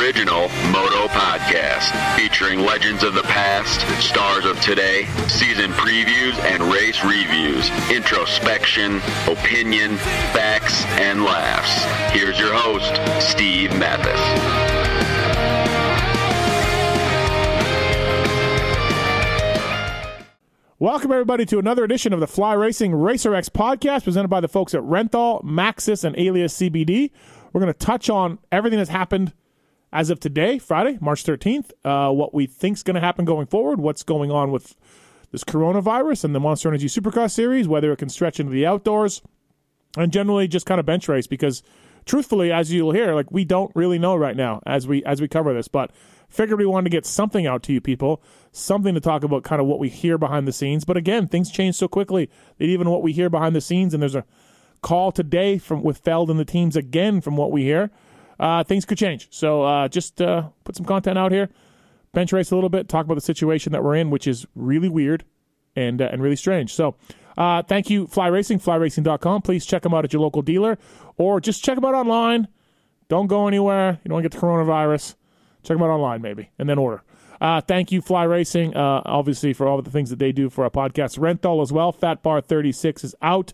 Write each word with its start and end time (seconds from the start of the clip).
Original 0.04 0.50
Moto 0.70 1.08
Podcast, 1.08 2.18
featuring 2.18 2.60
legends 2.60 3.06
of 3.06 3.14
the 3.14 3.24
past, 3.24 3.80
stars 4.06 4.44
of 4.44 4.60
today, 4.60 5.06
season 5.30 5.72
previews 5.72 6.38
and 6.44 6.62
race 6.64 7.02
reviews, 7.06 7.70
introspection, 7.90 8.98
opinion, 9.28 9.96
facts, 10.34 10.84
and 11.00 11.24
laughs. 11.24 11.86
Here's 12.14 12.38
your 12.38 12.54
host, 12.54 12.94
Steve 13.26 13.70
Matthes. 13.80 14.20
Welcome, 20.80 21.14
everybody, 21.14 21.46
to 21.46 21.60
another 21.60 21.86
edition 21.86 22.12
of 22.12 22.20
the 22.20 22.28
Fly 22.28 22.52
Racing 22.52 22.94
Racer 22.94 23.34
X 23.34 23.48
podcast 23.48 24.04
presented 24.04 24.28
by 24.28 24.42
the 24.42 24.50
folks 24.50 24.74
at 24.74 24.82
Renthal, 24.82 25.42
Maxxis, 25.46 26.04
and 26.04 26.14
Alias 26.20 26.58
CBD. 26.58 27.10
We're 27.54 27.62
going 27.62 27.72
to 27.72 27.80
touch 27.80 28.10
on 28.10 28.40
everything 28.52 28.80
that's 28.80 28.90
happened 28.90 29.32
as 29.94 30.10
of 30.10 30.20
today, 30.20 30.58
Friday, 30.58 30.98
March 31.00 31.24
13th, 31.24 31.72
uh, 31.86 32.12
what 32.12 32.34
we 32.34 32.48
think 32.48 32.78
is 32.78 32.84
going 32.84 32.96
to 32.96 33.00
happen 33.00 33.26
going 33.26 33.46
forward, 33.46 33.80
what's 33.80 34.02
going 34.02 34.32
on 34.32 34.52
with 34.52 34.76
this 35.32 35.44
coronavirus 35.44 36.24
and 36.24 36.34
the 36.34 36.40
Monster 36.40 36.68
Energy 36.68 36.88
Supercross 36.88 37.32
Series, 37.32 37.68
whether 37.68 37.92
it 37.94 37.98
can 37.98 38.10
stretch 38.10 38.40
into 38.40 38.52
the 38.52 38.66
outdoors, 38.66 39.22
and 39.96 40.12
generally 40.12 40.48
just 40.48 40.66
kind 40.66 40.80
of 40.80 40.86
bench 40.88 41.08
race 41.08 41.28
because 41.28 41.62
truthfully, 42.06 42.52
as 42.52 42.72
you'll 42.72 42.92
hear, 42.92 43.14
like 43.14 43.32
we 43.32 43.46
don't 43.46 43.72
really 43.76 44.00
know 44.00 44.16
right 44.16 44.36
now 44.36 44.62
as 44.66 44.88
we 44.88 45.04
as 45.06 45.22
we 45.22 45.28
cover 45.28 45.54
this, 45.54 45.68
but 45.68 45.92
figured 46.28 46.58
we 46.58 46.66
wanted 46.66 46.86
to 46.86 46.98
get 46.98 47.06
something 47.06 47.46
out 47.46 47.62
to 47.62 47.72
you 47.74 47.80
people, 47.80 48.20
something 48.52 48.96
to 48.96 49.00
talk 49.00 49.24
about 49.24 49.44
kind 49.44 49.62
of 49.62 49.68
what 49.68 49.78
we 49.78 49.90
hear 49.90 50.18
behind 50.18 50.48
the 50.48 50.52
scenes. 50.52 50.86
But 50.86 50.98
again, 50.98 51.28
things 51.28 51.52
change 51.52 51.76
so 51.76 51.88
quickly 51.88 52.32
that 52.58 52.66
even 52.66 52.90
what 52.90 53.04
we 53.04 53.14
hear 53.14 53.30
behind 53.30 53.56
the 53.56 53.62
scenes, 53.62 53.94
and 53.94 54.02
there's 54.02 54.16
a 54.16 54.26
call 54.82 55.12
today 55.12 55.60
from 55.60 55.84
with 55.84 56.00
Feld 56.00 56.32
and 56.32 56.40
the 56.40 56.46
teams 56.46 56.76
again 56.76 57.22
from 57.22 57.38
what 57.38 57.52
we 57.52 57.62
hear, 57.62 57.92
uh, 58.40 58.64
things 58.64 58.86
could 58.86 58.98
change. 58.98 59.28
So 59.32 59.64
uh, 59.64 59.88
just 59.88 60.22
uh, 60.22 60.50
put 60.64 60.76
some 60.76 60.86
content 60.86 61.18
out 61.18 61.32
here, 61.32 61.50
bench 62.14 62.32
race 62.34 62.52
a 62.52 62.56
little 62.56 62.70
bit, 62.70 62.90
talk 62.90 63.06
about 63.06 63.16
the 63.16 63.22
situation 63.22 63.72
that 63.74 63.84
we're 63.84 63.96
in, 63.96 64.10
which 64.10 64.28
is 64.28 64.46
really 64.56 64.90
weird 64.90 65.24
and 65.76 66.02
uh, 66.02 66.10
and 66.12 66.22
really 66.22 66.36
strange. 66.38 66.74
So. 66.74 66.96
Uh, 67.36 67.64
thank 67.64 67.90
you, 67.90 68.06
Fly 68.06 68.28
Racing, 68.28 68.60
flyracing.com. 68.60 69.42
Please 69.42 69.66
check 69.66 69.82
them 69.82 69.92
out 69.92 70.06
at 70.06 70.14
your 70.14 70.22
local 70.22 70.44
dealer 70.44 70.78
or 71.18 71.42
just 71.42 71.64
check 71.64 71.74
them 71.74 71.84
out 71.84 71.96
online. 71.96 72.48
Don't 73.08 73.26
go 73.26 73.48
anywhere. 73.48 74.00
You 74.04 74.10
don't 74.10 74.14
want 74.14 74.24
to 74.24 74.30
get 74.30 74.40
the 74.40 74.46
coronavirus. 74.46 75.16
Check 75.64 75.76
them 75.78 75.82
out 75.82 75.90
online, 75.90 76.22
maybe, 76.22 76.52
and 76.60 76.70
then 76.70 76.78
order. 76.78 77.02
Uh, 77.42 77.60
thank 77.60 77.92
you, 77.92 78.02
Fly 78.02 78.24
Racing, 78.24 78.76
uh, 78.76 79.02
obviously, 79.06 79.52
for 79.52 79.68
all 79.68 79.78
of 79.78 79.86
the 79.86 79.92
things 79.92 80.10
that 80.10 80.20
they 80.20 80.32
do 80.32 80.50
for 80.50 80.64
our 80.64 80.70
podcast. 80.70 81.20
Renthal 81.20 81.62
as 81.62 81.74
well. 81.74 81.92
Fat 81.92 82.24
Bar 82.24 82.40
36 82.40 83.04
is 83.04 83.16
out. 83.22 83.52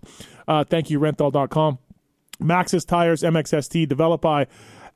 Uh, 0.48 0.64
thank 0.64 0.90
you, 0.90 1.00
renthal.com. 1.00 1.80
Maxxis 2.42 2.86
Tires, 2.86 3.22
MXST, 3.22 3.88
developed 3.88 4.22
by 4.22 4.48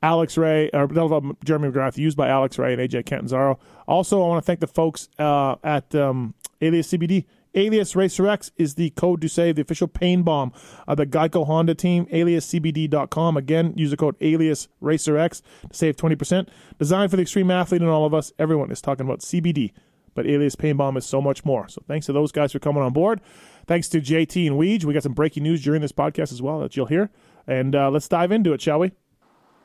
Alex 0.02 0.36
Ray, 0.36 0.70
or 0.72 0.86
developed 0.86 1.26
by 1.26 1.34
Jeremy 1.44 1.70
McGrath, 1.70 1.96
used 1.96 2.16
by 2.16 2.28
Alex 2.28 2.58
Ray 2.58 2.74
and 2.74 2.82
AJ 2.82 3.06
Catanzaro. 3.06 3.58
Also, 3.88 4.22
I 4.22 4.28
want 4.28 4.42
to 4.42 4.46
thank 4.46 4.60
the 4.60 4.66
folks 4.66 5.08
uh, 5.18 5.56
at 5.62 5.94
um, 5.94 6.34
Alias 6.60 6.88
CBD. 6.88 7.24
Alias 7.54 7.94
Racer 7.94 8.26
X 8.26 8.50
is 8.56 8.74
the 8.74 8.90
code 8.90 9.20
to 9.20 9.28
save, 9.28 9.56
the 9.56 9.62
official 9.62 9.86
pain 9.86 10.22
bomb 10.22 10.52
of 10.88 10.96
the 10.96 11.06
Geico 11.06 11.46
Honda 11.46 11.74
team. 11.74 12.06
AliasCBD.com. 12.06 13.36
Again, 13.36 13.72
use 13.76 13.90
the 13.90 13.96
code 13.96 14.16
Alias 14.20 14.68
Racer 14.80 15.16
X 15.16 15.40
to 15.70 15.76
save 15.76 15.96
20%. 15.96 16.48
Designed 16.78 17.10
for 17.10 17.16
the 17.16 17.22
extreme 17.22 17.50
athlete 17.50 17.80
and 17.80 17.90
all 17.90 18.04
of 18.04 18.14
us. 18.14 18.32
Everyone 18.38 18.70
is 18.70 18.80
talking 18.80 19.06
about 19.06 19.20
CBD, 19.20 19.72
but 20.14 20.26
Alias 20.26 20.56
Pain 20.56 20.76
Bomb 20.76 20.96
is 20.96 21.06
so 21.06 21.20
much 21.20 21.44
more. 21.44 21.68
So 21.68 21.82
thanks 21.86 22.06
to 22.06 22.12
those 22.12 22.32
guys 22.32 22.52
for 22.52 22.58
coming 22.58 22.82
on 22.82 22.92
board. 22.92 23.20
Thanks 23.66 23.88
to 23.90 24.00
JT 24.00 24.46
and 24.48 24.56
Weege. 24.56 24.84
We 24.84 24.92
got 24.92 25.04
some 25.04 25.14
breaking 25.14 25.44
news 25.44 25.62
during 25.62 25.80
this 25.80 25.92
podcast 25.92 26.32
as 26.32 26.42
well 26.42 26.58
that 26.60 26.76
you'll 26.76 26.86
hear. 26.86 27.10
And 27.46 27.74
uh, 27.74 27.90
let's 27.90 28.08
dive 28.08 28.32
into 28.32 28.52
it, 28.52 28.62
shall 28.62 28.78
we? 28.78 28.92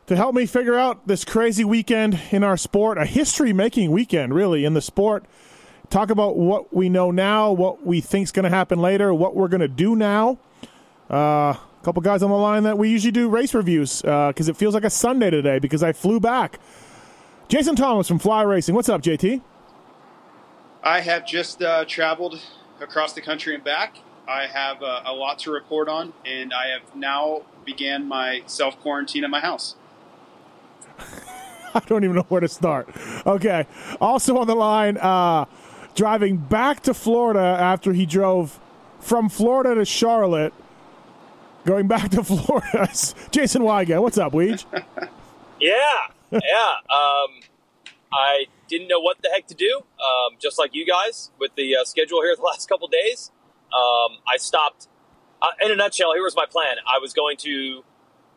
To 0.08 0.16
help 0.16 0.34
me 0.34 0.46
figure 0.46 0.78
out 0.78 1.08
this 1.08 1.24
crazy 1.24 1.64
weekend 1.64 2.20
in 2.32 2.44
our 2.44 2.58
sport, 2.58 2.98
a 2.98 3.06
history 3.06 3.54
making 3.54 3.92
weekend, 3.92 4.34
really, 4.34 4.66
in 4.66 4.74
the 4.74 4.82
sport 4.82 5.26
talk 5.90 6.10
about 6.10 6.38
what 6.38 6.74
we 6.74 6.90
know 6.90 7.12
now, 7.12 7.52
what 7.52 7.86
we 7.86 8.02
think 8.02 8.26
is 8.26 8.32
going 8.32 8.44
to 8.44 8.50
happen 8.50 8.80
later, 8.80 9.14
what 9.14 9.36
we're 9.36 9.48
going 9.48 9.62
to 9.62 9.68
do 9.68 9.96
now. 9.96 10.38
Uh, 11.10 11.56
a 11.56 11.60
couple 11.84 12.02
guys 12.02 12.22
on 12.22 12.30
the 12.30 12.36
line 12.36 12.64
that 12.64 12.78
we 12.78 12.90
usually 12.90 13.12
do 13.12 13.30
race 13.30 13.54
reviews 13.54 14.02
because 14.02 14.48
uh, 14.48 14.52
it 14.52 14.58
feels 14.58 14.74
like 14.74 14.84
a 14.84 14.90
Sunday 14.90 15.30
today 15.30 15.60
because 15.60 15.82
I 15.82 15.94
flew 15.94 16.20
back. 16.20 16.60
Jason 17.48 17.76
Thomas 17.76 18.08
from 18.08 18.20
Fly 18.20 18.44
Racing. 18.44 18.76
What's 18.76 18.90
up, 18.90 19.02
JT? 19.02 19.42
I 20.84 21.02
have 21.02 21.26
just 21.26 21.62
uh, 21.62 21.86
traveled 21.86 22.40
across 22.80 23.14
the 23.14 23.22
country 23.22 23.56
and 23.56 23.64
back. 23.64 23.98
I 24.28 24.46
have 24.46 24.84
uh, 24.84 25.02
a 25.06 25.14
lot 25.14 25.40
to 25.40 25.52
report 25.52 25.90
on, 25.90 26.14
and 26.26 26.54
I 26.54 26.68
have 26.68 26.96
now 26.96 27.42
began 27.70 28.08
my 28.08 28.42
self 28.48 28.80
quarantine 28.80 29.24
at 29.24 29.30
my 29.30 29.40
house. 29.40 29.76
I 31.76 31.80
don't 31.86 32.04
even 32.04 32.16
know 32.16 32.26
where 32.30 32.42
to 32.42 32.48
start. 32.48 32.90
Okay. 33.28 33.68
Also 34.02 34.38
on 34.38 34.48
the 34.48 34.56
line, 34.56 34.98
uh, 34.98 35.46
driving 35.94 36.38
back 36.38 36.82
to 36.84 36.94
Florida 36.94 37.40
after 37.40 37.94
he 37.94 38.08
drove 38.08 38.60
from 39.00 39.30
Florida 39.30 39.76
to 39.76 39.86
Charlotte, 39.86 40.54
going 41.66 41.88
back 41.88 42.10
to 42.12 42.24
Florida. 42.32 42.90
Jason 43.30 43.62
Weigandt, 43.62 44.02
what's 44.02 44.18
up, 44.18 44.34
Weege? 44.34 44.66
yeah, 45.60 45.78
yeah. 46.32 46.72
Um, 46.90 47.42
I 48.12 48.46
didn't 48.68 48.88
know 48.88 49.00
what 49.00 49.22
the 49.22 49.30
heck 49.30 49.46
to 49.48 49.56
do, 49.56 49.84
um, 50.04 50.38
just 50.40 50.58
like 50.58 50.74
you 50.74 50.88
guys 50.88 51.30
with 51.40 51.52
the 51.56 51.76
uh, 51.76 51.86
schedule 51.86 52.22
here 52.24 52.36
the 52.36 52.42
last 52.42 52.68
couple 52.68 52.88
days. 52.88 53.32
Um, 53.72 54.18
I 54.28 54.38
stopped. 54.38 54.88
Uh, 55.42 55.48
in 55.64 55.72
a 55.72 55.76
nutshell, 55.76 56.14
here 56.14 56.24
was 56.24 56.36
my 56.36 56.46
plan. 56.46 56.78
I 56.86 57.00
was 57.00 57.14
going 57.14 57.38
to 57.38 57.84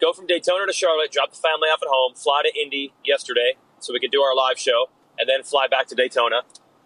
go 0.00 0.12
from 0.12 0.26
Daytona 0.26 0.66
to 0.66 0.72
Charlotte, 0.72 1.10
drop 1.10 1.30
the 1.30 1.36
family 1.38 1.68
off 1.68 1.82
at 1.82 1.88
home, 1.88 2.14
fly 2.14 2.42
to 2.44 2.60
Indy 2.60 2.92
yesterday 3.04 3.54
so 3.80 3.92
we 3.92 4.00
could 4.00 4.12
do 4.12 4.22
our 4.22 4.34
live 4.36 4.58
show, 4.58 4.88
and 5.18 5.28
then 5.28 5.42
fly 5.42 5.66
back 5.66 5.86
to 5.88 5.94
Daytona. 5.94 6.42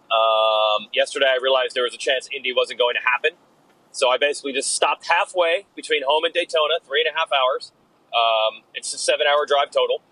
Um, 0.09 0.89
yesterday, 0.93 1.27
I 1.27 1.39
realized 1.43 1.75
there 1.75 1.85
was 1.85 1.95
a 1.95 1.99
chance 1.99 2.29
Indy 2.35 2.53
wasn't 2.55 2.79
going 2.79 2.95
to 2.95 3.03
happen. 3.05 3.33
So 3.93 4.09
I 4.09 4.19
basically 4.19 4.53
just 4.53 4.75
stopped 4.75 5.07
halfway 5.07 5.67
between 5.75 6.03
home 6.07 6.25
and 6.25 6.33
Daytona, 6.33 6.75
three 6.85 7.05
and 7.05 7.15
a 7.15 7.19
half 7.19 7.31
hours. 7.33 7.73
Um, 8.13 8.63
it's 8.75 8.93
a 8.95 8.99
seven 8.99 9.27
hour 9.27 9.45
drive 9.47 9.71
total. 9.71 10.03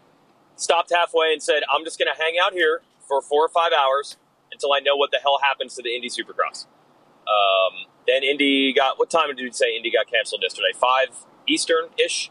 Stopped 0.57 0.93
halfway 0.95 1.33
and 1.33 1.43
said, 1.43 1.63
I'm 1.73 1.85
just 1.85 1.99
going 1.99 2.09
to 2.15 2.21
hang 2.21 2.35
out 2.43 2.53
here 2.53 2.81
for 3.07 3.21
four 3.21 3.45
or 3.45 3.49
five 3.49 3.73
hours 3.73 4.17
until 4.53 4.73
I 4.73 4.81
know 4.81 4.97
what 4.97 5.11
the 5.11 5.19
hell 5.19 5.41
happens 5.43 5.75
to 5.77 5.83
the 5.83 5.95
Indy 5.95 6.09
Supercross. 6.09 6.67
Um, 7.27 7.87
then 8.07 8.23
Indy 8.23 8.73
got, 8.73 8.99
what 8.99 9.11
time 9.11 9.29
did 9.29 9.39
you 9.39 9.53
say 9.53 9.77
Indy 9.77 9.91
got 9.91 10.11
canceled 10.11 10.43
yesterday? 10.43 10.73
Five 10.79 11.25
Eastern 11.47 11.89
ish? 12.03 12.31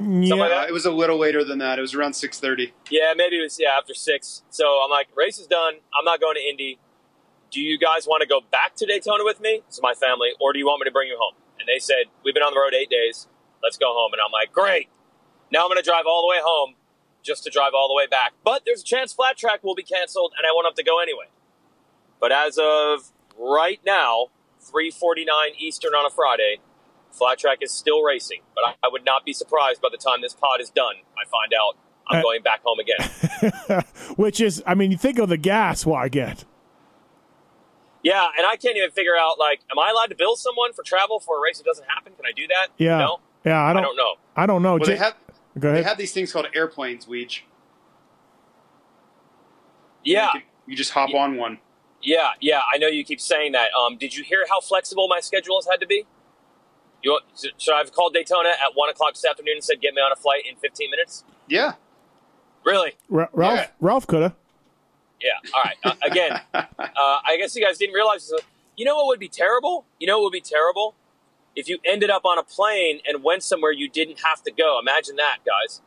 Yeah, 0.00 0.34
like 0.34 0.68
it 0.68 0.72
was 0.72 0.86
a 0.86 0.90
little 0.90 1.18
later 1.18 1.44
than 1.44 1.58
that. 1.58 1.78
It 1.78 1.82
was 1.82 1.94
around 1.94 2.14
six 2.14 2.40
thirty. 2.40 2.72
Yeah, 2.90 3.12
maybe 3.14 3.36
it 3.36 3.42
was 3.42 3.60
yeah 3.60 3.76
after 3.78 3.94
six. 3.94 4.42
So 4.50 4.80
I'm 4.82 4.90
like, 4.90 5.08
race 5.14 5.38
is 5.38 5.46
done. 5.46 5.74
I'm 5.96 6.04
not 6.04 6.20
going 6.20 6.34
to 6.34 6.40
Indy. 6.40 6.80
Do 7.52 7.60
you 7.60 7.78
guys 7.78 8.06
want 8.06 8.22
to 8.22 8.26
go 8.26 8.40
back 8.40 8.74
to 8.76 8.86
Daytona 8.86 9.22
with 9.22 9.40
me? 9.40 9.62
Is 9.70 9.78
my 9.82 9.92
family, 9.92 10.30
or 10.40 10.52
do 10.52 10.58
you 10.58 10.66
want 10.66 10.80
me 10.80 10.86
to 10.86 10.90
bring 10.90 11.08
you 11.08 11.18
home? 11.20 11.34
And 11.60 11.68
they 11.68 11.78
said, 11.78 12.10
we've 12.24 12.34
been 12.34 12.42
on 12.42 12.54
the 12.54 12.58
road 12.58 12.74
eight 12.74 12.90
days. 12.90 13.28
Let's 13.62 13.76
go 13.76 13.92
home. 13.92 14.12
And 14.12 14.20
I'm 14.24 14.32
like, 14.32 14.50
great. 14.50 14.88
Now 15.52 15.62
I'm 15.62 15.68
going 15.68 15.76
to 15.76 15.84
drive 15.84 16.04
all 16.08 16.22
the 16.22 16.28
way 16.28 16.40
home 16.42 16.74
just 17.22 17.44
to 17.44 17.50
drive 17.50 17.72
all 17.74 17.86
the 17.86 17.94
way 17.94 18.06
back. 18.06 18.32
But 18.42 18.62
there's 18.64 18.80
a 18.80 18.84
chance 18.84 19.12
flat 19.12 19.36
track 19.36 19.62
will 19.62 19.76
be 19.76 19.84
canceled, 19.84 20.32
and 20.36 20.46
I 20.46 20.50
won't 20.52 20.66
have 20.66 20.74
to 20.74 20.82
go 20.82 21.00
anyway. 21.00 21.26
But 22.18 22.32
as 22.32 22.58
of 22.58 23.12
right 23.38 23.80
now, 23.84 24.28
3:49 24.62 25.26
Eastern 25.58 25.92
on 25.94 26.06
a 26.06 26.10
Friday, 26.10 26.58
Flat 27.12 27.38
track 27.38 27.58
is 27.60 27.70
still 27.70 28.02
racing, 28.02 28.40
but 28.54 28.64
I, 28.64 28.86
I, 28.86 28.88
would 28.90 29.04
not 29.04 29.24
be 29.26 29.34
surprised 29.34 29.82
by 29.82 29.88
the 29.92 29.98
time 29.98 30.22
this 30.22 30.32
pod 30.32 30.62
is 30.62 30.70
done. 30.70 30.94
I 31.14 31.28
find 31.28 31.52
out 31.52 31.76
I'm 32.08 32.20
uh, 32.20 32.22
going 32.22 32.42
back 32.42 32.62
home 32.64 32.78
again. 32.78 33.82
Which 34.16 34.40
is, 34.40 34.62
I 34.66 34.74
mean, 34.74 34.90
you 34.90 34.96
think 34.96 35.18
of 35.18 35.28
the 35.28 35.36
gas 35.36 35.84
why 35.84 36.04
I 36.04 36.08
get. 36.08 36.46
Yeah, 38.02 38.26
and 38.36 38.46
I 38.46 38.56
can't 38.56 38.78
even 38.78 38.90
figure 38.92 39.12
out 39.20 39.38
like, 39.38 39.60
am 39.70 39.78
I 39.78 39.90
allowed 39.90 40.06
to 40.06 40.16
bill 40.16 40.36
someone 40.36 40.72
for 40.72 40.82
travel 40.82 41.20
for 41.20 41.38
a 41.38 41.42
race 41.42 41.58
that 41.58 41.64
doesn't 41.64 41.86
happen? 41.86 42.14
Can 42.16 42.24
I 42.24 42.32
do 42.32 42.46
that? 42.48 42.68
Yeah. 42.78 42.98
No. 42.98 43.20
Yeah, 43.44 43.60
I 43.60 43.70
I 43.70 43.72
don't. 43.74 43.82
don't 43.82 43.96
know. 43.96 44.14
I 44.34 44.46
don't 44.46 44.62
know. 44.62 44.72
Well, 44.76 44.84
J- 44.84 44.92
they 44.92 44.98
have 44.98 45.14
Go 45.58 45.72
they 45.72 45.82
have 45.82 45.98
these 45.98 46.12
things 46.12 46.32
called 46.32 46.46
airplanes, 46.54 47.06
Weege. 47.06 47.40
Yeah, 50.02 50.26
You, 50.26 50.30
can- 50.32 50.42
you 50.66 50.76
just 50.76 50.92
hop 50.92 51.12
on 51.14 51.36
one. 51.36 51.58
Yeah, 52.02 52.30
yeah. 52.40 52.60
I 52.72 52.78
know 52.78 52.88
you 52.88 53.04
keep 53.04 53.20
saying 53.20 53.52
that. 53.52 53.68
Um, 53.72 53.96
did 53.96 54.14
you 54.16 54.24
hear 54.24 54.44
how 54.48 54.60
flexible 54.60 55.08
my 55.08 55.20
schedule 55.20 55.56
has 55.56 55.66
had 55.70 55.80
to 55.80 55.86
be? 55.86 56.06
You 57.02 57.12
want, 57.12 57.24
should 57.58 57.74
I 57.74 57.78
have 57.78 57.92
called 57.92 58.14
Daytona 58.14 58.50
at 58.50 58.74
one 58.74 58.88
o'clock 58.88 59.14
this 59.14 59.24
afternoon 59.24 59.54
and 59.56 59.64
said 59.64 59.80
get 59.80 59.94
me 59.94 60.00
on 60.00 60.12
a 60.12 60.16
flight 60.16 60.42
in 60.48 60.56
fifteen 60.56 60.90
minutes? 60.90 61.24
Yeah. 61.48 61.72
Really? 62.64 62.92
Ra- 63.08 63.28
Ralph. 63.32 63.58
Yeah. 63.58 63.66
Ralph 63.80 64.06
coulda. 64.06 64.34
Yeah. 65.20 65.30
All 65.54 65.62
right. 65.64 65.76
Uh, 65.84 65.94
again, 66.02 66.40
uh, 66.54 66.64
I 66.78 67.36
guess 67.38 67.56
you 67.56 67.64
guys 67.64 67.78
didn't 67.78 67.94
realize. 67.94 68.28
This. 68.28 68.40
You 68.76 68.84
know 68.84 68.96
what 68.96 69.06
would 69.06 69.20
be 69.20 69.28
terrible? 69.28 69.84
You 69.98 70.06
know 70.06 70.18
what 70.18 70.24
would 70.24 70.32
be 70.32 70.40
terrible? 70.40 70.94
If 71.54 71.68
you 71.68 71.78
ended 71.84 72.08
up 72.08 72.24
on 72.24 72.38
a 72.38 72.42
plane 72.42 73.00
and 73.06 73.22
went 73.22 73.42
somewhere 73.42 73.72
you 73.72 73.88
didn't 73.88 74.20
have 74.24 74.42
to 74.44 74.50
go. 74.50 74.78
Imagine 74.80 75.16
that, 75.16 75.38
guys. 75.44 75.82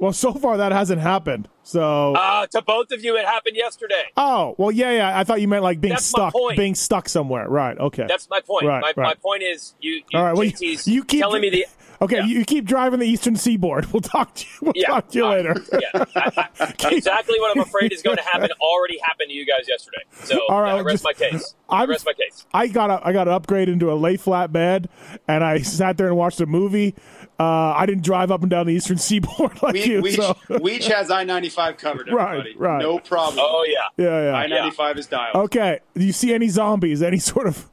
Well, 0.00 0.12
so 0.12 0.32
far 0.32 0.56
that 0.56 0.72
hasn't 0.72 1.00
happened. 1.00 1.48
So. 1.62 2.14
Uh, 2.14 2.46
to 2.48 2.62
both 2.62 2.90
of 2.90 3.04
you, 3.04 3.16
it 3.16 3.26
happened 3.26 3.56
yesterday. 3.56 4.04
oh 4.16 4.54
well, 4.58 4.70
yeah, 4.70 4.90
yeah. 4.92 5.18
I 5.18 5.24
thought 5.24 5.40
you 5.40 5.48
meant 5.48 5.62
like 5.62 5.80
being 5.80 5.92
That's 5.94 6.06
stuck, 6.06 6.34
being 6.56 6.74
stuck 6.74 7.08
somewhere. 7.08 7.48
Right. 7.48 7.78
Okay. 7.78 8.06
That's 8.08 8.28
my 8.30 8.40
point. 8.40 8.66
Right, 8.66 8.82
my, 8.96 9.02
my 9.02 9.14
point 9.14 9.42
is, 9.42 9.74
you, 9.80 10.02
you 10.10 10.18
All 10.18 10.24
right. 10.24 10.32
Well, 10.34 10.44
you, 10.44 10.54
you 10.84 11.04
keep 11.04 11.20
telling 11.20 11.42
me 11.42 11.50
the 11.50 11.66
Okay, 12.02 12.16
yeah. 12.16 12.24
you, 12.24 12.46
keep 12.46 12.64
driving 12.64 12.98
the 12.98 13.04
Eastern 13.06 13.36
Seaboard. 13.36 13.84
We'll 13.92 14.00
talk 14.00 14.34
to 14.36 14.46
you. 14.46 14.58
We'll 14.62 14.72
Yeah. 14.74 14.86
talk 14.86 15.10
to 15.10 15.18
you 15.18 15.24
right. 15.26 15.44
later. 15.44 15.62
yeah, 15.78 16.04
I- 16.16 16.48
I- 16.58 16.88
exactly 16.92 17.38
what 17.38 17.54
I'm 17.54 17.62
afraid 17.62 17.92
is 17.92 18.00
going 18.00 18.16
to 18.16 18.22
happen 18.22 18.48
already 18.58 18.98
happened 19.02 19.28
to 19.28 19.34
you 19.34 19.44
guys 19.44 19.68
yesterday. 19.68 19.98
So 20.14 20.40
All 20.48 20.62
right, 20.62 20.72
yeah, 20.72 20.76
I 20.76 20.80
rest 20.80 21.04
just- 21.04 21.04
my 21.04 21.12
case. 21.12 21.54
I 21.68 21.84
rest 21.84 22.06
my 22.06 22.14
case. 22.14 22.46
I 22.54 22.68
got 22.68 22.88
a, 22.88 23.06
I 23.06 23.12
got 23.12 23.24
to 23.24 23.32
upgrade 23.32 23.68
into 23.68 23.92
a 23.92 23.94
lay 23.94 24.16
flat 24.16 24.50
bed, 24.50 24.88
and 25.28 25.44
I 25.44 25.60
sat 25.60 25.98
there 25.98 26.06
and 26.06 26.16
watched 26.16 26.40
a 26.40 26.46
movie. 26.46 26.94
Uh, 27.40 27.72
I 27.74 27.86
didn't 27.86 28.04
drive 28.04 28.30
up 28.30 28.42
and 28.42 28.50
down 28.50 28.66
the 28.66 28.74
Eastern 28.74 28.98
Seaboard 29.06 29.62
like 29.62 29.72
We, 29.72 29.84
you. 29.86 30.02
we, 30.02 30.12
so 30.12 30.36
we 30.60 30.72
each 30.74 30.88
has 30.88 31.10
I 31.10 31.24
ninety 31.24 31.48
five 31.48 31.78
covered. 31.78 32.08
Right, 32.12 32.40
Everybody. 32.40 32.56
right. 32.58 32.82
No 32.82 32.98
problem. 32.98 33.38
Oh 33.40 33.64
yeah. 33.66 33.78
yeah, 33.96 34.24
yeah. 34.30 34.36
I 34.36 34.46
ninety 34.46 34.76
five 34.76 34.98
is 34.98 35.06
dialed. 35.06 35.36
Okay. 35.36 35.80
Do 35.94 36.04
you 36.04 36.12
see 36.12 36.34
any 36.34 36.48
zombies? 36.48 37.02
Any 37.02 37.18
sort 37.18 37.46
of 37.46 37.70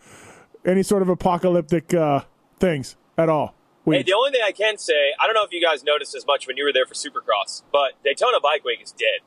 any 0.66 0.84
sort 0.84 1.02
of 1.02 1.10
apocalyptic 1.10 1.94
uh, 1.94 2.22
things 2.60 2.96
at 3.18 3.28
all? 3.28 3.56
Hey, 3.86 4.04
the 4.04 4.14
only 4.14 4.32
thing 4.32 4.42
I 4.46 4.52
can 4.52 4.78
say, 4.78 5.14
I 5.18 5.26
don't 5.28 5.34
know 5.34 5.46
if 5.46 5.52
you 5.54 5.62
guys 5.66 5.82
noticed 5.82 6.14
as 6.14 6.26
much 6.28 6.46
when 6.46 6.58
you 6.58 6.66
were 6.66 6.74
there 6.74 6.86
for 6.86 6.94
Supercross, 6.94 7.64
but 7.72 7.94
Daytona 8.04 8.40
Bike 8.42 8.66
Week 8.66 8.82
is 8.84 8.92
dead. 8.92 9.22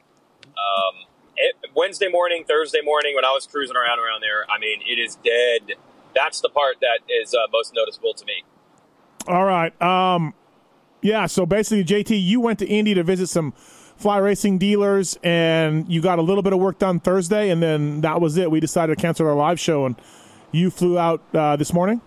Um, 0.48 1.06
it, 1.36 1.56
Wednesday 1.74 2.08
morning, 2.08 2.44
Thursday 2.46 2.80
morning, 2.84 3.14
when 3.14 3.24
I 3.24 3.30
was 3.30 3.46
cruising 3.46 3.74
around 3.74 3.98
around 4.00 4.20
there, 4.20 4.44
I 4.50 4.58
mean, 4.58 4.80
it 4.86 4.98
is 4.98 5.16
dead. 5.16 5.78
That's 6.14 6.42
the 6.42 6.50
part 6.50 6.76
that 6.82 6.98
is 7.08 7.32
uh, 7.32 7.38
most 7.50 7.72
noticeable 7.74 8.12
to 8.12 8.24
me. 8.26 8.44
All 9.26 9.44
right. 9.44 9.80
Um, 9.80 10.34
yeah. 11.02 11.26
So 11.26 11.46
basically, 11.46 11.84
JT, 11.84 12.22
you 12.22 12.40
went 12.40 12.58
to 12.60 12.66
Indy 12.66 12.94
to 12.94 13.02
visit 13.02 13.28
some 13.28 13.52
fly 13.96 14.18
racing 14.18 14.58
dealers, 14.58 15.18
and 15.22 15.90
you 15.90 16.00
got 16.00 16.18
a 16.18 16.22
little 16.22 16.42
bit 16.42 16.52
of 16.52 16.58
work 16.58 16.78
done 16.78 17.00
Thursday, 17.00 17.50
and 17.50 17.62
then 17.62 18.00
that 18.00 18.20
was 18.20 18.36
it. 18.36 18.50
We 18.50 18.60
decided 18.60 18.96
to 18.96 19.00
cancel 19.00 19.26
our 19.26 19.34
live 19.34 19.60
show, 19.60 19.84
and 19.84 19.94
you 20.52 20.70
flew 20.70 20.98
out 20.98 21.22
uh, 21.34 21.56
this 21.56 21.72
morning. 21.72 22.00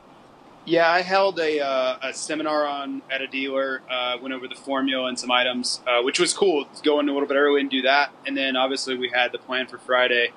Yeah, 0.66 0.90
I 0.90 1.02
held 1.02 1.40
a, 1.40 1.60
uh, 1.60 1.98
a 2.02 2.14
seminar 2.14 2.66
on 2.66 3.02
at 3.12 3.22
a 3.22 3.28
dealer. 3.28 3.82
Uh, 3.90 4.18
went 4.22 4.34
over 4.34 4.48
the 4.48 4.56
formula 4.56 5.08
and 5.08 5.20
some 5.20 5.30
items, 5.30 5.82
uh, 5.86 6.02
which 6.02 6.20
was 6.20 6.34
cool. 6.34 6.66
Go 6.84 7.00
in 7.02 7.10
a 7.10 7.14
little 7.14 7.28
bit 7.28 7.36
early 7.36 7.60
and 7.60 7.70
do 7.70 7.82
that, 7.82 8.12
and 8.26 8.36
then 8.36 8.56
obviously 8.56 8.96
we 8.96 9.10
had 9.10 9.32
the 9.34 9.38
plan 9.38 9.68
for 9.68 9.78
Friday. 9.78 10.32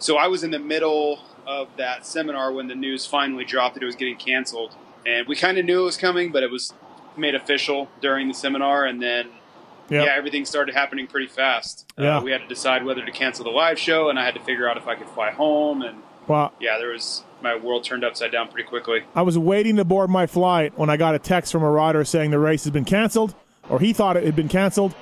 So 0.00 0.16
I 0.16 0.26
was 0.26 0.42
in 0.42 0.50
the 0.50 0.58
middle 0.58 1.20
of 1.46 1.68
that 1.76 2.04
seminar 2.04 2.52
when 2.52 2.66
the 2.66 2.74
news 2.74 3.06
finally 3.06 3.44
dropped 3.44 3.74
that 3.74 3.82
it 3.82 3.86
was 3.86 3.94
getting 3.94 4.16
canceled, 4.16 4.74
and 5.06 5.26
we 5.26 5.36
kind 5.36 5.58
of 5.58 5.64
knew 5.64 5.82
it 5.82 5.84
was 5.84 5.96
coming, 5.96 6.32
but 6.32 6.42
it 6.42 6.50
was 6.50 6.72
made 7.16 7.34
official 7.34 7.88
during 8.00 8.28
the 8.28 8.34
seminar, 8.34 8.84
and 8.84 9.00
then 9.02 9.28
Yep. 9.90 10.06
yeah, 10.06 10.12
everything 10.16 10.46
started 10.46 10.74
happening 10.74 11.06
pretty 11.06 11.26
fast. 11.26 11.86
Yeah. 11.98 12.16
Uh, 12.16 12.22
we 12.22 12.30
had 12.30 12.40
to 12.40 12.48
decide 12.48 12.84
whether 12.86 13.04
to 13.04 13.12
cancel 13.12 13.44
the 13.44 13.50
live 13.50 13.78
show, 13.78 14.08
and 14.08 14.18
I 14.18 14.24
had 14.24 14.32
to 14.34 14.40
figure 14.40 14.66
out 14.68 14.78
if 14.78 14.88
I 14.88 14.94
could 14.94 15.08
fly 15.08 15.30
home, 15.30 15.82
and 15.82 15.98
Well, 16.26 16.52
yeah, 16.58 16.78
there 16.78 16.88
was 16.88 17.22
my 17.42 17.54
world 17.54 17.84
turned 17.84 18.02
upside 18.02 18.32
down 18.32 18.48
pretty 18.48 18.66
quickly. 18.66 19.02
I 19.14 19.20
was 19.20 19.36
waiting 19.36 19.76
to 19.76 19.84
board 19.84 20.08
my 20.08 20.26
flight 20.26 20.72
when 20.78 20.88
I 20.88 20.96
got 20.96 21.14
a 21.14 21.18
text 21.18 21.52
from 21.52 21.62
a 21.62 21.70
rider 21.70 22.02
saying 22.04 22.30
the 22.30 22.38
race 22.38 22.64
has 22.64 22.70
been 22.72 22.86
canceled, 22.86 23.34
or 23.68 23.78
he 23.78 23.92
thought 23.92 24.16
it 24.16 24.24
had 24.24 24.34
been 24.34 24.48
canceled. 24.48 24.94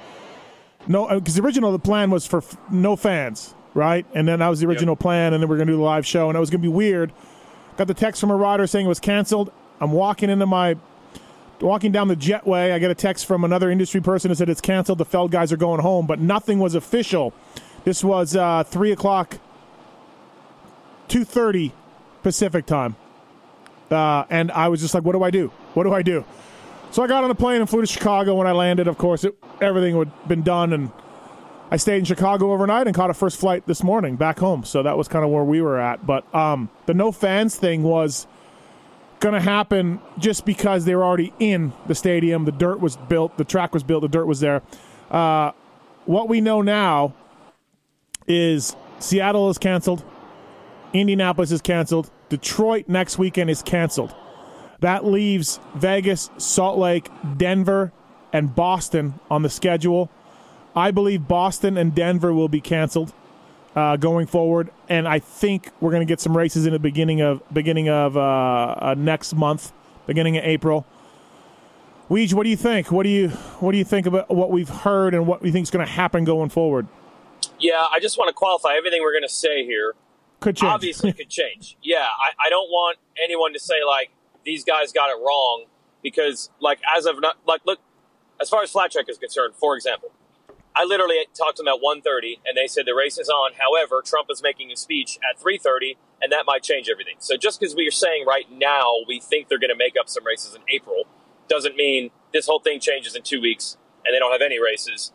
No, 0.88 1.06
because 1.08 1.36
the 1.36 1.42
original 1.42 1.70
the 1.70 1.78
plan 1.78 2.10
was 2.10 2.26
for 2.26 2.38
f- 2.38 2.56
no 2.68 2.96
fans, 2.96 3.54
right? 3.74 4.04
And 4.14 4.26
then 4.26 4.40
that 4.40 4.48
was 4.48 4.58
the 4.58 4.66
original 4.66 4.96
plan, 4.96 5.32
and 5.32 5.40
then 5.40 5.48
we 5.48 5.54
are 5.54 5.58
gonna 5.58 5.70
do 5.70 5.76
the 5.76 5.82
live 5.84 6.04
show, 6.04 6.28
and 6.28 6.36
it 6.36 6.40
was 6.40 6.50
gonna 6.50 6.60
be 6.60 6.66
weird. 6.66 7.12
Got 7.76 7.86
the 7.86 7.94
text 7.94 8.20
from 8.20 8.32
a 8.32 8.36
rider 8.36 8.66
saying 8.66 8.86
it 8.86 8.88
was 8.88 8.98
canceled. 9.00 9.52
I'm 9.82 9.90
walking 9.90 10.30
into 10.30 10.46
my 10.46 10.76
walking 11.60 11.90
down 11.90 12.06
the 12.06 12.16
jetway. 12.16 12.72
I 12.72 12.78
get 12.78 12.92
a 12.92 12.94
text 12.94 13.26
from 13.26 13.42
another 13.42 13.68
industry 13.68 14.00
person 14.00 14.28
that 14.28 14.36
said 14.36 14.48
it's 14.48 14.60
canceled. 14.60 14.98
The 14.98 15.04
Feld 15.04 15.32
guys 15.32 15.52
are 15.52 15.56
going 15.56 15.80
home, 15.80 16.06
but 16.06 16.20
nothing 16.20 16.60
was 16.60 16.76
official. 16.76 17.34
This 17.82 18.04
was 18.04 18.36
uh, 18.36 18.62
three 18.62 18.92
o'clock, 18.92 19.38
two 21.08 21.24
thirty 21.24 21.72
Pacific 22.22 22.64
time. 22.64 22.94
Uh, 23.90 24.24
and 24.30 24.52
I 24.52 24.68
was 24.68 24.80
just 24.80 24.94
like, 24.94 25.02
what 25.02 25.12
do 25.12 25.24
I 25.24 25.32
do? 25.32 25.48
What 25.74 25.82
do 25.82 25.92
I 25.92 26.02
do? 26.02 26.24
So 26.92 27.02
I 27.02 27.08
got 27.08 27.24
on 27.24 27.30
a 27.32 27.34
plane 27.34 27.60
and 27.60 27.68
flew 27.68 27.80
to 27.80 27.86
Chicago. 27.86 28.36
When 28.36 28.46
I 28.46 28.52
landed, 28.52 28.86
of 28.86 28.98
course, 28.98 29.24
it, 29.24 29.36
everything 29.60 29.98
had 29.98 30.28
been 30.28 30.42
done, 30.42 30.72
and 30.72 30.92
I 31.72 31.76
stayed 31.76 31.98
in 31.98 32.04
Chicago 32.04 32.52
overnight 32.52 32.86
and 32.86 32.94
caught 32.94 33.10
a 33.10 33.14
first 33.14 33.40
flight 33.40 33.66
this 33.66 33.82
morning 33.82 34.14
back 34.14 34.38
home. 34.38 34.62
So 34.62 34.84
that 34.84 34.96
was 34.96 35.08
kind 35.08 35.24
of 35.24 35.32
where 35.32 35.42
we 35.42 35.60
were 35.60 35.80
at. 35.80 36.06
But 36.06 36.32
um, 36.32 36.70
the 36.86 36.94
no 36.94 37.10
fans 37.10 37.56
thing 37.56 37.82
was 37.82 38.28
going 39.22 39.34
to 39.34 39.40
happen 39.40 40.00
just 40.18 40.44
because 40.44 40.84
they 40.84 40.94
were 40.94 41.04
already 41.04 41.32
in 41.38 41.72
the 41.86 41.94
stadium. 41.94 42.44
The 42.44 42.52
dirt 42.52 42.80
was 42.80 42.96
built, 42.96 43.38
the 43.38 43.44
track 43.44 43.72
was 43.72 43.84
built, 43.84 44.02
the 44.02 44.08
dirt 44.08 44.26
was 44.26 44.40
there. 44.40 44.62
Uh, 45.10 45.52
what 46.04 46.28
we 46.28 46.40
know 46.40 46.60
now 46.60 47.14
is 48.26 48.74
Seattle 48.98 49.48
is 49.48 49.58
canceled. 49.58 50.04
Indianapolis 50.92 51.52
is 51.52 51.62
canceled. 51.62 52.10
Detroit 52.28 52.88
next 52.88 53.16
weekend 53.16 53.48
is 53.48 53.62
canceled. 53.62 54.14
That 54.80 55.04
leaves 55.04 55.60
Vegas, 55.76 56.28
Salt 56.36 56.76
Lake, 56.76 57.08
Denver, 57.36 57.92
and 58.32 58.52
Boston 58.54 59.14
on 59.30 59.42
the 59.42 59.50
schedule. 59.50 60.10
I 60.74 60.90
believe 60.90 61.28
Boston 61.28 61.78
and 61.78 61.94
Denver 61.94 62.34
will 62.34 62.48
be 62.48 62.60
canceled 62.60 63.12
uh, 63.74 63.96
going 63.96 64.26
forward, 64.26 64.70
and 64.88 65.08
I 65.08 65.18
think 65.18 65.70
we're 65.80 65.90
going 65.90 66.06
to 66.06 66.10
get 66.10 66.20
some 66.20 66.36
races 66.36 66.66
in 66.66 66.72
the 66.72 66.78
beginning 66.78 67.20
of 67.20 67.42
beginning 67.52 67.88
of 67.88 68.16
uh, 68.16 68.20
uh, 68.20 68.94
next 68.96 69.34
month, 69.34 69.72
beginning 70.06 70.36
of 70.36 70.44
April. 70.44 70.86
Weege, 72.10 72.34
what 72.34 72.42
do 72.44 72.50
you 72.50 72.56
think? 72.56 72.90
What 72.90 73.04
do 73.04 73.08
you 73.08 73.28
what 73.60 73.72
do 73.72 73.78
you 73.78 73.84
think 73.84 74.06
about 74.06 74.28
what 74.30 74.50
we've 74.50 74.68
heard 74.68 75.14
and 75.14 75.26
what 75.26 75.40
we 75.40 75.50
think 75.50 75.64
is 75.64 75.70
going 75.70 75.84
to 75.86 75.90
happen 75.90 76.24
going 76.24 76.50
forward? 76.50 76.86
Yeah, 77.58 77.86
I 77.90 78.00
just 78.00 78.18
want 78.18 78.28
to 78.28 78.34
qualify 78.34 78.74
everything 78.74 79.02
we're 79.02 79.12
going 79.12 79.22
to 79.22 79.28
say 79.28 79.64
here. 79.64 79.94
Could 80.40 80.56
change. 80.56 80.72
Obviously, 80.72 81.12
could 81.12 81.30
change. 81.30 81.76
Yeah, 81.82 81.98
I, 81.98 82.46
I 82.46 82.50
don't 82.50 82.68
want 82.68 82.98
anyone 83.22 83.52
to 83.52 83.60
say 83.60 83.84
like 83.86 84.10
these 84.44 84.64
guys 84.64 84.92
got 84.92 85.08
it 85.10 85.20
wrong 85.22 85.66
because, 86.02 86.50
like, 86.60 86.80
as 86.96 87.06
of 87.06 87.20
not, 87.20 87.36
like, 87.46 87.62
look, 87.64 87.78
as 88.40 88.48
far 88.48 88.62
as 88.62 88.70
flat 88.70 88.90
track 88.90 89.06
is 89.08 89.18
concerned, 89.18 89.54
for 89.54 89.76
example, 89.76 90.10
I 90.74 90.84
literally 90.84 91.16
talked 91.34 91.58
to 91.58 91.62
them 91.62 91.74
at 91.74 91.80
1.30 91.82 92.40
and 92.46 92.56
they 92.56 92.66
said 92.66 92.86
the 92.86 92.94
race 92.94 93.18
is 93.18 93.28
on. 93.28 93.52
However, 93.58 94.02
Trump 94.04 94.28
is 94.30 94.42
making 94.42 94.70
a 94.72 94.76
speech 94.76 95.18
at 95.18 95.40
3.30 95.40 95.96
and 96.20 96.32
that 96.32 96.44
might 96.46 96.62
change 96.62 96.88
everything. 96.90 97.16
So 97.18 97.36
just 97.36 97.60
because 97.60 97.74
we 97.74 97.86
are 97.86 97.92
saying 97.92 98.24
right 98.26 98.50
now 98.50 98.90
we 99.06 99.20
think 99.20 99.48
they're 99.48 99.58
going 99.58 99.70
to 99.70 99.76
make 99.76 99.94
up 99.98 100.08
some 100.08 100.26
races 100.26 100.54
in 100.54 100.62
April 100.68 101.04
doesn't 101.48 101.76
mean 101.76 102.10
this 102.32 102.46
whole 102.46 102.60
thing 102.60 102.80
changes 102.80 103.14
in 103.14 103.22
two 103.22 103.40
weeks 103.40 103.76
and 104.06 104.14
they 104.14 104.18
don't 104.18 104.32
have 104.32 104.42
any 104.42 104.60
races. 104.60 105.12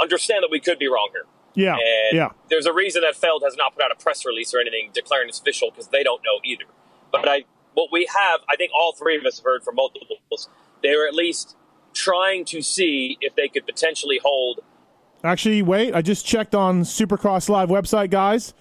Understand 0.00 0.42
that 0.42 0.50
we 0.50 0.60
could 0.60 0.78
be 0.78 0.88
wrong 0.88 1.10
here. 1.12 1.26
yeah, 1.54 1.74
And 1.74 2.16
yeah. 2.16 2.28
there's 2.48 2.66
a 2.66 2.72
reason 2.72 3.02
that 3.02 3.14
Feld 3.14 3.42
has 3.44 3.56
not 3.56 3.74
put 3.74 3.82
out 3.84 3.92
a 3.92 4.02
press 4.02 4.24
release 4.24 4.54
or 4.54 4.58
anything 4.58 4.90
declaring 4.92 5.28
it's 5.28 5.38
official 5.38 5.70
because 5.70 5.88
they 5.88 6.02
don't 6.02 6.22
know 6.24 6.40
either. 6.44 6.64
But 7.12 7.28
I, 7.28 7.44
what 7.74 7.90
we 7.92 8.08
have, 8.12 8.40
I 8.48 8.56
think 8.56 8.72
all 8.74 8.92
three 8.92 9.16
of 9.16 9.24
us 9.24 9.38
have 9.38 9.44
heard 9.44 9.62
from 9.62 9.76
multiple 9.76 10.06
multiples. 10.08 10.48
They 10.82 10.96
were 10.96 11.06
at 11.06 11.14
least 11.14 11.56
trying 11.92 12.44
to 12.46 12.60
see 12.60 13.16
if 13.20 13.34
they 13.34 13.48
could 13.48 13.66
potentially 13.66 14.20
hold. 14.22 14.60
Actually, 15.24 15.62
wait. 15.62 15.94
I 15.94 16.02
just 16.02 16.26
checked 16.26 16.54
on 16.54 16.82
Supercross 16.82 17.48
Live 17.48 17.70
website, 17.70 18.10
guys. 18.10 18.52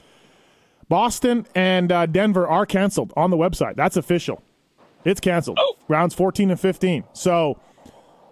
Boston 0.88 1.46
and 1.54 1.92
uh, 1.92 2.06
Denver 2.06 2.48
are 2.48 2.66
canceled 2.66 3.12
on 3.18 3.30
the 3.30 3.38
website. 3.38 3.76
That's 3.76 3.98
official. 3.98 4.42
It's 5.04 5.20
canceled. 5.20 5.58
Oh. 5.60 5.76
Rounds 5.90 6.16
14 6.16 6.52
and 6.52 6.60
15. 6.60 7.04
So, 7.12 7.60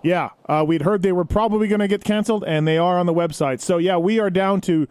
yeah, 0.01 0.29
uh, 0.47 0.63
we'd 0.65 0.83
heard 0.83 1.01
they 1.01 1.11
were 1.11 1.25
probably 1.25 1.67
going 1.67 1.79
to 1.79 1.87
get 1.87 2.03
canceled, 2.03 2.45
and 2.45 2.65
they 2.65 2.77
are 2.77 2.97
on 2.97 3.05
the 3.05 3.13
website. 3.13 3.59
So, 3.59 3.77
yeah, 3.77 3.97
we 3.97 4.19
are 4.19 4.29
down 4.29 4.61
to 4.61 4.87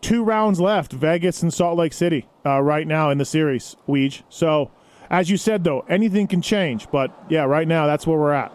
two 0.00 0.24
rounds 0.24 0.60
left 0.60 0.92
Vegas 0.92 1.42
and 1.42 1.54
Salt 1.54 1.78
Lake 1.78 1.92
City 1.92 2.26
uh, 2.44 2.60
right 2.60 2.86
now 2.86 3.10
in 3.10 3.18
the 3.18 3.24
series, 3.24 3.76
Weege. 3.88 4.22
So, 4.28 4.72
as 5.08 5.30
you 5.30 5.36
said, 5.36 5.62
though, 5.62 5.84
anything 5.88 6.26
can 6.26 6.42
change. 6.42 6.90
But, 6.90 7.12
yeah, 7.28 7.44
right 7.44 7.68
now, 7.68 7.86
that's 7.86 8.06
where 8.06 8.18
we're 8.18 8.32
at. 8.32 8.52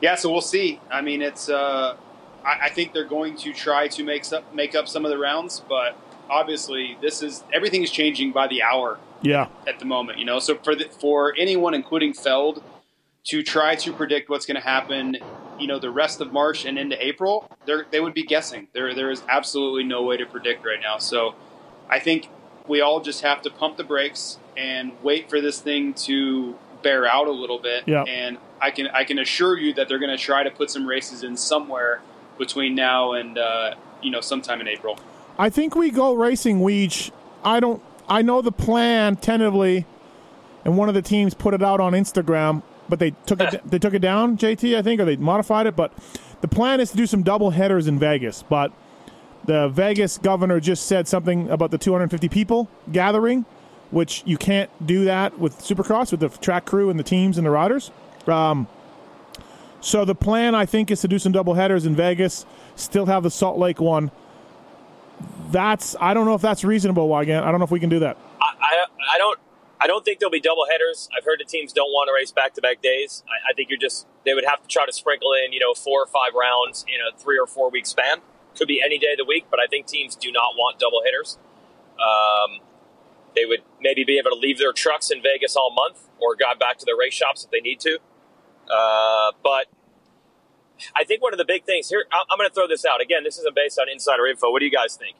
Yeah, 0.00 0.16
so 0.16 0.32
we'll 0.32 0.40
see. 0.40 0.80
I 0.90 1.00
mean, 1.00 1.22
it's. 1.22 1.48
Uh, 1.48 1.96
I, 2.44 2.66
I 2.66 2.68
think 2.70 2.92
they're 2.92 3.04
going 3.04 3.36
to 3.38 3.52
try 3.52 3.88
to 3.88 4.04
make 4.04 4.30
up 4.32 4.54
make 4.54 4.74
up 4.74 4.88
some 4.88 5.04
of 5.04 5.10
the 5.10 5.18
rounds, 5.18 5.62
but 5.68 5.96
obviously, 6.30 6.96
this 7.00 7.22
is 7.22 7.44
everything 7.52 7.82
is 7.82 7.90
changing 7.90 8.32
by 8.32 8.46
the 8.48 8.62
hour 8.62 8.98
Yeah. 9.22 9.48
at 9.66 9.78
the 9.78 9.84
moment. 9.84 10.18
You 10.18 10.24
know, 10.24 10.38
so 10.38 10.56
for 10.56 10.74
the, 10.74 10.84
for 10.84 11.34
anyone, 11.38 11.74
including 11.74 12.12
Feld, 12.14 12.62
to 13.24 13.42
try 13.42 13.74
to 13.76 13.92
predict 13.92 14.28
what's 14.28 14.46
going 14.46 14.56
to 14.56 14.62
happen, 14.66 15.16
you 15.58 15.66
know, 15.66 15.78
the 15.78 15.90
rest 15.90 16.20
of 16.20 16.32
March 16.32 16.64
and 16.64 16.78
into 16.78 16.96
April, 17.04 17.48
they 17.66 17.74
they 17.90 18.00
would 18.00 18.14
be 18.14 18.24
guessing. 18.24 18.68
There 18.72 18.94
there 18.94 19.10
is 19.10 19.22
absolutely 19.28 19.84
no 19.84 20.02
way 20.02 20.16
to 20.16 20.26
predict 20.26 20.64
right 20.64 20.80
now. 20.80 20.98
So 20.98 21.34
I 21.88 21.98
think 21.98 22.28
we 22.66 22.80
all 22.80 23.00
just 23.00 23.22
have 23.22 23.42
to 23.42 23.50
pump 23.50 23.76
the 23.76 23.84
brakes 23.84 24.38
and 24.56 24.92
wait 25.02 25.28
for 25.30 25.40
this 25.40 25.60
thing 25.60 25.94
to 25.94 26.56
bear 26.82 27.06
out 27.06 27.26
a 27.28 27.32
little 27.32 27.58
bit. 27.58 27.84
Yeah. 27.86 28.02
And 28.04 28.38
I 28.60 28.70
can 28.70 28.88
I 28.88 29.04
can 29.04 29.18
assure 29.18 29.56
you 29.58 29.74
that 29.74 29.88
they're 29.88 29.98
going 30.00 30.16
to 30.16 30.22
try 30.22 30.42
to 30.42 30.50
put 30.50 30.70
some 30.70 30.86
races 30.86 31.22
in 31.22 31.36
somewhere 31.36 32.00
between 32.38 32.74
now 32.74 33.12
and 33.12 33.38
uh, 33.38 33.74
you 34.02 34.10
know 34.10 34.20
sometime 34.20 34.60
in 34.60 34.68
April. 34.68 34.98
I 35.38 35.50
think 35.50 35.74
we 35.74 35.90
go 35.90 36.14
racing 36.14 36.60
Weege. 36.60 37.10
I 37.44 37.60
don't. 37.60 37.82
I 38.08 38.22
know 38.22 38.42
the 38.42 38.52
plan 38.52 39.16
tentatively, 39.16 39.86
and 40.64 40.76
one 40.76 40.88
of 40.88 40.94
the 40.94 41.02
teams 41.02 41.34
put 41.34 41.54
it 41.54 41.62
out 41.62 41.80
on 41.80 41.92
Instagram, 41.92 42.62
but 42.88 42.98
they 42.98 43.12
took 43.26 43.40
it. 43.40 43.62
they 43.70 43.78
took 43.78 43.94
it 43.94 44.00
down, 44.00 44.36
JT, 44.36 44.76
I 44.76 44.82
think, 44.82 45.00
or 45.00 45.04
they 45.04 45.16
modified 45.16 45.66
it. 45.66 45.76
But 45.76 45.92
the 46.40 46.48
plan 46.48 46.80
is 46.80 46.90
to 46.90 46.96
do 46.96 47.06
some 47.06 47.22
double 47.22 47.50
headers 47.50 47.86
in 47.86 47.98
Vegas. 47.98 48.42
But 48.42 48.72
the 49.44 49.68
Vegas 49.68 50.18
governor 50.18 50.60
just 50.60 50.86
said 50.86 51.08
something 51.08 51.48
about 51.50 51.70
the 51.70 51.78
250 51.78 52.28
people 52.28 52.68
gathering, 52.92 53.44
which 53.90 54.22
you 54.26 54.36
can't 54.36 54.70
do 54.84 55.04
that 55.04 55.38
with 55.38 55.58
Supercross 55.58 56.10
with 56.10 56.20
the 56.20 56.28
track 56.28 56.64
crew 56.64 56.90
and 56.90 56.98
the 56.98 57.04
teams 57.04 57.38
and 57.38 57.46
the 57.46 57.50
riders. 57.50 57.90
Um, 58.26 58.68
so 59.82 60.06
the 60.06 60.14
plan, 60.14 60.54
I 60.54 60.64
think, 60.64 60.90
is 60.90 61.02
to 61.02 61.08
do 61.08 61.18
some 61.18 61.32
double 61.32 61.52
headers 61.52 61.84
in 61.84 61.94
Vegas. 61.94 62.46
Still 62.76 63.04
have 63.06 63.22
the 63.22 63.30
Salt 63.30 63.58
Lake 63.58 63.80
one 63.80 64.10
that's 65.50 65.94
I 66.00 66.14
don't 66.14 66.24
know 66.24 66.34
if 66.34 66.42
that's 66.42 66.64
reasonable, 66.64 67.08
Weigandt. 67.08 67.42
I 67.42 67.50
don't 67.50 67.60
know 67.60 67.64
if 67.64 67.70
we 67.70 67.80
can 67.80 67.90
do 67.90 68.00
that. 68.00 68.16
I, 68.40 68.54
I, 68.60 68.84
I 69.14 69.18
don't 69.18 69.38
I 69.80 69.86
don't 69.86 70.04
think 70.04 70.18
there'll 70.18 70.32
be 70.32 70.40
double 70.40 70.64
headers. 70.70 71.08
I've 71.16 71.24
heard 71.24 71.40
the 71.40 71.44
teams 71.44 71.72
don't 71.72 71.90
want 71.90 72.08
to 72.08 72.14
race 72.14 72.32
back 72.32 72.54
to 72.54 72.60
back 72.60 72.82
days. 72.82 73.22
I, 73.28 73.50
I 73.50 73.52
think 73.54 73.68
you're 73.68 73.78
just 73.78 74.06
they 74.24 74.34
would 74.34 74.44
have 74.44 74.62
to 74.62 74.68
try 74.68 74.86
to 74.86 74.92
sprinkle 74.92 75.32
in 75.32 75.52
you 75.52 75.60
know 75.60 75.74
four 75.74 76.02
or 76.02 76.06
five 76.06 76.32
rounds 76.34 76.84
in 76.88 76.96
a 76.96 77.16
three 77.16 77.38
or 77.38 77.46
four 77.46 77.70
week 77.70 77.86
span. 77.86 78.18
Could 78.56 78.68
be 78.68 78.82
any 78.84 78.98
day 78.98 79.12
of 79.12 79.18
the 79.18 79.24
week, 79.24 79.46
but 79.50 79.60
I 79.60 79.66
think 79.66 79.86
teams 79.86 80.14
do 80.14 80.30
not 80.30 80.54
want 80.56 80.78
double 80.78 81.02
hitters. 81.04 81.38
Um, 81.98 82.60
they 83.34 83.46
would 83.46 83.62
maybe 83.80 84.04
be 84.04 84.18
able 84.18 84.30
to 84.30 84.36
leave 84.36 84.58
their 84.58 84.72
trucks 84.72 85.10
in 85.10 85.22
Vegas 85.22 85.56
all 85.56 85.72
month 85.72 86.08
or 86.20 86.36
go 86.36 86.52
back 86.58 86.76
to 86.78 86.84
their 86.84 86.96
race 86.96 87.14
shops 87.14 87.44
if 87.44 87.50
they 87.50 87.60
need 87.60 87.80
to. 87.80 87.98
Uh, 88.70 89.32
but 89.42 89.66
I 90.96 91.04
think 91.04 91.22
one 91.22 91.32
of 91.32 91.38
the 91.38 91.44
big 91.44 91.64
things 91.64 91.88
here, 91.88 92.04
I'm 92.12 92.38
going 92.38 92.48
to 92.48 92.54
throw 92.54 92.66
this 92.66 92.84
out. 92.84 93.00
Again, 93.00 93.24
this 93.24 93.38
isn't 93.38 93.54
based 93.54 93.78
on 93.78 93.88
insider 93.88 94.26
info. 94.26 94.50
What 94.50 94.60
do 94.60 94.64
you 94.66 94.70
guys 94.72 94.96
think? 94.96 95.16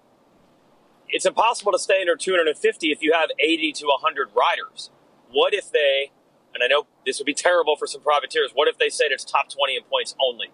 It's 1.08 1.26
impossible 1.26 1.72
to 1.72 1.78
stay 1.78 2.00
under 2.00 2.16
250 2.16 2.90
if 2.90 3.02
you 3.02 3.12
have 3.12 3.30
80 3.38 3.72
to 3.72 3.86
100 3.86 4.28
riders. 4.34 4.90
What 5.30 5.52
if 5.54 5.70
they, 5.70 6.10
and 6.54 6.62
I 6.64 6.66
know 6.68 6.86
this 7.04 7.18
would 7.18 7.26
be 7.26 7.34
terrible 7.34 7.76
for 7.76 7.86
some 7.86 8.00
privateers, 8.00 8.50
what 8.54 8.66
if 8.68 8.78
they 8.78 8.88
said 8.88 9.08
it's 9.10 9.24
top 9.24 9.48
20 9.50 9.76
in 9.76 9.82
points 9.84 10.14
only? 10.26 10.48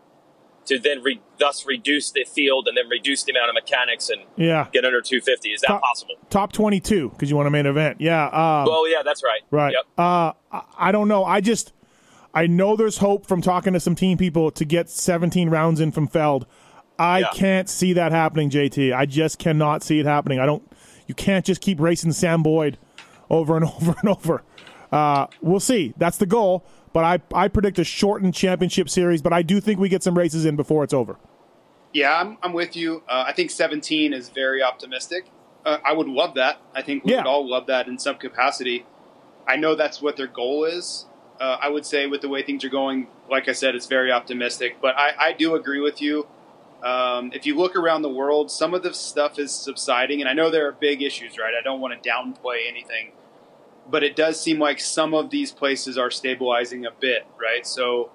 To 0.66 0.78
then 0.78 1.02
re, 1.02 1.22
thus 1.38 1.64
reduce 1.64 2.10
the 2.10 2.24
field 2.24 2.68
and 2.68 2.76
then 2.76 2.88
reduce 2.88 3.22
the 3.24 3.32
amount 3.32 3.48
of 3.48 3.54
mechanics 3.54 4.10
and 4.10 4.22
Yeah. 4.36 4.66
get 4.70 4.84
under 4.84 5.00
250. 5.00 5.50
Is 5.50 5.60
that 5.62 5.68
Top- 5.68 5.80
possible? 5.80 6.16
Top 6.28 6.52
22 6.52 7.08
because 7.10 7.30
you 7.30 7.36
want 7.36 7.48
a 7.48 7.50
main 7.50 7.64
event. 7.64 8.00
Yeah. 8.02 8.26
Um, 8.26 8.66
Well, 8.66 8.86
yeah, 8.90 9.02
that's 9.02 9.22
right. 9.24 9.40
right. 9.50 9.72
Yep. 9.72 9.84
Uh, 9.96 10.32
I- 10.52 10.62
I 10.76 10.92
don't 10.92 11.08
know. 11.08 11.24
I 11.24 11.40
just 11.40 11.72
I 12.34 12.46
know 12.46 12.76
there's 12.76 12.98
hope 12.98 13.26
from 13.26 13.40
talking 13.42 13.72
to 13.72 13.80
some 13.80 13.94
team 13.94 14.18
people 14.18 14.50
to 14.52 14.64
get 14.64 14.88
17 14.90 15.48
rounds 15.50 15.80
in 15.80 15.92
from 15.92 16.06
Feld. 16.06 16.46
I 16.98 17.20
Yeah. 17.20 17.28
can't 17.32 17.68
see 17.68 17.92
that 17.94 18.12
happening, 18.12 18.50
JT. 18.50 18.92
I 18.92 19.06
just 19.06 19.38
cannot 19.38 19.82
see 19.82 19.98
it 20.00 20.06
happening. 20.06 20.38
I 20.38 20.46
don't. 20.46 20.62
You 21.06 21.14
can't 21.14 21.44
just 21.44 21.60
keep 21.60 21.80
racing 21.80 22.12
Sam 22.12 22.42
Boyd 22.42 22.76
over 23.30 23.56
and 23.56 23.64
over 23.80 23.94
and 24.00 24.08
over. 24.08 24.42
Uh, 24.92 25.26
we'll 25.40 25.60
see. 25.60 25.94
That's 25.96 26.18
the 26.18 26.26
goal. 26.26 26.64
But 26.92 27.04
I, 27.04 27.20
I 27.44 27.48
predict 27.48 27.78
a 27.78 27.84
shortened 27.84 28.34
championship 28.34 28.88
series. 28.88 29.22
But 29.22 29.32
I 29.32 29.42
do 29.42 29.60
think 29.60 29.78
we 29.78 29.88
get 29.88 30.02
some 30.02 30.16
races 30.16 30.44
in 30.44 30.56
before 30.56 30.84
it's 30.84 30.94
over. 30.94 31.18
Yeah, 31.92 32.14
I'm, 32.20 32.36
I'm 32.42 32.52
with 32.52 32.76
you. 32.76 33.02
Uh, 33.08 33.24
I 33.26 33.32
think 33.32 33.50
17 33.50 34.12
is 34.12 34.28
very 34.28 34.62
optimistic. 34.62 35.30
Uh, 35.64 35.78
I 35.84 35.92
would 35.92 36.08
love 36.08 36.34
that. 36.34 36.60
I 36.74 36.82
think 36.82 37.04
we 37.04 37.12
Yeah. 37.12 37.18
would 37.18 37.26
all 37.26 37.48
love 37.48 37.66
that 37.66 37.88
in 37.88 37.98
some 37.98 38.16
capacity. 38.16 38.86
I 39.46 39.56
know 39.56 39.74
that's 39.74 40.02
what 40.02 40.16
their 40.16 40.26
goal 40.26 40.64
is. 40.64 41.06
Uh, 41.40 41.56
I 41.60 41.68
would 41.68 41.86
say 41.86 42.06
with 42.06 42.20
the 42.20 42.28
way 42.28 42.42
things 42.42 42.64
are 42.64 42.68
going, 42.68 43.06
like 43.30 43.48
I 43.48 43.52
said, 43.52 43.74
it's 43.74 43.86
very 43.86 44.10
optimistic. 44.10 44.78
But 44.80 44.96
I, 44.96 45.12
I 45.18 45.32
do 45.32 45.54
agree 45.54 45.80
with 45.80 46.02
you. 46.02 46.26
Um, 46.82 47.32
if 47.32 47.44
you 47.46 47.56
look 47.56 47.74
around 47.74 48.02
the 48.02 48.08
world, 48.08 48.50
some 48.50 48.74
of 48.74 48.82
the 48.82 48.94
stuff 48.94 49.38
is 49.38 49.52
subsiding, 49.52 50.20
and 50.20 50.28
I 50.28 50.32
know 50.32 50.50
there 50.50 50.68
are 50.68 50.72
big 50.72 51.02
issues, 51.02 51.36
right? 51.38 51.52
I 51.58 51.62
don't 51.62 51.80
want 51.80 52.00
to 52.00 52.08
downplay 52.08 52.68
anything, 52.68 53.12
but 53.90 54.04
it 54.04 54.14
does 54.14 54.40
seem 54.40 54.60
like 54.60 54.78
some 54.78 55.12
of 55.12 55.30
these 55.30 55.50
places 55.50 55.98
are 55.98 56.10
stabilizing 56.10 56.86
a 56.86 56.90
bit, 56.92 57.26
right? 57.40 57.66
So 57.66 58.12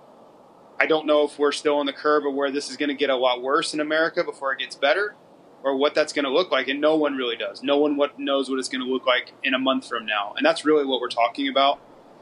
I 0.80 0.86
don't 0.86 1.06
know 1.06 1.24
if 1.24 1.38
we're 1.38 1.51
still 1.51 1.75
on 1.75 1.86
the 1.86 1.94
curve 1.94 2.25
of 2.25 2.34
where 2.34 2.51
this 2.51 2.70
is 2.70 2.77
going 2.77 2.89
to 2.89 2.96
get 2.96 3.10
a 3.10 3.15
lot 3.15 3.42
worse 3.42 3.74
in 3.74 3.82
America 3.82 4.24
before 4.24 4.53
it 4.53 4.60
gets 4.60 4.75
better, 4.75 5.15
or 5.62 5.75
what 5.75 5.94
that's 5.94 6.13
going 6.13 6.25
to 6.25 6.32
look 6.32 6.51
like, 6.51 6.70
and 6.70 6.80
no 6.80 6.96
one 6.96 7.15
really 7.15 7.36
does. 7.36 7.63
No 7.63 7.77
one 7.77 7.98
what 7.98 8.18
knows 8.18 8.50
what 8.50 8.60
it's 8.60 8.70
going 8.70 8.84
to 8.84 8.92
look 8.92 9.06
like 9.06 9.34
in 9.44 9.53
a 9.53 9.60
month 9.60 9.88
from 9.88 10.06
now, 10.06 10.34
and 10.38 10.46
that's 10.46 10.63
really 10.63 10.86
what 10.86 11.01
we're 11.01 11.10
talking 11.10 11.50
about. 11.50 11.82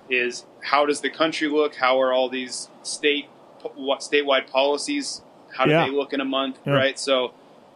Is 0.10 0.46
how 0.62 0.86
does 0.86 1.02
the 1.02 1.10
country 1.10 1.48
look? 1.48 1.76
How 1.76 2.02
are 2.02 2.12
all 2.14 2.30
these 2.30 2.70
state 2.84 3.28
what 3.76 4.00
statewide 4.00 4.48
policies? 4.48 5.22
How 5.56 5.66
do 5.66 5.72
Yeah. 5.72 5.86
they 5.86 5.92
look 5.92 6.14
in 6.14 6.20
a 6.22 6.26
month? 6.26 6.60
Yeah. 6.66 6.74
Right. 6.74 7.00
So 7.00 7.34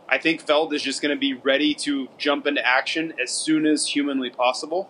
I 0.09 0.17
think 0.17 0.41
Feld 0.41 0.73
is 0.73 0.81
just 0.81 1.01
going 1.01 1.15
to 1.15 1.19
be 1.19 1.33
ready 1.33 1.73
to 1.75 2.07
jump 2.17 2.45
into 2.47 2.65
action 2.65 3.13
as 3.21 3.31
soon 3.31 3.65
as 3.65 3.87
humanly 3.87 4.29
possible, 4.29 4.89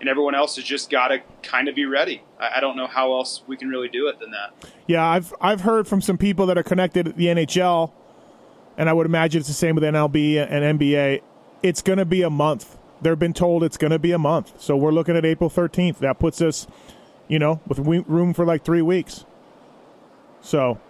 and 0.00 0.08
everyone 0.08 0.34
else 0.34 0.56
has 0.56 0.64
just 0.64 0.88
got 0.90 1.08
to 1.08 1.20
kind 1.42 1.68
of 1.68 1.74
be 1.74 1.84
ready. 1.84 2.22
I, 2.40 2.56
I 2.56 2.60
don't 2.60 2.76
know 2.76 2.86
how 2.86 3.12
else 3.12 3.42
we 3.46 3.56
can 3.56 3.68
really 3.68 3.88
do 3.88 4.06
it 4.08 4.20
than 4.20 4.30
that. 4.30 4.52
Yeah, 4.86 5.04
I've 5.06 5.34
I've 5.40 5.62
heard 5.62 5.86
from 5.88 6.00
some 6.00 6.16
people 6.18 6.46
that 6.46 6.56
are 6.58 6.62
connected 6.62 7.08
at 7.08 7.16
the 7.16 7.26
NHL, 7.26 7.90
and 8.78 8.88
I 8.88 8.92
would 8.92 9.06
imagine 9.06 9.40
it's 9.40 9.48
the 9.48 9.54
same 9.54 9.74
with 9.74 9.84
MLB 9.84 10.36
and 10.38 10.78
NBA. 10.78 11.20
It's 11.62 11.82
going 11.82 11.98
to 11.98 12.04
be 12.04 12.22
a 12.22 12.30
month. 12.30 12.73
They've 13.04 13.18
been 13.18 13.32
told 13.34 13.62
it's 13.62 13.76
going 13.76 13.90
to 13.92 13.98
be 13.98 14.12
a 14.12 14.18
month, 14.18 14.60
so 14.60 14.76
we're 14.76 14.90
looking 14.92 15.16
at 15.16 15.24
April 15.24 15.48
thirteenth. 15.50 15.98
That 16.00 16.18
puts 16.18 16.40
us, 16.42 16.66
you 17.28 17.38
know, 17.38 17.60
with 17.68 17.78
room 17.80 18.34
for 18.34 18.44
like 18.44 18.64
three 18.64 18.82
weeks. 18.82 19.24
So, 20.40 20.80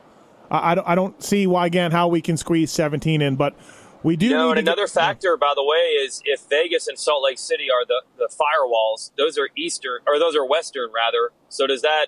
I, 0.50 0.72
I 0.72 0.74
don't 0.74 0.88
I 0.88 0.94
don't 0.94 1.22
see 1.22 1.46
why 1.46 1.66
again 1.66 1.90
how 1.92 2.08
we 2.08 2.20
can 2.20 2.36
squeeze 2.36 2.70
seventeen 2.70 3.20
in, 3.22 3.36
but 3.36 3.54
we 4.02 4.16
do. 4.16 4.26
You 4.26 4.32
know, 4.32 4.50
and 4.50 4.56
to 4.58 4.62
get- 4.62 4.68
another 4.72 4.86
factor, 4.88 5.36
by 5.36 5.52
the 5.56 5.64
way, 5.64 5.76
is 6.04 6.22
if 6.24 6.42
Vegas 6.48 6.86
and 6.88 6.98
Salt 6.98 7.22
Lake 7.24 7.38
City 7.38 7.66
are 7.70 7.84
the, 7.86 8.02
the 8.16 8.28
firewalls, 8.28 9.10
those 9.16 9.38
are 9.38 9.48
eastern, 9.56 10.00
or 10.06 10.18
those 10.18 10.36
are 10.36 10.44
western, 10.46 10.90
rather. 10.94 11.30
So 11.48 11.66
does 11.66 11.82
that, 11.82 12.06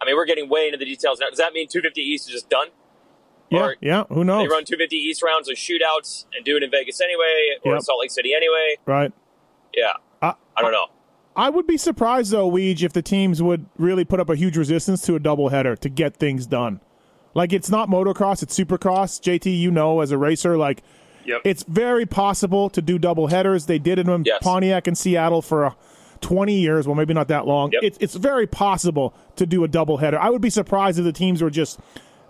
I 0.00 0.04
mean, 0.04 0.16
we're 0.16 0.26
getting 0.26 0.48
way 0.48 0.66
into 0.66 0.78
the 0.78 0.84
details 0.84 1.18
now. 1.20 1.28
Does 1.28 1.38
that 1.38 1.52
mean 1.52 1.66
250 1.68 2.00
East 2.02 2.28
is 2.28 2.32
just 2.34 2.50
done? 2.50 2.68
yeah, 3.50 3.60
or- 3.60 3.76
yeah. 3.80 4.04
Who 4.10 4.22
knows? 4.22 4.44
They 4.44 4.48
run 4.48 4.64
250 4.64 4.96
East 4.96 5.22
rounds 5.22 5.48
of 5.48 5.56
shootouts 5.56 6.26
and 6.36 6.44
do 6.44 6.56
it 6.56 6.62
in 6.62 6.70
Vegas 6.70 7.00
anyway, 7.00 7.56
or 7.64 7.72
Yep. 7.72 7.78
in 7.78 7.82
Salt 7.82 8.00
Lake 8.00 8.10
City 8.10 8.32
anyway? 8.34 8.76
right. 8.86 9.12
Yeah. 9.76 9.92
I- 10.22 10.34
I 10.56 10.62
don't 10.62 10.72
know. 10.72 10.86
I 11.36 11.48
would 11.48 11.66
be 11.66 11.76
surprised 11.78 12.32
though, 12.32 12.50
Weege, 12.50 12.82
if 12.82 12.92
the 12.92 13.02
teams 13.02 13.42
would 13.42 13.66
really 13.78 14.04
put 14.04 14.20
up 14.20 14.28
a 14.28 14.36
huge 14.36 14.56
resistance 14.56 15.00
to 15.02 15.14
a 15.14 15.20
doubleheader 15.20 15.78
to 15.78 15.88
get 15.88 16.16
things 16.16 16.46
done. 16.46 16.80
Like 17.34 17.52
it's 17.52 17.70
not 17.70 17.88
motocross, 17.88 18.42
it's 18.42 18.58
supercross. 18.58 19.20
JT, 19.20 19.58
you 19.58 19.70
know, 19.70 20.00
as 20.00 20.10
a 20.10 20.18
racer, 20.18 20.56
like 20.58 20.82
Yep. 21.24 21.42
it's 21.44 21.62
very 21.64 22.04
possible 22.06 22.68
to 22.70 22.82
do 22.82 22.98
double 22.98 23.28
headers. 23.28 23.66
They 23.66 23.78
did 23.78 23.98
it 23.98 24.08
in 24.08 24.24
Yes. 24.24 24.38
Pontiac 24.42 24.86
and 24.86 24.98
Seattle 24.98 25.40
for 25.42 25.66
uh, 25.66 25.72
20 26.22 26.54
years. 26.60 26.86
Well, 26.88 26.96
maybe 26.96 27.14
not 27.14 27.28
that 27.28 27.46
long. 27.46 27.70
Yep. 27.72 27.82
It's 27.84 27.98
it's 28.00 28.14
very 28.14 28.46
possible 28.46 29.14
to 29.36 29.46
do 29.46 29.62
a 29.62 29.68
double 29.68 29.98
header. 29.98 30.18
I 30.18 30.28
would 30.30 30.42
be 30.42 30.50
surprised 30.50 30.98
if 30.98 31.04
the 31.04 31.12
teams 31.12 31.40
were 31.42 31.50
just 31.50 31.78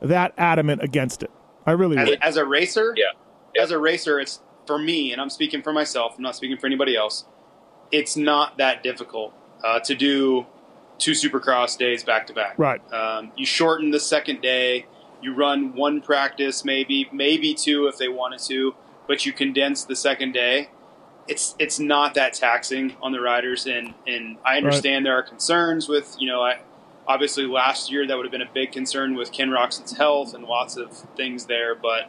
that 0.03 0.35
adamant 0.37 0.83
against 0.83 1.23
it. 1.23 1.31
I 1.67 1.73
really 1.73 1.97
as, 1.97 2.09
would. 2.11 2.19
as 2.23 2.37
a 2.37 2.45
racer, 2.45 2.95
Yeah. 2.97 3.05
Yeah. 3.57 3.63
as 3.63 3.71
a 3.71 3.79
racer, 3.79 4.21
it's 4.21 4.41
for 4.71 4.79
me, 4.79 5.11
and 5.11 5.21
I'm 5.21 5.31
speaking 5.31 5.63
for 5.63 5.73
myself. 5.73 6.15
I'm 6.17 6.23
not 6.23 6.37
speaking 6.37 6.57
for 6.57 6.69
anybody 6.69 6.95
else. 6.95 7.25
It's 7.91 8.17
not 8.17 8.57
that 8.59 8.85
difficult 8.85 9.35
uh, 9.65 9.81
to 9.81 9.97
do 9.97 10.47
two 10.99 11.11
Supercross 11.11 11.77
days 11.77 12.05
back 12.05 12.29
to 12.29 12.33
back. 12.33 12.57
Right. 12.57 12.81
Um, 12.93 13.33
you 13.37 13.45
shorten 13.45 13.91
the 13.91 13.99
second 13.99 14.43
day. 14.43 14.87
You 15.21 15.35
run 15.35 15.75
one 15.75 16.01
practice, 16.03 16.65
maybe 16.65 17.09
maybe 17.13 17.53
two 17.53 17.89
if 17.89 17.99
they 17.99 18.07
wanted 18.07 18.39
to, 18.43 18.77
but 19.09 19.27
you 19.27 19.33
condense 19.33 19.83
the 19.85 19.97
second 19.97 20.35
day. 20.35 20.71
It's 21.27 21.57
it's 21.59 21.81
not 21.81 22.15
that 22.15 22.35
taxing 22.35 22.95
on 23.03 23.11
the 23.11 23.21
riders, 23.21 23.67
and 23.67 23.95
and 24.07 24.37
I 24.45 24.57
understand 24.57 25.05
there 25.05 25.19
are 25.19 25.23
concerns 25.25 25.89
with 25.89 26.15
you 26.21 26.29
know 26.29 26.43
I, 26.43 26.61
obviously 27.09 27.45
last 27.45 27.91
year 27.91 28.07
that 28.07 28.17
would 28.17 28.25
have 28.25 28.31
been 28.31 28.41
a 28.41 28.53
big 28.55 28.71
concern 28.71 29.17
with 29.17 29.33
Ken 29.33 29.51
Roczen's 29.51 29.97
health 29.97 30.33
and 30.33 30.45
lots 30.45 30.77
of 30.77 30.97
things 31.17 31.47
there, 31.47 31.75
but 31.75 32.09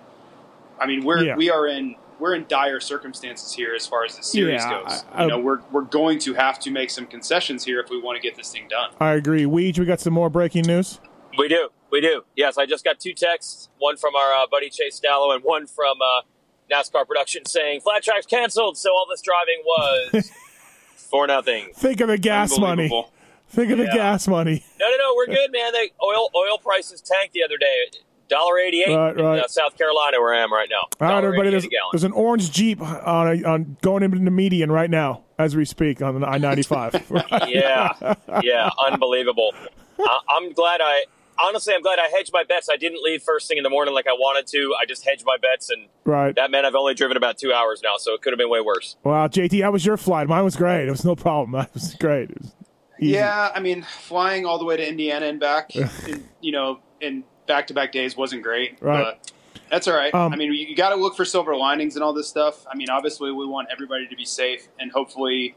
I 0.79 0.85
mean 0.85 1.03
we're 1.03 1.23
Yeah. 1.23 1.35
we 1.35 1.49
are 1.49 1.65
in 1.65 1.95
we're 2.21 2.35
in 2.35 2.45
dire 2.47 2.79
circumstances 2.79 3.51
here 3.51 3.73
as 3.75 3.87
far 3.87 4.05
as 4.05 4.15
the 4.15 4.23
series 4.23 4.61
Yeah, 4.63 4.69
goes. 4.83 5.03
I- 5.11 5.19
I- 5.19 5.21
you 5.23 5.27
know 5.29 5.39
we're 5.39 5.59
we're 5.71 5.81
going 5.81 6.19
to 6.19 6.33
have 6.35 6.59
to 6.59 6.71
make 6.71 6.89
some 6.91 7.07
concessions 7.07 7.65
here 7.65 7.79
if 7.81 7.89
we 7.89 7.99
want 7.99 8.15
to 8.15 8.21
get 8.21 8.37
this 8.37 8.51
thing 8.51 8.67
done. 8.69 8.91
I 8.99 9.13
agree. 9.13 9.43
Weege, 9.45 9.79
we 9.79 9.85
got 9.85 9.99
some 9.99 10.13
more 10.13 10.29
breaking 10.29 10.65
news. 10.67 10.99
We 11.37 11.47
do. 11.47 11.69
We 11.91 11.99
do. 11.99 12.23
Yes, 12.35 12.57
I 12.57 12.65
just 12.65 12.83
got 12.85 12.99
two 12.99 13.13
texts, 13.13 13.69
one 13.79 13.97
from 13.97 14.15
our 14.15 14.33
uh, 14.33 14.47
buddy 14.49 14.69
Chase 14.69 14.99
Stallo 14.99 15.33
and 15.35 15.43
one 15.43 15.65
from 15.67 15.97
uh, 16.01 16.21
NASCAR 16.71 17.05
production 17.07 17.43
saying 17.45 17.81
flat 17.81 18.03
track's 18.03 18.25
canceled, 18.27 18.77
so 18.77 18.91
all 18.91 19.05
this 19.09 19.21
driving 19.21 19.61
was 19.65 20.31
for 20.95 21.27
nothing. 21.27 21.69
Think 21.73 21.99
of 22.01 22.07
the 22.07 22.17
gas 22.17 22.57
money. 22.57 22.87
Think 23.49 23.71
of 23.71 23.79
the 23.79 23.85
gas 23.87 24.27
money. 24.29 24.63
No, 24.79 24.89
no, 24.89 24.97
no. 24.97 25.13
We're 25.17 25.25
good, 25.25 25.51
man. 25.51 25.73
The 25.73 25.89
oil 26.05 26.29
oil 26.35 26.57
prices 26.57 27.01
tanked 27.01 27.33
the 27.33 27.43
other 27.43 27.57
day. 27.57 27.85
Dollar 28.31 28.57
eighty 28.59 28.81
eight 28.81 28.95
Right, 28.95 29.17
in 29.17 29.25
uh, 29.25 29.47
South 29.47 29.77
Carolina, 29.77 30.19
where 30.21 30.33
I 30.33 30.39
am 30.41 30.51
right 30.51 30.69
now. 30.69 30.87
All 31.05 31.13
right, 31.13 31.23
everybody. 31.23 31.49
There's, 31.51 31.67
there's 31.91 32.03
an 32.05 32.13
orange 32.13 32.49
Jeep 32.51 32.81
on, 32.81 33.27
a, 33.27 33.43
on 33.47 33.77
going 33.81 34.03
into 34.03 34.17
the 34.17 34.31
median 34.31 34.71
right 34.71 34.89
now 34.89 35.23
as 35.37 35.55
we 35.55 35.65
speak 35.65 36.01
on 36.01 36.19
the 36.19 36.25
I 36.27 36.37
ninety 36.37 36.63
five. 36.63 36.93
yeah, 37.47 38.15
yeah, 38.41 38.69
unbelievable. 38.87 39.53
I, 39.99 40.19
I'm 40.29 40.53
glad 40.53 40.79
I 40.81 41.03
honestly, 41.39 41.73
I'm 41.73 41.81
glad 41.81 41.99
I 41.99 42.07
hedged 42.07 42.31
my 42.33 42.43
bets. 42.43 42.69
I 42.71 42.77
didn't 42.77 43.03
leave 43.03 43.21
first 43.21 43.47
thing 43.47 43.57
in 43.57 43.63
the 43.63 43.69
morning 43.69 43.93
like 43.93 44.07
I 44.07 44.13
wanted 44.13 44.47
to. 44.47 44.73
I 44.81 44.85
just 44.85 45.05
hedged 45.05 45.23
my 45.25 45.37
bets, 45.41 45.69
and 45.69 45.87
Right. 46.05 46.33
that 46.35 46.51
meant 46.51 46.65
I've 46.65 46.75
only 46.75 46.93
driven 46.93 47.17
about 47.17 47.37
two 47.37 47.51
hours 47.53 47.81
now, 47.83 47.97
so 47.97 48.13
it 48.13 48.21
could 48.21 48.31
have 48.33 48.37
been 48.37 48.49
way 48.49 48.61
worse. 48.61 48.95
Wow, 49.03 49.27
JT, 49.27 49.61
how 49.61 49.71
was 49.71 49.85
your 49.85 49.97
flight? 49.97 50.27
Mine 50.27 50.43
was 50.43 50.55
great. 50.55 50.87
It 50.87 50.91
was 50.91 51.05
no 51.05 51.15
problem. 51.15 51.51
That 51.61 51.73
was 51.73 51.95
great. 51.95 52.29
It 52.31 52.41
was 52.41 52.51
easy. 52.99 53.13
Yeah, 53.13 53.51
I 53.53 53.59
mean, 53.59 53.81
flying 53.81 54.45
all 54.45 54.57
the 54.59 54.65
way 54.65 54.77
to 54.77 54.87
Indiana 54.87 55.25
and 55.25 55.39
back, 55.39 55.75
in, 55.75 56.23
you 56.39 56.51
know, 56.51 56.79
in 57.01 57.23
back 57.51 57.67
to 57.67 57.73
back 57.73 57.91
days 57.91 58.15
wasn't 58.15 58.43
great. 58.43 58.77
Right. 58.81 59.03
But 59.03 59.31
that's 59.69 59.87
all 59.87 59.95
right. 59.95 60.13
Um, 60.13 60.31
I 60.33 60.37
mean, 60.37 60.53
you, 60.53 60.65
you 60.65 60.75
got 60.75 60.89
to 60.89 60.95
look 60.95 61.15
for 61.15 61.25
silver 61.25 61.55
linings 61.55 61.95
and 61.95 62.03
all 62.03 62.13
this 62.13 62.27
stuff. 62.27 62.65
I 62.71 62.75
mean, 62.75 62.89
obviously, 62.89 63.31
we 63.31 63.45
want 63.45 63.67
everybody 63.71 64.07
to 64.07 64.15
be 64.15 64.25
safe, 64.25 64.67
and 64.79 64.91
hopefully, 64.91 65.55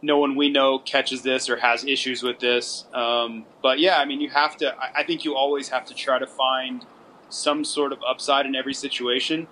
no 0.00 0.18
one 0.18 0.36
we 0.36 0.48
know 0.48 0.78
catches 0.78 1.22
this 1.22 1.48
or 1.50 1.56
has 1.56 1.84
issues 1.84 2.22
with 2.22 2.38
this. 2.40 2.86
Um, 2.94 3.44
but 3.62 3.78
yeah, 3.78 3.98
I 3.98 4.06
mean, 4.06 4.20
you 4.20 4.30
have 4.30 4.56
to. 4.58 4.74
I, 4.74 5.00
I 5.00 5.02
think 5.04 5.24
you 5.24 5.34
always 5.34 5.68
have 5.68 5.84
to 5.86 5.94
try 5.94 6.18
to 6.18 6.26
find 6.26 6.84
some 7.28 7.64
sort 7.64 7.92
of 7.92 7.98
upside 8.06 8.46
in 8.46 8.54
every 8.54 8.74
situation. 8.74 9.46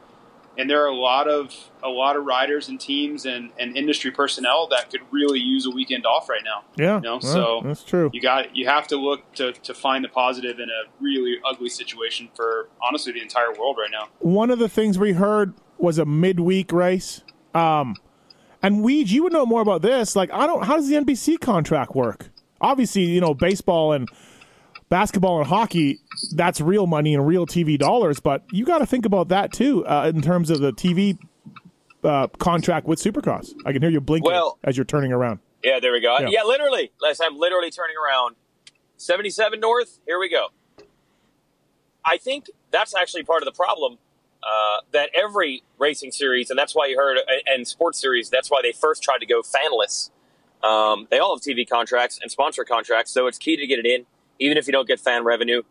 And 0.58 0.68
there 0.68 0.82
are 0.84 0.88
a 0.88 0.94
lot 0.94 1.28
of 1.28 1.54
a 1.82 1.88
lot 1.88 2.16
of 2.16 2.24
riders 2.24 2.68
and 2.68 2.78
teams 2.78 3.24
and, 3.24 3.50
and 3.58 3.76
industry 3.76 4.10
personnel 4.10 4.68
that 4.68 4.90
could 4.90 5.00
really 5.10 5.38
use 5.38 5.64
a 5.66 5.70
weekend 5.70 6.04
off 6.04 6.28
right 6.28 6.42
now. 6.44 6.64
Yeah. 6.76 6.96
You 6.96 7.00
know, 7.00 7.18
well, 7.22 7.32
so 7.32 7.60
that's 7.64 7.82
true. 7.82 8.10
you 8.12 8.20
got 8.20 8.54
you 8.54 8.66
have 8.68 8.86
to 8.88 8.96
look 8.96 9.32
to, 9.34 9.52
to 9.52 9.72
find 9.74 10.04
the 10.04 10.08
positive 10.08 10.58
in 10.58 10.68
a 10.68 10.90
really 11.00 11.38
ugly 11.44 11.70
situation 11.70 12.28
for 12.34 12.68
honestly 12.82 13.12
the 13.12 13.22
entire 13.22 13.52
world 13.58 13.76
right 13.80 13.90
now. 13.90 14.08
One 14.18 14.50
of 14.50 14.58
the 14.58 14.68
things 14.68 14.98
we 14.98 15.12
heard 15.12 15.54
was 15.78 15.98
a 15.98 16.04
midweek 16.04 16.70
race. 16.72 17.22
Um, 17.54 17.96
and 18.62 18.84
Weege, 18.84 19.08
you 19.08 19.24
would 19.24 19.32
know 19.32 19.44
more 19.44 19.60
about 19.60 19.82
this. 19.82 20.14
Like, 20.14 20.32
I 20.32 20.46
don't. 20.46 20.64
How 20.64 20.76
does 20.76 20.88
the 20.88 20.94
NBC 20.94 21.40
contract 21.40 21.94
work? 21.94 22.30
Obviously, 22.60 23.02
you 23.02 23.20
know, 23.20 23.34
baseball 23.34 23.92
and 23.92 24.08
basketball 24.92 25.38
and 25.38 25.46
hockey. 25.48 26.00
That's 26.34 26.60
real 26.60 26.86
money 26.86 27.14
and 27.14 27.26
real 27.26 27.46
TV 27.46 27.78
dollars. 27.78 28.20
But 28.20 28.44
you 28.52 28.66
got 28.66 28.78
to 28.78 28.86
think 28.86 29.06
about 29.06 29.28
that 29.28 29.50
too 29.50 29.86
uh, 29.86 30.12
in 30.14 30.20
terms 30.20 30.50
of 30.50 30.60
the 30.60 30.70
TV 30.70 31.18
uh, 32.04 32.26
contract 32.38 32.86
with 32.86 32.98
Supercross. 32.98 33.54
I 33.64 33.72
can 33.72 33.80
hear 33.80 33.90
you 33.90 34.02
blinking 34.02 34.30
Well- 34.30 34.58
as 34.62 34.76
you're 34.76 34.84
turning 34.84 35.10
around. 35.10 35.40
Yeah, 35.64 35.78
there 35.80 35.92
we 35.92 36.00
go. 36.00 36.18
Yeah. 36.18 36.26
Yeah, 36.28 36.42
literally. 36.42 36.90
Les, 37.00 37.20
I'm 37.20 37.38
literally 37.38 37.70
turning 37.70 37.94
around. 37.96 38.34
77 38.96 39.60
North, 39.60 40.00
here 40.06 40.18
we 40.18 40.28
go. 40.28 40.48
I 42.04 42.18
think 42.18 42.50
that's 42.72 42.94
actually 42.96 43.22
part 43.22 43.42
of 43.42 43.46
the 43.46 43.52
problem 43.52 43.98
uh, 44.42 44.78
that 44.90 45.10
every 45.14 45.62
racing 45.78 46.10
series, 46.10 46.50
and 46.50 46.58
that's 46.58 46.74
why 46.74 46.86
you 46.86 46.96
heard, 46.98 47.18
and 47.46 47.66
sports 47.66 48.00
series, 48.00 48.28
that's 48.28 48.50
why 48.50 48.60
they 48.60 48.72
first 48.72 49.04
tried 49.04 49.18
to 49.18 49.26
go 49.26 49.40
fanless. 49.40 50.10
Um, 50.64 51.06
they 51.12 51.20
all 51.20 51.36
have 51.36 51.42
TV 51.42 51.68
contracts 51.68 52.18
and 52.20 52.28
sponsor 52.28 52.64
contracts, 52.64 53.12
so 53.12 53.28
it's 53.28 53.38
key 53.38 53.56
to 53.56 53.66
get 53.66 53.78
it 53.78 53.86
in, 53.86 54.06
even 54.42 54.58
if 54.58 54.66
you 54.66 54.72
don't 54.72 54.86
get 54.88 55.00
fan 55.00 55.24
revenue. 55.24 55.62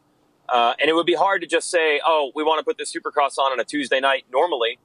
Uh, 0.50 0.74
and 0.80 0.90
it 0.90 0.94
would 0.94 1.06
be 1.06 1.14
hard 1.16 1.42
to 1.42 1.48
just 1.48 1.70
say, 1.70 2.02
oh, 2.06 2.32
we 2.36 2.44
want 2.44 2.60
to 2.60 2.64
put 2.66 2.78
the 2.78 2.84
Supercross 2.84 3.38
on 3.38 3.52
on 3.54 3.60
a 3.60 3.64
Tuesday 3.64 4.00
night 4.02 4.26
normally. 4.32 4.80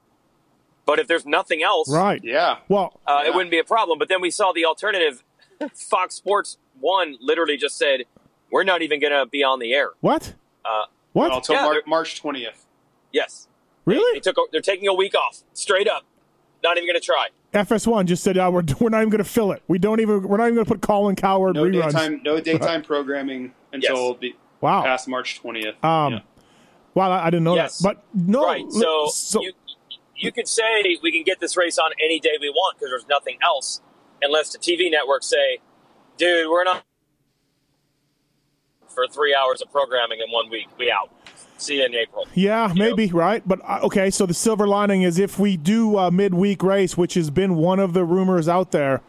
But 0.84 0.98
if 1.00 1.08
there's 1.08 1.26
nothing 1.26 1.62
else, 1.62 1.90
Right. 1.92 2.20
Yeah. 2.22 2.58
Well, 2.68 3.00
uh, 3.06 3.20
Yeah. 3.22 3.30
it 3.30 3.34
wouldn't 3.34 3.50
be 3.50 3.58
a 3.58 3.64
problem. 3.64 3.98
But 3.98 4.08
then 4.08 4.20
we 4.20 4.30
saw 4.30 4.52
the 4.52 4.64
alternative. 4.64 5.24
Fox 5.74 6.14
Sports 6.14 6.58
One 6.78 7.16
literally 7.20 7.56
just 7.56 7.76
said, 7.78 8.04
"We're 8.52 8.62
not 8.62 8.82
even 8.82 9.00
going 9.00 9.12
to 9.12 9.26
be 9.26 9.42
on 9.42 9.58
the 9.58 9.72
air." 9.72 9.90
what? 10.00 10.34
Uh, 10.64 10.82
What? 11.14 11.32
Until 11.34 11.54
Yeah, 11.56 11.62
Mar- 11.64 11.82
March 11.86 12.20
twentieth. 12.20 12.66
yes, 13.10 13.48
really? 13.86 14.16
they 14.16 14.20
took. 14.20 14.36
a- 14.36 14.42
They're 14.52 14.60
taking 14.60 14.86
a 14.86 14.92
week 14.94 15.14
off, 15.16 15.42
straight 15.54 15.88
up. 15.88 16.04
Not 16.62 16.76
even 16.76 16.86
going 16.88 17.00
to 17.00 17.04
try. 17.04 17.28
FS1 17.54 18.04
just 18.06 18.22
said, 18.22 18.36
uh, 18.36 18.50
we're, 18.52 18.62
we're 18.80 18.88
not 18.90 18.98
even 18.98 19.08
going 19.08 19.22
to 19.22 19.28
fill 19.28 19.50
it. 19.52 19.62
We 19.68 19.78
don't 19.78 20.00
even. 20.00 20.22
We're 20.22 20.36
not 20.36 20.44
even 20.44 20.56
going 20.56 20.66
to 20.66 20.70
put 20.72 20.82
Colin 20.82 21.16
Cowherd 21.16 21.54
No 21.56 21.64
reruns. 21.64 21.84
daytime, 21.92 22.20
no 22.22 22.38
daytime 22.50 22.82
programming 22.82 23.54
until 23.76 24.10
Yes. 24.12 24.16
the, 24.20 24.34
Wow. 24.60 24.82
past 24.82 25.06
March 25.08 25.38
twentieth. 25.40 25.82
Um, 25.84 26.22
Wow, 26.94 27.10
I, 27.10 27.26
I 27.26 27.30
didn't 27.30 27.44
know 27.44 27.54
Yes. 27.56 27.78
that. 27.78 27.84
But 27.96 28.04
no, 28.14 28.44
right. 28.44 28.64
li- 28.64 29.10
So, 29.10 29.40
you 29.42 29.52
you 30.16 30.32
could 30.32 30.48
say 30.48 30.96
we 31.02 31.12
can 31.12 31.22
get 31.24 31.40
this 31.40 31.56
race 31.56 31.78
on 31.78 31.90
any 32.02 32.18
day 32.18 32.30
we 32.40 32.48
want 32.48 32.78
because 32.78 32.90
there's 32.90 33.06
nothing 33.08 33.36
else, 33.44 33.82
unless 34.22 34.50
the 34.50 34.58
TV 34.58 34.90
networks 34.90 35.26
say, 35.26 35.58
"Dude, 36.16 36.48
we're 36.50 36.64
not 36.64 36.82
for 38.88 39.06
three 39.08 39.34
hours 39.34 39.60
of 39.60 39.70
programming 39.70 40.20
in 40.26 40.30
one 40.32 40.48
week. 40.50 40.68
We 40.78 40.90
out. 40.90 41.10
See 41.58 41.76
you 41.76 41.84
in 41.84 41.94
April." 41.94 42.26
yeah, 42.34 42.72
maybe 42.74 43.08
right. 43.08 43.46
But 43.46 43.60
uh, 43.64 43.80
okay, 43.84 44.10
so 44.10 44.24
the 44.26 44.32
silver 44.34 44.66
lining 44.66 45.02
is 45.02 45.18
if 45.18 45.38
we 45.38 45.56
do 45.58 45.98
a 45.98 46.10
midweek 46.10 46.62
race, 46.62 46.96
which 46.96 47.14
has 47.14 47.30
been 47.30 47.56
one 47.56 47.78
of 47.78 47.92
the 47.92 48.04
rumors 48.04 48.48
out 48.48 48.70
there 48.72 49.02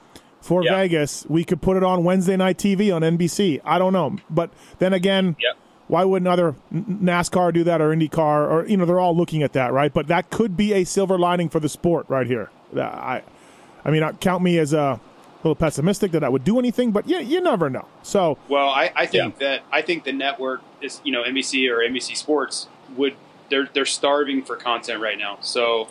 for 0.48 0.64
Yeah. 0.64 0.78
Vegas, 0.78 1.26
we 1.28 1.44
could 1.44 1.62
put 1.62 1.76
it 1.76 1.84
on 1.84 2.06
Wednesday 2.06 2.38
night 2.38 2.58
TV 2.58 2.90
on 2.96 3.04
NBC. 3.04 3.60
I 3.66 3.78
don't 3.78 3.92
know, 3.94 4.16
but 4.30 4.50
then 4.80 4.94
again. 4.94 5.36
Why 5.90 6.04
wouldn't 6.04 6.28
other 6.28 6.54
NASCAR 6.74 7.54
do 7.54 7.64
that 7.64 7.80
or 7.80 7.96
IndyCar 7.96 8.52
or 8.52 8.66
you 8.68 8.76
know 8.76 8.84
they're 8.84 9.00
all 9.00 9.16
looking 9.16 9.42
at 9.42 9.54
that 9.54 9.72
right? 9.72 9.94
But 9.94 10.08
that 10.08 10.30
could 10.30 10.58
be 10.58 10.74
a 10.74 10.84
silver 10.84 11.18
lining 11.18 11.48
for 11.48 11.62
the 11.62 11.70
sport 11.70 12.08
right 12.10 12.28
here. 12.28 12.50
Uh, 12.76 12.82
I, 12.82 13.22
I 13.86 13.92
mean, 13.92 14.04
uh, 14.04 14.12
count 14.12 14.44
me 14.44 14.58
as 14.58 14.74
a 14.74 15.00
little 15.44 15.56
pessimistic 15.56 16.12
that 16.12 16.26
I 16.26 16.30
would 16.30 16.44
do 16.44 16.60
anything, 16.60 16.92
but 16.92 17.08
yeah, 17.08 17.20
you 17.20 17.40
never 17.40 17.70
know. 17.70 17.86
So 18.04 18.38
Well, 18.50 18.68
I, 18.68 18.92
I 18.98 19.06
think 19.06 19.38
that 19.38 19.62
I 19.72 19.82
think 19.82 20.04
the 20.04 20.12
network 20.12 20.62
is 20.82 21.00
you 21.06 21.14
know 21.14 21.24
NBC 21.24 21.70
or 21.72 21.78
NBC 21.78 22.18
Sports 22.18 22.68
would 22.98 23.16
they're 23.50 23.70
they're 23.74 23.86
starving 23.86 24.44
for 24.44 24.58
content 24.58 25.02
right 25.02 25.18
now. 25.18 25.38
So 25.40 25.88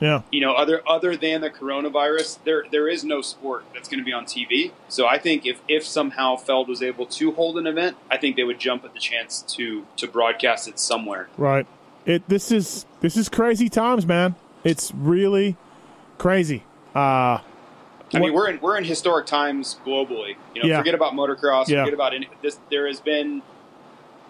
yeah, 0.00 0.22
you 0.30 0.40
know 0.40 0.52
other 0.54 0.82
other 0.88 1.16
than 1.16 1.40
the 1.40 1.50
coronavirus, 1.50 2.38
there 2.44 2.64
there 2.70 2.88
is 2.88 3.04
no 3.04 3.20
sport 3.20 3.64
that's 3.74 3.88
going 3.88 3.98
to 3.98 4.04
be 4.04 4.12
on 4.12 4.24
TV. 4.24 4.72
So 4.88 5.06
I 5.06 5.18
think 5.18 5.46
if 5.46 5.60
if 5.68 5.84
somehow 5.84 6.36
Feld 6.36 6.68
was 6.68 6.82
able 6.82 7.06
to 7.06 7.32
hold 7.32 7.58
an 7.58 7.66
event, 7.66 7.96
I 8.10 8.16
think 8.16 8.36
they 8.36 8.44
would 8.44 8.58
jump 8.58 8.84
at 8.84 8.94
the 8.94 9.00
chance 9.00 9.42
to 9.56 9.86
to 9.96 10.06
broadcast 10.06 10.68
it 10.68 10.78
somewhere. 10.78 11.28
right. 11.36 11.66
It 12.06 12.26
this 12.28 12.50
is 12.50 12.86
this 13.00 13.16
is 13.16 13.28
crazy 13.28 13.68
times, 13.68 14.06
man. 14.06 14.34
It's 14.64 14.92
really 14.94 15.56
crazy. 16.16 16.62
Uh, 16.94 17.40
I 18.14 18.18
mean, 18.20 18.32
we're 18.32 18.48
in 18.48 18.60
we're 18.60 18.78
in 18.78 18.84
historic 18.84 19.26
times 19.26 19.78
globally. 19.84 20.36
You 20.54 20.62
know, 20.62 20.68
Yeah. 20.68 20.78
forget 20.78 20.94
about 20.94 21.12
motocross. 21.12 21.68
Yeah. 21.68 21.82
Forget 21.82 21.94
about 21.94 22.14
any, 22.14 22.28
this. 22.42 22.58
There 22.70 22.86
has 22.86 23.00
been. 23.00 23.42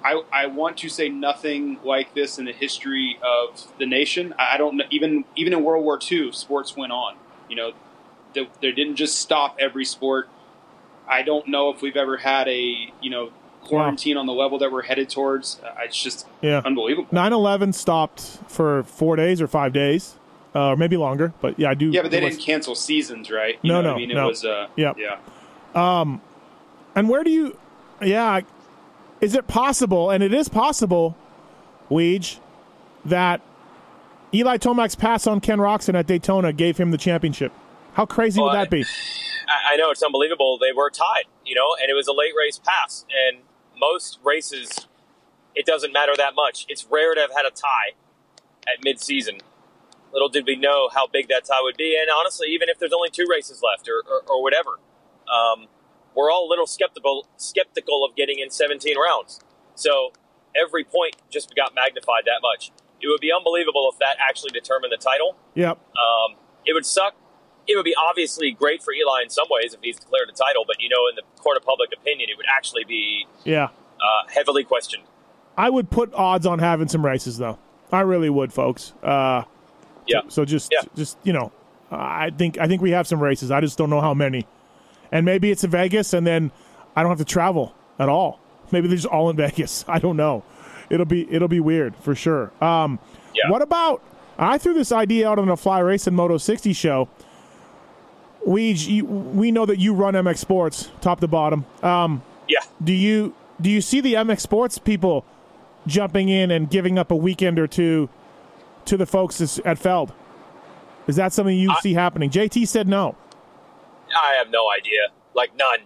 I, 0.04 0.22
I 0.32 0.46
want 0.46 0.76
to 0.78 0.88
say 0.88 1.08
nothing 1.08 1.78
like 1.84 2.14
this 2.14 2.38
in 2.38 2.44
the 2.44 2.52
history 2.52 3.18
of 3.22 3.66
the 3.78 3.86
nation. 3.86 4.34
I 4.38 4.56
don't 4.56 4.76
know, 4.76 4.84
even 4.90 5.24
even 5.36 5.52
in 5.52 5.64
World 5.64 5.84
War 5.84 5.98
II, 6.10 6.32
sports 6.32 6.76
went 6.76 6.92
on. 6.92 7.16
You 7.48 7.56
know, 7.56 7.72
they, 8.34 8.48
they 8.60 8.72
didn't 8.72 8.96
just 8.96 9.18
stop 9.18 9.56
every 9.58 9.84
sport. 9.84 10.28
I 11.08 11.22
don't 11.22 11.48
know 11.48 11.70
if 11.70 11.82
we've 11.82 11.96
ever 11.96 12.18
had 12.18 12.48
a 12.48 12.92
you 13.00 13.10
know 13.10 13.30
quarantine 13.62 14.16
on 14.16 14.26
the 14.26 14.32
level 14.32 14.58
that 14.60 14.70
we're 14.72 14.82
headed 14.82 15.10
towards. 15.10 15.60
Uh, 15.64 15.74
It's 15.84 16.00
just 16.02 16.26
yeah. 16.42 16.62
unbelievable. 16.64 17.08
9/11 17.12 17.74
stopped 17.74 18.20
for 18.46 18.82
four 18.84 19.16
days 19.16 19.40
or 19.42 19.46
five 19.48 19.72
days, 19.72 20.14
uh, 20.54 20.68
or 20.68 20.76
maybe 20.76 20.96
longer. 20.96 21.32
But 21.40 21.58
yeah, 21.58 21.70
I 21.70 21.74
do. 21.74 21.90
Yeah, 21.90 22.02
but 22.02 22.10
they 22.10 22.22
was- 22.22 22.34
didn't 22.36 22.44
cancel 22.46 22.74
seasons, 22.74 23.30
right? 23.30 23.58
You 23.62 23.72
No, 23.72 23.80
no, 23.82 23.94
I 23.94 23.96
mean, 23.96 24.10
it 24.10 24.14
no. 24.14 24.28
was. 24.28 24.44
Uh, 24.44 24.68
Yep. 24.76 24.96
Yeah. 24.98 25.16
And 26.94 27.08
where 27.08 27.22
do 27.24 27.30
you? 27.30 27.56
Yeah, 28.02 28.40
is 29.20 29.34
it 29.34 29.46
possible? 29.46 30.10
And 30.10 30.22
it 30.22 30.32
is 30.32 30.48
possible, 30.48 31.16
Weege, 31.90 32.38
that 33.04 33.40
Eli 34.32 34.58
Tomac's 34.58 34.94
pass 34.94 35.26
on 35.26 35.40
Ken 35.40 35.58
Roczen 35.58 35.94
at 35.94 36.06
Daytona 36.06 36.52
gave 36.52 36.76
him 36.76 36.90
the 36.90 36.98
championship. 36.98 37.52
How 37.94 38.06
crazy 38.06 38.40
would 38.40 38.54
that 38.54 38.70
be? 38.70 38.84
I, 39.48 39.74
I 39.74 39.76
know 39.76 39.90
it's 39.90 40.02
unbelievable. 40.02 40.58
They 40.58 40.72
were 40.72 40.90
tied, 40.90 41.24
you 41.44 41.54
know, 41.54 41.74
and 41.80 41.90
it 41.90 41.94
was 41.94 42.06
a 42.06 42.12
late 42.12 42.32
race 42.36 42.60
pass. 42.64 43.04
And 43.10 43.42
most 43.80 44.18
races, 44.22 44.86
it 45.54 45.66
doesn't 45.66 45.92
matter 45.92 46.12
that 46.16 46.34
much. 46.34 46.66
It's 46.68 46.86
rare 46.90 47.14
to 47.14 47.20
have 47.20 47.30
had 47.34 47.46
a 47.46 47.50
tie 47.50 47.94
at 48.66 48.84
midseason. 48.84 49.40
Little 50.12 50.28
did 50.28 50.46
we 50.46 50.56
know 50.56 50.88
how 50.94 51.06
big 51.06 51.28
that 51.28 51.44
tie 51.44 51.60
would 51.62 51.76
be. 51.76 51.98
And 52.00 52.08
honestly, 52.10 52.48
even 52.50 52.68
if 52.68 52.78
there's 52.78 52.92
only 52.92 53.10
two 53.10 53.26
races 53.28 53.62
left 53.62 53.88
or, 53.88 54.02
or, 54.10 54.22
or 54.28 54.42
whatever, 54.42 54.78
um, 55.28 55.66
we're 56.14 56.30
all 56.30 56.46
a 56.46 56.50
little 56.50 56.66
skeptical 56.66 57.26
skeptical 57.36 58.04
of 58.04 58.14
getting 58.16 58.38
in 58.38 58.50
17 58.50 58.96
rounds. 58.98 59.40
So 59.74 60.12
every 60.56 60.84
point 60.84 61.16
just 61.30 61.54
got 61.54 61.74
magnified 61.74 62.24
that 62.26 62.40
much. 62.42 62.70
It 63.00 63.06
would 63.08 63.20
be 63.20 63.30
unbelievable 63.32 63.88
if 63.92 63.98
that 64.00 64.16
actually 64.18 64.50
determined 64.50 64.92
the 64.92 64.96
title. 65.02 65.36
Yep. 65.54 65.78
Um, 65.78 66.36
it 66.66 66.72
would 66.72 66.84
suck. 66.86 67.14
It 67.68 67.76
would 67.76 67.84
be 67.84 67.94
obviously 67.94 68.50
great 68.50 68.82
for 68.82 68.92
Eli 68.92 69.22
in 69.22 69.30
some 69.30 69.46
ways 69.50 69.74
if 69.74 69.80
he's 69.82 69.98
declared 69.98 70.28
a 70.28 70.32
title, 70.32 70.64
but 70.66 70.80
you 70.80 70.88
know, 70.88 71.06
in 71.08 71.14
the 71.16 71.22
court 71.40 71.56
of 71.56 71.64
public 71.64 71.90
opinion, 71.96 72.28
it 72.30 72.36
would 72.36 72.46
actually 72.48 72.84
be 72.84 73.26
Yeah. 73.44 73.64
uh, 74.00 74.28
heavily 74.34 74.64
questioned. 74.64 75.04
I 75.56 75.70
would 75.70 75.90
put 75.90 76.12
odds 76.14 76.46
on 76.46 76.58
having 76.60 76.88
some 76.88 77.04
races 77.04 77.36
though. 77.38 77.58
I 77.92 78.00
really 78.00 78.30
would, 78.30 78.52
folks. 78.52 78.92
Uh, 79.02 79.42
Yeah. 80.06 80.22
So 80.28 80.44
just, 80.44 80.72
Yeah. 80.72 80.80
just 80.96 81.18
you 81.22 81.32
know, 81.32 81.52
I 81.90 82.30
think 82.30 82.58
I 82.58 82.66
think 82.66 82.80
we 82.82 82.90
have 82.92 83.06
some 83.06 83.20
races. 83.20 83.50
I 83.50 83.60
just 83.60 83.76
don't 83.78 83.90
know 83.90 84.00
how 84.00 84.14
many. 84.14 84.46
And 85.12 85.24
maybe 85.24 85.50
it's 85.50 85.64
in 85.64 85.70
Vegas, 85.70 86.12
and 86.12 86.26
then 86.26 86.50
I 86.96 87.02
don't 87.02 87.10
have 87.10 87.18
to 87.18 87.24
travel 87.24 87.74
at 87.98 88.08
all. 88.08 88.40
Maybe 88.70 88.88
they're 88.88 88.96
just 88.96 89.06
all 89.08 89.30
in 89.30 89.36
Vegas. 89.46 89.84
I 89.88 89.98
don't 89.98 90.16
know. 90.16 90.42
It'll 90.90 91.06
be 91.06 91.30
it'll 91.32 91.48
be 91.48 91.60
weird 91.60 91.94
for 91.96 92.14
sure. 92.14 92.50
Um, 92.62 92.98
Yeah. 93.34 93.50
What 93.50 93.62
about? 93.62 94.02
I 94.38 94.56
threw 94.58 94.72
this 94.74 94.92
idea 94.92 95.28
out 95.28 95.38
on 95.38 95.48
the 95.48 95.56
Fly 95.56 95.80
race 95.80 96.02
Racing 96.02 96.14
Moto 96.14 96.38
60 96.38 96.72
show. 96.72 97.08
We 98.46 99.02
we 99.02 99.50
know 99.50 99.66
that 99.66 99.78
you 99.78 99.92
run 99.94 100.14
MX 100.14 100.38
Sports 100.38 100.90
top 101.00 101.20
to 101.20 101.28
bottom. 101.28 101.66
Um, 101.82 102.22
Yeah. 102.46 102.60
do 102.82 102.92
you 102.92 103.34
do 103.60 103.68
you 103.68 103.80
see 103.80 104.00
the 104.00 104.14
MX 104.14 104.40
Sports 104.40 104.78
people 104.78 105.24
jumping 105.86 106.28
in 106.28 106.50
and 106.50 106.70
giving 106.70 106.98
up 106.98 107.10
a 107.10 107.16
weekend 107.16 107.58
or 107.58 107.66
two 107.66 108.08
to 108.86 108.96
the 108.96 109.06
folks 109.06 109.60
at 109.64 109.78
Feld? 109.78 110.12
Is 111.06 111.16
that 111.16 111.32
something 111.32 111.56
you 111.58 111.74
see 111.80 111.94
happening? 111.94 112.30
JT 112.30 112.66
said 112.68 112.86
no. 112.88 113.16
I 114.16 114.34
have 114.38 114.50
no 114.50 114.68
idea. 114.70 115.08
Like 115.34 115.56
none. 115.56 115.80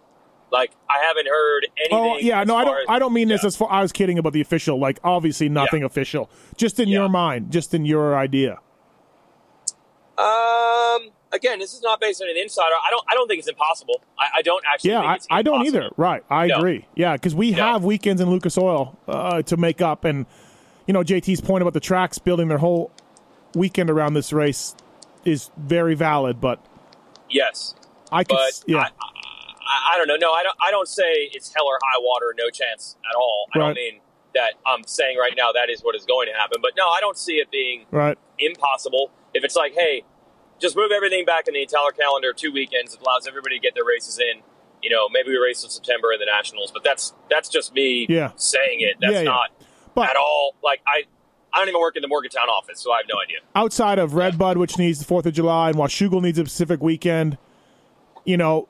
Like 0.51 0.73
I 0.91 1.03
haven't 1.07 1.29
heard 1.29 1.67
anything. 1.79 1.99
Oh 1.99 2.19
yeah, 2.19 2.45
no, 2.45 2.57
I 2.57 2.65
don't. 2.65 2.77
as- 2.79 2.87
I 2.89 2.99
don't 2.99 3.13
mean 3.15 3.29
this 3.29 3.43
as 3.45 3.57
far. 3.57 3.71
I 3.71 3.81
was 3.81 3.91
kidding 3.93 4.19
about 4.19 4.33
the 4.35 4.41
official. 4.43 4.79
Like 4.79 4.99
obviously 5.03 5.49
nothing 5.49 5.81
Yeah. 5.81 5.87
official. 5.87 6.31
Just 6.57 6.79
in 6.79 6.89
Yeah. 6.89 7.01
your 7.01 7.09
mind, 7.09 7.51
just 7.51 7.73
in 7.75 7.85
your 7.87 8.17
idea. 8.17 8.59
Um. 10.19 11.11
Again, 11.35 11.59
this 11.61 11.73
is 11.73 11.81
not 11.81 11.99
based 11.99 12.21
on 12.21 12.29
an 12.29 12.37
insider. 12.37 12.75
I 12.87 12.91
don't. 12.91 13.03
I 13.09 13.15
don't 13.15 13.27
think 13.27 13.39
it's 13.39 13.49
impossible. 13.49 14.03
I, 14.19 14.27
I 14.39 14.43
don't 14.43 14.63
actually. 14.71 14.91
Yeah, 14.91 15.13
think 15.15 15.23
I, 15.31 15.39
I 15.39 15.43
don't 15.43 15.67
either. 15.67 15.89
Right, 15.97 16.23
I 16.29 16.47
No. 16.49 16.59
agree. 16.59 16.87
Yeah, 16.95 17.15
because 17.15 17.35
we 17.35 17.53
No. 17.53 17.57
have 17.73 17.85
weekends 17.85 18.21
in 18.21 18.29
Lucas 18.29 18.59
Oil 18.59 18.99
uh, 19.09 19.41
to 19.41 19.57
make 19.57 19.81
up, 19.81 20.05
and 20.05 20.27
you 20.87 20.93
know 20.93 21.03
JT's 21.03 21.41
point 21.41 21.63
about 21.63 21.73
the 21.73 21.81
tracks 21.81 22.19
building 22.19 22.49
their 22.49 22.59
whole 22.59 22.91
weekend 23.55 23.89
around 23.89 24.13
this 24.13 24.31
race 24.35 24.77
is 25.25 25.51
very 25.57 25.95
valid. 25.95 26.39
But 26.39 26.63
Yes, 27.31 27.75
I 28.13 28.25
could, 28.25 28.37
but 28.37 28.63
yeah, 28.67 28.79
I, 28.79 28.83
I, 28.85 29.95
I 29.95 29.97
don't 29.97 30.07
know. 30.09 30.17
No, 30.17 30.33
I 30.33 30.43
don't. 30.43 30.57
I 30.61 30.71
don't 30.71 30.89
say 30.89 31.31
it's 31.33 31.53
hell 31.55 31.67
or 31.67 31.79
high 31.83 31.99
water, 32.01 32.35
no 32.39 32.51
chance 32.51 32.97
at 33.11 33.17
all. 33.17 33.47
I 33.55 33.59
Right. 33.59 33.65
don't 33.67 33.75
mean 33.75 34.01
that. 34.35 34.55
I'm 34.67 34.85
saying 34.85 35.19
right 35.19 35.33
now 35.37 35.53
that 35.53 35.71
is 35.71 35.83
what 35.83 35.95
is 35.97 36.05
going 36.05 36.29
to 36.29 36.35
happen. 36.35 36.59
But 36.63 36.73
no, 36.77 36.89
I 36.89 37.01
don't 37.01 37.17
see 37.19 37.35
it 37.35 37.51
being 37.51 37.87
right. 37.91 38.19
impossible. 38.39 39.11
If 39.35 39.45
it's 39.45 39.57
like, 39.57 39.73
hey, 39.75 40.05
just 40.61 40.77
move 40.77 40.91
everything 40.95 41.25
back 41.25 41.49
in 41.49 41.55
the 41.55 41.61
Italer 41.67 41.93
calendar 41.97 42.33
two 42.33 42.53
weekends. 42.53 42.95
It 42.95 43.01
allows 43.01 43.27
everybody 43.27 43.57
to 43.59 43.63
get 43.63 43.75
their 43.75 43.85
races 43.85 44.19
in. 44.19 44.43
You 44.83 44.91
know, 44.91 45.09
maybe 45.09 45.31
we 45.31 45.37
race 45.37 45.63
in 45.65 45.71
September 45.71 46.13
in 46.13 46.19
the 46.21 46.27
Nationals, 46.27 46.71
but 46.73 46.83
that's 46.85 47.15
that's 47.31 47.49
just 47.49 47.73
me 47.75 48.07
Yeah. 48.09 48.33
saying 48.37 48.81
it. 48.81 48.97
That's 49.01 49.15
yeah. 49.15 49.23
not 49.23 49.51
But 49.95 50.11
at 50.11 50.17
all. 50.17 50.55
Like 50.63 50.81
I, 50.87 51.05
I 51.53 51.59
don't 51.59 51.69
even 51.69 51.81
work 51.81 51.97
in 51.97 52.03
the 52.03 52.09
Morgantown 52.09 52.49
office, 52.49 52.81
so 52.81 52.93
I 52.93 52.97
have 52.99 53.07
no 53.09 53.21
idea. 53.23 53.39
outside 53.55 53.99
of 53.99 54.15
Redbud, 54.15 54.57
which 54.57 54.79
needs 54.79 54.99
the 54.99 55.05
Fourth 55.05 55.27
of 55.27 55.35
July, 55.35 55.69
and 55.69 55.77
Washougal 55.79 56.21
needs 56.23 56.39
a 56.39 56.45
Pacific 56.45 56.81
weekend, 56.83 57.39
you 58.25 58.37
know, 58.37 58.69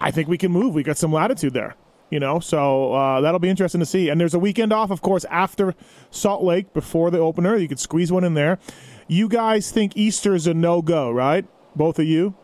I 0.00 0.10
think 0.10 0.28
we 0.28 0.38
can 0.38 0.52
move. 0.52 0.74
We 0.74 0.82
got 0.82 0.98
some 0.98 1.12
latitude 1.12 1.54
there, 1.54 1.74
you 2.10 2.20
know, 2.20 2.40
so 2.40 2.92
uh, 2.92 3.20
that'll 3.20 3.40
be 3.40 3.48
interesting 3.48 3.80
to 3.80 3.86
see. 3.86 4.08
And 4.08 4.20
there's 4.20 4.34
a 4.34 4.38
weekend 4.38 4.72
off, 4.72 4.90
of 4.90 5.00
course, 5.02 5.24
after 5.30 5.74
Salt 6.10 6.42
Lake 6.42 6.72
before 6.72 7.10
the 7.10 7.18
opener. 7.18 7.56
You 7.56 7.68
could 7.68 7.80
squeeze 7.80 8.12
one 8.12 8.24
in 8.24 8.34
there. 8.34 8.58
You 9.08 9.28
guys 9.28 9.70
think 9.70 9.96
Easter 9.96 10.34
is 10.34 10.46
a 10.46 10.54
no 10.54 10.82
go, 10.82 11.10
right? 11.10 11.46
Both 11.74 11.98
of 11.98 12.06
you? 12.06 12.34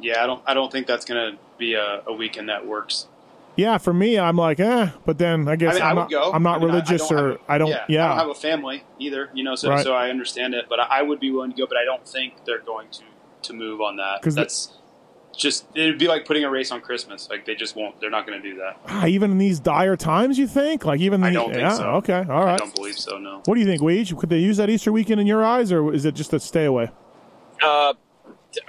Yeah, 0.00 0.22
I 0.22 0.26
don't. 0.26 0.42
I 0.46 0.54
don't 0.54 0.70
think 0.70 0.86
that's 0.86 1.04
going 1.04 1.32
to 1.32 1.38
be 1.58 1.74
a, 1.74 2.02
a 2.06 2.12
weekend 2.12 2.48
that 2.48 2.66
works. 2.66 3.08
Yeah, 3.56 3.78
for 3.78 3.94
me, 3.94 4.18
I'm 4.18 4.36
like, 4.36 4.60
eh, 4.60 4.90
but 5.06 5.16
then 5.16 5.48
I 5.48 5.56
guess 5.56 5.76
I 5.76 5.78
mean, 5.78 5.82
I 5.82 5.92
would 5.94 6.00
not, 6.00 6.10
go. 6.10 6.32
I'm 6.32 6.42
not 6.42 6.56
I 6.56 6.58
mean, 6.58 6.68
religious 6.68 7.02
I 7.02 7.08
don't 7.08 7.18
or 7.24 7.28
have 7.30 7.40
I 7.48 7.58
don't, 7.58 7.68
yeah, 7.68 7.84
yeah. 7.88 8.04
I 8.04 8.08
don't 8.08 8.18
have 8.18 8.28
a 8.28 8.34
family 8.34 8.84
either. 8.98 9.30
You 9.32 9.44
know, 9.44 9.54
so 9.54 9.70
Right. 9.70 9.82
so 9.82 9.94
I 9.94 10.10
understand 10.10 10.52
it, 10.52 10.66
but 10.68 10.78
I, 10.78 10.98
I 10.98 11.02
would 11.02 11.20
be 11.20 11.30
willing 11.30 11.52
to 11.52 11.56
go. 11.56 11.66
But 11.66 11.78
I 11.78 11.84
don't 11.84 12.06
think 12.06 12.44
they're 12.44 12.60
going 12.60 12.88
to 12.90 13.00
to 13.44 13.52
move 13.54 13.80
on 13.80 13.96
that. 13.96 14.20
Because 14.20 14.34
that's 14.34 14.75
just 15.36 15.66
it 15.74 15.86
would 15.86 15.98
be 15.98 16.08
like 16.08 16.24
putting 16.24 16.44
a 16.44 16.50
race 16.50 16.70
on 16.70 16.80
Christmas. 16.80 17.28
Like 17.28 17.44
they 17.44 17.54
just 17.54 17.76
won't. 17.76 18.00
They're 18.00 18.10
not 18.10 18.26
going 18.26 18.40
to 18.40 18.50
do 18.50 18.56
that. 18.58 18.80
Ah, 18.86 19.06
even 19.06 19.30
in 19.30 19.38
these 19.38 19.58
dire 19.60 19.96
times, 19.96 20.38
you 20.38 20.46
think? 20.46 20.84
Like 20.84 21.00
even 21.00 21.22
I 21.22 21.32
don't 21.32 21.50
think 21.50 21.60
yeah, 21.60 21.74
so. 21.74 21.84
Okay, 21.96 22.24
all 22.28 22.44
right. 22.44 22.54
I 22.54 22.56
don't 22.56 22.74
believe 22.74 22.96
so. 22.98 23.18
No. 23.18 23.42
What 23.44 23.54
do 23.54 23.60
you 23.60 23.66
think, 23.66 23.82
Weege? 23.82 24.16
Could 24.18 24.30
they 24.30 24.38
use 24.38 24.56
that 24.56 24.70
Easter 24.70 24.92
weekend 24.92 25.20
in 25.20 25.26
your 25.26 25.44
eyes, 25.44 25.70
or 25.72 25.92
is 25.92 26.04
it 26.04 26.14
just 26.14 26.32
a 26.32 26.40
stay 26.40 26.64
away? 26.64 26.90
Uh, 27.62 27.94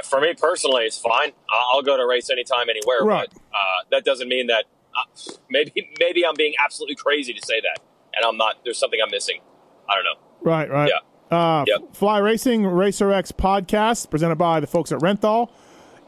for 0.03 0.19
me 0.21 0.33
personally, 0.33 0.83
it's 0.83 0.97
fine. 0.97 1.31
I- 1.49 1.69
I'll 1.73 1.81
go 1.81 1.95
to 1.97 2.03
a 2.03 2.07
race 2.07 2.29
anytime, 2.29 2.69
anywhere. 2.69 3.03
Right. 3.03 3.27
But 3.31 3.41
uh, 3.53 3.83
that 3.91 4.05
doesn't 4.05 4.27
mean 4.27 4.47
that 4.47 4.65
uh, 4.95 5.31
maybe 5.49 5.91
maybe 5.99 6.25
I'm 6.25 6.35
being 6.35 6.53
absolutely 6.63 6.95
crazy 6.95 7.33
to 7.33 7.41
say 7.45 7.61
that, 7.61 7.81
and 8.15 8.25
I'm 8.25 8.37
not. 8.37 8.57
There's 8.63 8.77
something 8.77 8.99
I'm 9.03 9.11
missing. 9.11 9.39
I 9.89 9.95
don't 9.95 10.03
know. 10.03 10.19
Right, 10.41 10.69
right. 10.69 10.89
Yeah. 10.89 10.99
Uh, 11.29 11.65
Yep. 11.67 11.95
Fly 11.95 12.19
Racing 12.19 12.65
Racer 12.65 13.11
X 13.11 13.31
podcast 13.33 14.09
presented 14.09 14.37
by 14.37 14.59
the 14.61 14.67
folks 14.67 14.91
at 14.93 14.99
Renthal, 14.99 15.49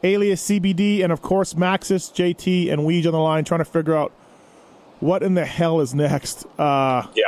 Alias 0.02 0.42
CBD, 0.48 1.02
and 1.02 1.12
of 1.12 1.20
course 1.22 1.54
Maxxis, 1.54 2.10
JT, 2.12 2.72
and 2.72 2.82
Weege 2.82 3.06
on 3.06 3.12
the 3.12 3.18
line 3.18 3.44
trying 3.44 3.60
to 3.60 3.64
figure 3.64 3.94
out 3.94 4.12
what 5.00 5.22
in 5.22 5.34
the 5.34 5.44
hell 5.44 5.80
is 5.80 5.94
next. 5.94 6.46
Uh, 6.58 7.06
Yeah. 7.14 7.24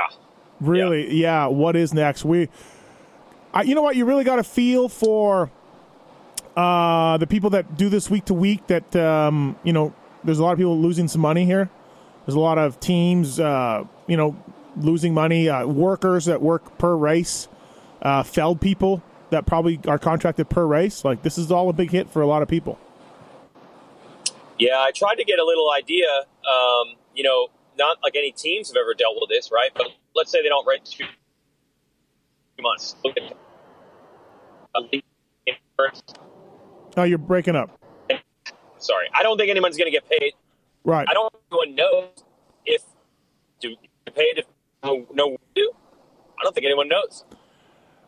really, 0.61 1.15
yeah. 1.15 1.47
what 1.47 1.77
is 1.77 1.93
next? 1.95 2.25
We, 2.25 2.49
I, 3.55 3.63
you 3.63 3.75
know 3.75 3.83
what? 3.83 3.97
You 3.97 4.05
really 4.05 4.25
got 4.25 4.37
to 4.37 4.45
feel 4.45 4.89
for 4.89 5.51
uh, 6.57 7.17
the 7.19 7.27
people 7.27 7.51
that 7.51 7.77
do 7.77 7.89
this 7.89 8.09
week 8.11 8.27
to 8.27 8.35
week. 8.35 8.67
That 8.69 8.95
um, 8.97 9.57
you 9.63 9.73
know, 9.73 9.95
there's 10.25 10.39
a 10.39 10.43
lot 10.45 10.53
of 10.53 10.59
people 10.59 10.79
losing 10.79 11.09
some 11.09 11.21
money 11.21 11.45
here. 11.45 11.69
There's 12.27 12.37
a 12.37 12.41
lot 12.41 12.57
of 12.59 12.79
teams, 12.81 13.41
uh, 13.41 13.85
you 14.07 14.17
know, 14.17 14.37
losing 14.77 15.13
money. 15.13 15.49
Uh, 15.49 15.67
workers 15.67 16.27
that 16.27 16.41
work 16.41 16.79
per 16.79 16.95
race, 16.95 17.49
uh, 18.01 18.23
Feld 18.23 18.61
people 18.61 19.03
that 19.33 19.47
probably 19.47 19.81
are 19.87 19.99
contracted 19.99 20.49
per 20.49 20.65
race. 20.65 21.05
Like 21.05 21.23
this 21.23 21.37
is 21.37 21.51
all 21.51 21.69
a 21.69 21.73
big 21.73 21.91
hit 21.91 22.09
for 22.11 22.23
a 22.23 22.27
lot 22.27 22.43
of 22.43 22.49
people. 22.49 22.79
Yeah, 24.59 24.79
I 24.79 24.93
tried 24.95 25.17
to 25.17 25.25
get 25.25 25.39
a 25.39 25.45
little 25.45 25.71
idea. 25.73 26.07
Um, 26.09 26.95
you 27.15 27.25
know, 27.25 27.49
not 27.77 27.99
like 28.03 28.15
any 28.15 28.31
teams 28.31 28.69
have 28.69 28.77
ever 28.77 28.95
dealt 28.95 29.17
with 29.21 29.29
this, 29.29 29.51
right? 29.51 29.71
But 29.75 29.89
let's 30.15 30.31
say 30.31 30.43
they 30.43 30.49
don't 30.49 30.67
race 30.67 30.95
two 30.97 31.05
months. 32.61 32.95
Look 33.05 33.17
at 33.17 33.35
Oh, 36.97 37.03
you're 37.03 37.19
breaking 37.19 37.57
up. 37.57 37.79
Sorry, 38.79 39.07
I 39.15 39.23
don't 39.23 39.37
think 39.39 39.51
anyone's 39.51 39.77
going 39.77 39.91
to 39.91 39.97
get 39.97 40.09
paid. 40.09 40.33
Right. 40.85 41.07
I 41.09 41.15
don't 41.15 41.33
anyone 41.51 41.75
knows 41.77 42.25
if 42.67 42.83
do 43.61 43.77
paid 44.15 44.39
if 44.39 44.47
no 44.83 45.07
no 45.13 45.37
do. 45.55 45.73
I 46.39 46.43
don't 46.43 46.55
think 46.55 46.67
anyone 46.67 46.89
knows. 46.89 47.25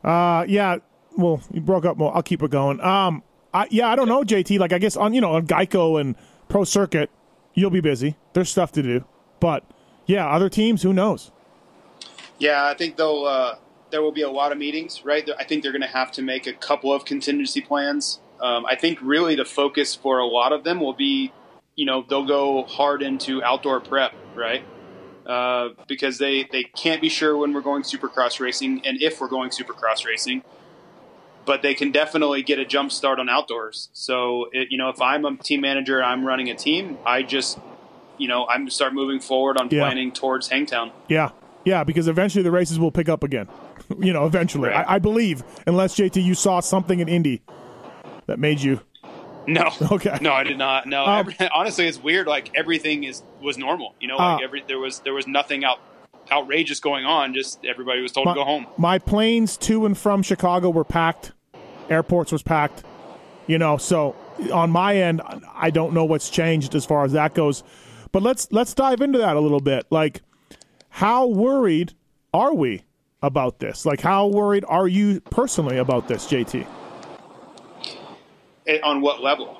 Uh, 0.02 0.44
yeah. 0.48 0.78
Well, 1.16 1.40
you 1.52 1.60
broke 1.60 1.84
up. 1.84 1.96
more. 1.96 2.14
I'll 2.14 2.22
keep 2.22 2.42
it 2.42 2.50
going. 2.50 2.80
Um, 2.80 3.22
I, 3.52 3.68
yeah, 3.70 3.88
I 3.88 3.96
don't 3.96 4.08
know, 4.08 4.22
JT. 4.22 4.58
Like, 4.58 4.72
I 4.72 4.78
guess 4.78 4.96
on 4.96 5.14
you 5.14 5.20
know 5.20 5.32
on 5.32 5.46
Geico 5.46 6.00
and 6.00 6.16
Pro 6.48 6.64
Circuit, 6.64 7.10
you'll 7.54 7.70
be 7.70 7.80
busy. 7.80 8.16
There's 8.32 8.50
stuff 8.50 8.72
to 8.72 8.82
do. 8.82 9.04
But 9.40 9.64
yeah, 10.06 10.26
other 10.26 10.48
teams, 10.48 10.82
who 10.82 10.92
knows? 10.92 11.30
Yeah, 12.38 12.66
I 12.66 12.74
think 12.74 12.96
they'll. 12.96 13.24
Uh, 13.24 13.56
there 13.90 14.02
will 14.02 14.12
be 14.12 14.22
a 14.22 14.30
lot 14.30 14.50
of 14.50 14.58
meetings, 14.58 15.04
right? 15.04 15.28
I 15.38 15.44
think 15.44 15.62
they're 15.62 15.70
going 15.70 15.82
to 15.82 15.86
have 15.86 16.10
to 16.12 16.22
make 16.22 16.48
a 16.48 16.52
couple 16.52 16.92
of 16.92 17.04
contingency 17.04 17.60
plans. 17.60 18.18
Um, 18.40 18.66
I 18.66 18.74
think 18.74 18.98
really 19.00 19.36
the 19.36 19.44
focus 19.44 19.94
for 19.94 20.18
a 20.18 20.26
lot 20.26 20.52
of 20.52 20.64
them 20.64 20.80
will 20.80 20.94
be, 20.94 21.32
you 21.76 21.86
know, 21.86 22.04
they'll 22.08 22.26
go 22.26 22.64
hard 22.64 23.02
into 23.02 23.42
outdoor 23.44 23.80
prep, 23.80 24.12
right? 24.34 24.64
Uh, 25.24 25.68
because 25.86 26.18
they 26.18 26.48
they 26.50 26.64
can't 26.64 27.00
be 27.00 27.08
sure 27.08 27.36
when 27.36 27.52
we're 27.52 27.60
going 27.60 27.82
supercross 27.82 28.40
racing 28.40 28.82
and 28.84 29.00
if 29.00 29.20
we're 29.20 29.28
going 29.28 29.50
supercross 29.50 30.04
racing, 30.04 30.42
but 31.46 31.62
they 31.62 31.74
can 31.74 31.90
definitely 31.92 32.42
get 32.42 32.58
a 32.58 32.64
jump 32.64 32.90
start 32.92 33.18
on 33.20 33.28
outdoors. 33.28 33.88
So, 33.92 34.48
it, 34.52 34.68
you 34.70 34.78
know, 34.78 34.88
if 34.88 35.00
I'm 35.00 35.24
a 35.24 35.36
team 35.36 35.60
manager, 35.60 36.02
I'm 36.02 36.24
running 36.24 36.48
a 36.50 36.54
team, 36.54 36.98
I 37.04 37.22
just, 37.22 37.58
you 38.18 38.28
know, 38.28 38.46
I'm 38.46 38.70
start 38.70 38.94
moving 38.94 39.20
forward 39.20 39.58
on 39.58 39.68
Yeah. 39.70 39.80
planning 39.82 40.12
towards 40.12 40.48
Hangtown. 40.48 40.90
Yeah, 41.08 41.30
yeah, 41.64 41.84
because 41.84 42.08
eventually 42.08 42.42
the 42.42 42.50
races 42.50 42.78
will 42.78 42.92
pick 42.92 43.08
up 43.08 43.22
again. 43.22 43.48
you 43.98 44.12
know, 44.12 44.24
eventually, 44.26 44.68
Right. 44.70 44.86
I, 44.88 44.94
I 44.94 44.98
believe. 44.98 45.42
Unless 45.66 45.96
JT, 45.96 46.22
you 46.22 46.34
saw 46.34 46.60
something 46.60 47.00
in 47.00 47.08
Indy 47.08 47.42
that 48.26 48.38
made 48.38 48.60
you 48.60 48.80
No. 49.46 49.70
Okay. 49.92 50.16
No, 50.22 50.32
I 50.32 50.44
did 50.44 50.56
not. 50.56 50.86
No, 50.86 51.04
Um, 51.04 51.18
every, 51.20 51.36
honestly, 51.54 51.86
it's 51.86 52.02
weird. 52.02 52.26
Like 52.26 52.50
everything 52.54 53.04
is 53.04 53.22
was 53.42 53.58
normal. 53.58 53.94
You 54.00 54.08
know, 54.08 54.16
like 54.16 54.40
Uh, 54.40 54.44
every 54.44 54.64
there 54.66 54.78
was 54.78 55.00
there 55.00 55.12
was 55.12 55.26
nothing 55.26 55.62
out 55.64 55.78
outrageous 56.32 56.80
going 56.80 57.04
on. 57.04 57.34
Just 57.34 57.62
everybody 57.66 58.00
was 58.00 58.12
told 58.12 58.24
my, 58.24 58.32
to 58.32 58.36
go 58.40 58.44
home. 58.44 58.66
my 58.78 58.98
planes 58.98 59.58
to 59.58 59.84
and 59.84 59.98
from 59.98 60.22
Chicago 60.22 60.70
were 60.70 60.84
packed. 60.84 61.32
Airports 61.90 62.32
was 62.32 62.42
packed. 62.42 62.84
You 63.46 63.58
know, 63.58 63.76
so 63.76 64.16
on 64.52 64.70
my 64.70 64.96
end, 64.96 65.20
I 65.54 65.70
don't 65.70 65.92
know 65.92 66.04
what's 66.04 66.30
changed 66.30 66.74
as 66.74 66.84
far 66.84 67.04
as 67.04 67.12
that 67.12 67.34
goes. 67.34 67.62
But 68.12 68.22
let's 68.22 68.50
let's 68.52 68.74
dive 68.74 69.00
into 69.00 69.18
that 69.18 69.36
a 69.36 69.40
little 69.40 69.60
bit. 69.60 69.86
Like, 69.90 70.22
how 70.88 71.26
worried 71.26 71.92
are 72.32 72.54
we 72.54 72.84
about 73.22 73.58
this? 73.58 73.84
Like, 73.84 74.00
how 74.00 74.28
worried 74.28 74.64
are 74.68 74.88
you 74.88 75.20
personally 75.20 75.78
about 75.78 76.08
this, 76.08 76.26
JT? 76.26 76.66
Eh, 78.66 78.78
on 78.82 79.00
what 79.00 79.22
level? 79.22 79.58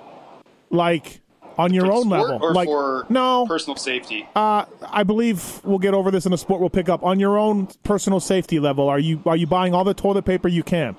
Like 0.71 1.21
on 1.59 1.73
your 1.73 1.87
For 1.87 1.93
own 1.93 2.09
level, 2.09 2.39
or 2.43 2.53
like 2.53 2.67
for 2.67 3.07
no, 3.09 3.47
personal 3.47 3.77
safety? 3.77 4.27
Uh, 4.35 4.65
I 4.83 5.03
believe 5.03 5.61
we'll 5.65 5.79
get 5.79 5.95
over 5.95 6.11
this 6.11 6.27
in 6.27 6.33
a 6.33 6.39
sport. 6.39 6.61
We'll 6.61 6.71
pick 6.71 6.89
up 6.89 7.03
on 7.05 7.21
your 7.21 7.39
own 7.39 7.69
personal 7.83 8.21
safety 8.21 8.59
level. 8.59 8.89
Are 8.89 8.99
you 8.99 9.23
are 9.27 9.37
you 9.37 9.47
buying 9.47 9.75
all 9.75 9.85
the 9.85 9.95
toilet 9.95 10.25
paper 10.25 10.49
you 10.49 10.63
can? 10.63 10.97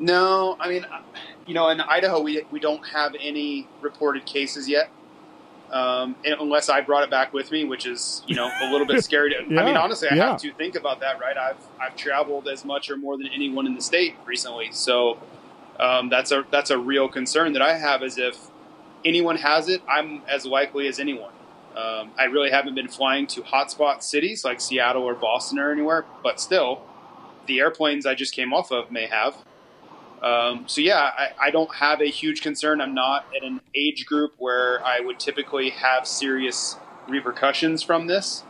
No, 0.00 0.56
I 0.58 0.68
mean, 0.68 0.84
uh, 0.84 1.02
you 1.46 1.54
know, 1.54 1.68
in 1.68 1.80
Idaho, 1.80 2.20
we 2.20 2.42
we 2.50 2.58
don't 2.58 2.82
have 2.88 3.14
any 3.20 3.68
reported 3.80 4.24
cases 4.26 4.68
yet. 4.68 4.90
um, 5.72 6.16
unless 6.24 6.68
I 6.68 6.80
brought 6.80 7.04
it 7.04 7.10
back 7.10 7.32
with 7.32 7.52
me, 7.52 7.64
which 7.64 7.86
is 7.86 8.22
you 8.26 8.34
know 8.34 8.50
a 8.60 8.72
little 8.72 8.86
bit 8.86 9.04
scary. 9.08 9.30
To, 9.30 9.36
Yeah, 9.48 9.60
I 9.62 9.64
mean, 9.64 9.76
honestly, 9.76 10.08
I 10.10 10.16
yeah. 10.16 10.30
have 10.32 10.40
to 10.40 10.52
think 10.54 10.74
about 10.74 11.00
that. 11.00 11.20
Right? 11.20 11.36
I've 11.36 11.62
I've 11.80 11.94
traveled 11.96 12.48
as 12.48 12.64
much 12.64 12.90
or 12.90 12.96
more 12.96 13.16
than 13.16 13.28
anyone 13.28 13.66
in 13.66 13.74
the 13.74 13.80
state 13.82 14.16
recently, 14.26 14.70
so 14.72 15.18
um, 15.78 16.08
that's 16.08 16.32
a 16.32 16.44
that's 16.50 16.70
a 16.70 16.78
real 16.78 17.08
concern 17.08 17.52
that 17.52 17.62
I 17.62 17.76
have. 17.76 18.02
Is 18.02 18.18
if 18.18 18.36
anyone 19.04 19.36
has 19.36 19.68
it, 19.68 19.82
I'm 19.88 20.22
as 20.28 20.44
likely 20.46 20.88
as 20.88 20.98
anyone. 20.98 21.32
Um, 21.76 22.10
I 22.18 22.24
really 22.24 22.50
haven't 22.50 22.74
been 22.74 22.88
flying 22.88 23.28
to 23.28 23.42
hotspot 23.42 24.02
cities 24.02 24.44
like 24.44 24.60
Seattle 24.60 25.04
or 25.04 25.14
Boston 25.14 25.60
or 25.60 25.70
anywhere, 25.70 26.04
but 26.22 26.40
still, 26.40 26.82
the 27.46 27.60
airplanes 27.60 28.06
I 28.06 28.14
just 28.16 28.34
came 28.34 28.52
off 28.52 28.72
of 28.72 28.90
may 28.90 29.06
have. 29.06 29.36
Um, 30.22 30.64
so 30.66 30.80
yeah, 30.80 30.98
I, 30.98 31.30
I 31.40 31.50
don't 31.50 31.74
have 31.76 32.00
a 32.00 32.10
huge 32.10 32.42
concern. 32.42 32.80
I'm 32.80 32.94
not 32.94 33.24
at 33.34 33.42
an 33.42 33.60
age 33.74 34.06
group 34.06 34.34
where 34.38 34.84
I 34.84 35.00
would 35.00 35.18
typically 35.18 35.70
have 35.70 36.06
serious 36.06 36.76
repercussions 37.08 37.82
from 37.82 38.06
this. 38.06 38.44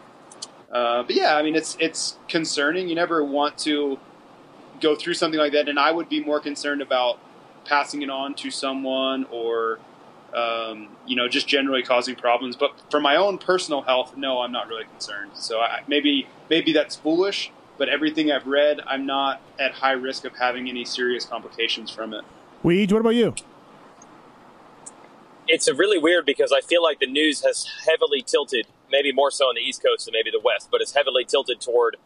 Uh, 0.71 1.03
but 1.03 1.15
yeah, 1.15 1.37
I 1.37 1.43
mean 1.43 1.55
it's 1.55 1.77
it's 1.81 2.17
concerning. 2.29 2.89
You 2.89 2.95
never 2.95 3.25
want 3.25 3.59
to 3.59 3.99
go 4.81 4.97
through 4.97 5.15
something 5.15 5.39
like 5.39 5.53
that, 5.53 5.69
and 5.69 5.79
I 5.79 5.91
would 5.93 6.09
be 6.09 6.23
more 6.23 6.41
concerned 6.41 6.81
about 6.83 7.19
passing 7.65 8.03
it 8.03 8.11
on 8.11 8.35
to 8.35 8.51
someone 8.51 9.27
or 9.31 9.79
um, 10.35 10.89
you 11.07 11.17
know 11.17 11.29
just 11.29 11.49
generally 11.49 11.83
causing 11.83 12.15
problems. 12.15 12.57
But 12.57 12.81
for 12.91 13.01
my 13.01 13.17
own 13.17 13.39
personal 13.39 13.83
health, 13.83 14.17
no, 14.17 14.41
I'm 14.41 14.53
not 14.53 14.69
really 14.69 14.85
concerned. 14.85 15.33
So 15.35 15.61
I, 15.61 15.83
maybe 15.89 16.27
maybe 16.49 16.73
that's 16.73 16.97
foolish, 16.97 17.51
but 17.81 17.89
everything 17.89 18.31
I've 18.31 18.47
read, 18.47 18.83
I'm 18.87 19.07
not 19.07 19.41
at 19.59 19.73
high 19.73 19.93
risk 19.93 20.27
of 20.27 20.37
having 20.37 20.69
any 20.69 20.85
serious 20.85 21.25
complications 21.25 21.91
from 21.91 22.13
it. 22.13 22.27
Weege, 22.63 22.93
what 22.93 23.01
about 23.01 23.15
you? 23.15 23.35
It's 25.49 25.67
a 25.67 25.73
really 25.73 25.97
weird 25.97 26.27
because 26.27 26.53
I 26.53 26.61
feel 26.61 26.83
like 26.83 27.01
the 27.01 27.07
news 27.07 27.43
has 27.43 27.67
heavily 27.89 28.21
tilted, 28.21 28.67
maybe 28.91 29.13
more 29.13 29.31
so 29.31 29.47
on 29.47 29.55
the 29.55 29.63
East 29.63 29.83
Coast 29.83 30.05
than 30.05 30.13
maybe 30.13 30.31
the 30.31 30.43
West, 30.45 30.69
but 30.71 30.83
it's 30.83 30.95
heavily 30.95 31.25
tilted 31.25 31.59
toward 31.59 31.97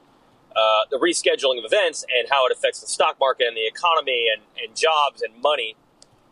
uh, 0.55 0.87
the 0.93 0.97
rescheduling 0.97 1.59
of 1.59 1.65
events 1.65 2.05
and 2.05 2.29
how 2.31 2.47
it 2.47 2.53
affects 2.53 2.81
the 2.81 2.87
stock 2.87 3.19
market 3.19 3.49
and 3.49 3.57
the 3.57 3.67
economy 3.67 4.29
and, 4.33 4.43
and 4.65 4.77
jobs 4.77 5.23
and 5.23 5.43
money. 5.43 5.75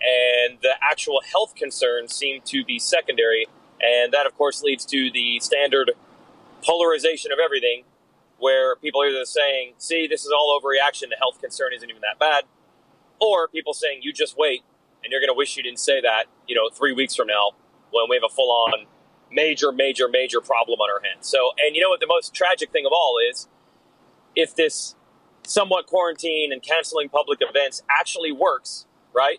And 0.01 0.59
the 0.63 0.75
actual 0.81 1.21
health 1.33 1.57
concerns 1.57 2.15
seem 2.15 2.43
to 2.45 2.65
be 2.65 2.79
secondary. 2.79 3.49
And 3.81 4.13
that, 4.13 4.25
of 4.25 4.37
course, 4.39 4.63
leads 4.63 4.85
to 4.87 5.11
the 5.11 5.41
standard 5.41 5.91
polarization 6.63 7.33
of 7.33 7.41
everything, 7.45 7.83
where 8.43 8.75
people 8.75 9.01
are 9.01 9.07
either 9.07 9.25
saying, 9.25 9.75
see, 9.79 10.09
this 10.09 10.25
is 10.25 10.33
all 10.33 10.59
overreaction, 10.59 11.09
the 11.09 11.17
health 11.17 11.41
concern 11.41 11.73
isn't 11.73 11.89
even 11.89 12.03
that 12.03 12.19
bad, 12.19 12.43
or 13.21 13.47
people 13.47 13.73
saying, 13.73 14.01
you 14.03 14.13
just 14.13 14.37
wait, 14.37 14.65
and 15.05 15.13
you're 15.13 15.21
going 15.21 15.31
to 15.31 15.35
wish 15.35 15.57
you 15.57 15.63
didn't 15.63 15.79
say 15.79 16.01
that, 16.01 16.25
you 16.49 16.57
know, 16.57 16.69
three 16.69 16.93
weeks 16.93 17.15
from 17.15 17.29
now 17.29 17.53
when 17.93 18.07
we 18.11 18.17
have 18.17 18.25
a 18.29 18.35
full 18.35 18.51
on 18.51 18.87
major, 19.31 19.71
major, 19.71 20.09
major 20.09 20.41
problem 20.41 20.81
on 20.81 20.91
our 20.91 21.01
hands. 21.09 21.29
So, 21.29 21.53
and 21.57 21.77
you 21.77 21.83
know 21.83 21.89
what 21.89 22.01
the 22.01 22.09
most 22.09 22.35
tragic 22.35 22.73
thing 22.73 22.85
of 22.85 22.91
all 22.93 23.15
is? 23.31 23.47
If 24.35 24.57
this 24.57 24.97
somewhat 25.47 25.87
quarantine 25.87 26.53
and 26.53 26.63
canceling 26.63 27.09
public 27.09 27.39
events 27.41 27.83
actually 27.89 28.33
works, 28.33 28.87
right? 29.15 29.39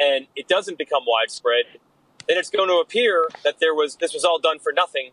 And 0.00 0.28
it 0.36 0.46
doesn't 0.46 0.78
become 0.78 1.02
widespread, 1.06 1.64
then 2.28 2.38
it's 2.38 2.50
going 2.50 2.68
to 2.68 2.76
appear 2.76 3.28
that 3.42 3.58
there 3.58 3.74
was 3.74 3.96
this 3.96 4.14
was 4.14 4.24
all 4.24 4.38
done 4.38 4.60
for 4.60 4.72
nothing, 4.72 5.10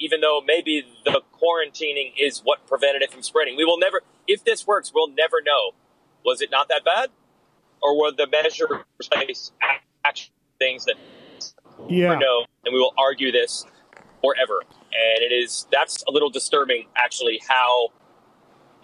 even 0.00 0.20
though 0.20 0.40
maybe 0.44 0.84
the 1.04 1.22
quarantining 1.40 2.12
is 2.18 2.40
what 2.40 2.66
prevented 2.66 3.02
it 3.02 3.12
from 3.12 3.22
spreading. 3.22 3.56
We 3.56 3.64
will 3.64 3.78
never, 3.78 4.00
if 4.26 4.42
this 4.44 4.66
works, 4.66 4.92
we'll 4.94 5.08
never 5.10 5.40
know. 5.44 5.72
Was 6.24 6.40
it 6.40 6.50
not 6.50 6.68
that 6.68 6.84
bad, 6.84 7.10
or 7.82 7.98
were 7.98 8.10
the 8.10 8.26
measures 8.26 9.52
actually 10.04 10.32
things 10.58 10.84
that 10.86 10.96
Yeah. 11.88 12.08
never 12.08 12.20
know? 12.20 12.44
And 12.64 12.74
we 12.74 12.80
will 12.80 12.94
argue 12.98 13.30
this 13.32 13.64
forever. 14.22 14.60
And 14.92 15.22
it 15.22 15.32
is 15.32 15.66
that's 15.70 16.02
a 16.08 16.10
little 16.10 16.30
disturbing, 16.30 16.86
actually, 16.96 17.40
how 17.48 17.88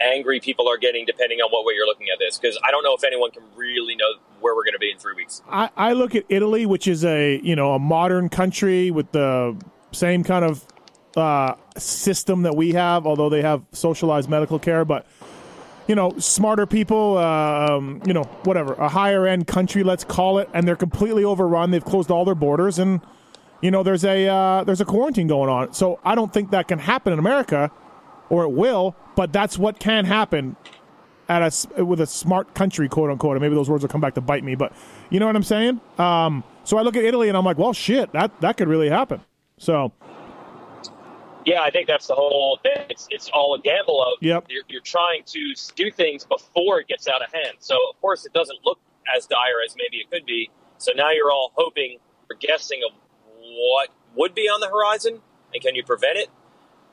angry 0.00 0.40
people 0.40 0.68
are 0.68 0.76
getting 0.76 1.04
depending 1.06 1.40
on 1.40 1.50
what 1.50 1.64
way 1.64 1.72
you're 1.74 1.86
looking 1.86 2.08
at 2.12 2.18
this. 2.18 2.38
Because 2.38 2.58
I 2.66 2.70
don't 2.70 2.84
know 2.84 2.94
if 2.94 3.04
anyone 3.04 3.30
can 3.30 3.42
really 3.56 3.96
know 3.96 4.14
where 4.40 4.54
we're 4.54 4.64
going 4.64 4.74
to 4.74 4.78
be 4.78 4.90
in 4.90 4.98
three 4.98 5.14
weeks. 5.14 5.42
I, 5.48 5.70
I 5.76 5.92
look 5.94 6.14
at 6.14 6.24
Italy, 6.28 6.66
which 6.66 6.86
is 6.86 7.04
a 7.04 7.40
you 7.42 7.56
know 7.56 7.74
a 7.74 7.78
modern 7.78 8.28
country 8.28 8.90
with 8.90 9.12
the 9.12 9.56
same 9.92 10.22
kind 10.24 10.44
of 10.44 10.64
uh, 11.16 11.54
system 11.76 12.42
that 12.42 12.56
we 12.56 12.72
have, 12.72 13.06
although 13.06 13.28
they 13.28 13.42
have 13.42 13.62
socialized 13.72 14.28
medical 14.28 14.58
care, 14.58 14.84
but 14.84 15.06
you 15.86 15.94
know 15.94 16.12
smarter 16.18 16.66
people, 16.66 17.18
um, 17.18 18.02
you 18.06 18.12
know 18.12 18.24
whatever, 18.44 18.74
a 18.74 18.88
higher 18.88 19.26
end 19.26 19.46
country, 19.46 19.82
let's 19.82 20.04
call 20.04 20.38
it, 20.38 20.48
and 20.52 20.66
they're 20.66 20.76
completely 20.76 21.24
overrun. 21.24 21.70
They've 21.70 21.84
closed 21.84 22.10
all 22.10 22.24
their 22.24 22.34
borders, 22.34 22.78
and 22.78 23.00
you 23.60 23.70
know 23.70 23.82
there's 23.82 24.04
a 24.04 24.26
uh, 24.26 24.64
there's 24.64 24.80
a 24.80 24.84
quarantine 24.84 25.26
going 25.26 25.50
on. 25.50 25.72
So 25.72 26.00
I 26.04 26.14
don't 26.14 26.32
think 26.32 26.50
that 26.50 26.68
can 26.68 26.78
happen 26.78 27.12
in 27.12 27.18
America, 27.18 27.70
or 28.28 28.44
it 28.44 28.52
will, 28.52 28.96
but 29.14 29.32
that's 29.32 29.58
what 29.58 29.78
can 29.78 30.04
happen 30.04 30.56
at 31.28 31.42
a 31.76 31.84
with 31.84 32.00
a 32.00 32.06
smart 32.06 32.54
country, 32.54 32.88
quote 32.88 33.10
unquote. 33.10 33.36
And 33.36 33.42
maybe 33.42 33.54
those 33.54 33.70
words 33.70 33.82
will 33.82 33.88
come 33.88 34.00
back 34.00 34.14
to 34.14 34.20
bite 34.20 34.44
me, 34.44 34.54
but 34.54 34.72
you 35.10 35.20
know 35.20 35.26
what 35.26 35.36
I'm 35.36 35.42
saying. 35.42 35.80
Um, 35.98 36.44
so 36.64 36.78
I 36.78 36.82
look 36.82 36.96
at 36.96 37.04
Italy 37.04 37.28
and 37.28 37.36
I'm 37.36 37.44
like, 37.44 37.58
well, 37.58 37.72
shit, 37.72 38.12
that 38.12 38.40
that 38.40 38.56
could 38.56 38.68
really 38.68 38.88
happen. 38.88 39.20
So 39.58 39.92
Yeah, 41.46 41.62
I 41.62 41.70
think 41.70 41.86
that's 41.86 42.08
the 42.08 42.14
whole 42.14 42.58
thing. 42.62 42.86
It's 42.90 43.06
it's 43.10 43.30
all 43.32 43.54
a 43.54 43.60
gamble 43.60 44.02
of 44.02 44.14
Yep. 44.20 44.46
you're, 44.48 44.64
you're 44.68 44.80
trying 44.82 45.22
to 45.26 45.54
do 45.76 45.90
things 45.92 46.24
before 46.24 46.80
it 46.80 46.88
gets 46.88 47.06
out 47.08 47.22
of 47.22 47.32
hand. 47.32 47.56
So 47.60 47.76
of 47.88 48.00
course 48.00 48.26
it 48.26 48.32
doesn't 48.32 48.58
look 48.64 48.78
as 49.16 49.26
dire 49.26 49.62
as 49.64 49.74
maybe 49.76 49.98
it 49.98 50.10
could 50.10 50.26
be. 50.26 50.50
So 50.78 50.90
now 50.94 51.12
you're 51.12 51.30
all 51.30 51.52
hoping 51.54 51.98
or 52.28 52.36
guessing 52.38 52.80
of 52.86 52.92
what 53.40 53.90
would 54.16 54.34
be 54.34 54.42
on 54.48 54.60
the 54.60 54.66
horizon 54.68 55.20
and 55.54 55.62
can 55.62 55.74
you 55.76 55.84
prevent 55.84 56.18
it? 56.18 56.28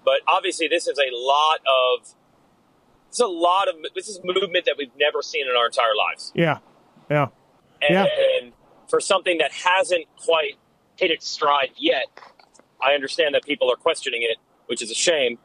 But 0.05 0.21
obviously 0.27 0.67
this 0.67 0.87
is 0.87 0.99
a 0.99 1.09
lot 1.15 1.59
of 1.67 2.07
it's 3.09 3.19
a 3.19 3.25
lot 3.27 3.67
of 3.67 3.75
this 3.95 4.07
is 4.07 4.19
movement 4.23 4.65
that 4.65 4.75
we've 4.77 4.95
never 4.99 5.21
seen 5.23 5.47
in 5.49 5.55
our 5.55 5.65
entire 5.65 5.95
lives. 5.97 6.31
yeah, 6.35 6.59
yeah, 7.09 7.27
And, 7.81 7.89
Yeah. 7.95 8.05
and 8.05 8.53
for 8.87 8.99
something 8.99 9.39
that 9.39 9.51
hasn't 9.51 10.05
quite 10.17 10.57
hit 10.95 11.09
its 11.11 11.27
stride 11.27 11.71
yet, 11.77 12.05
I 12.85 12.93
understand 12.93 13.35
that 13.35 13.43
people 13.45 13.71
are 13.71 13.75
questioning 13.75 14.21
it, 14.23 14.37
which 14.67 14.81
is 14.81 14.91
a 14.91 14.95
shame. 14.95 15.37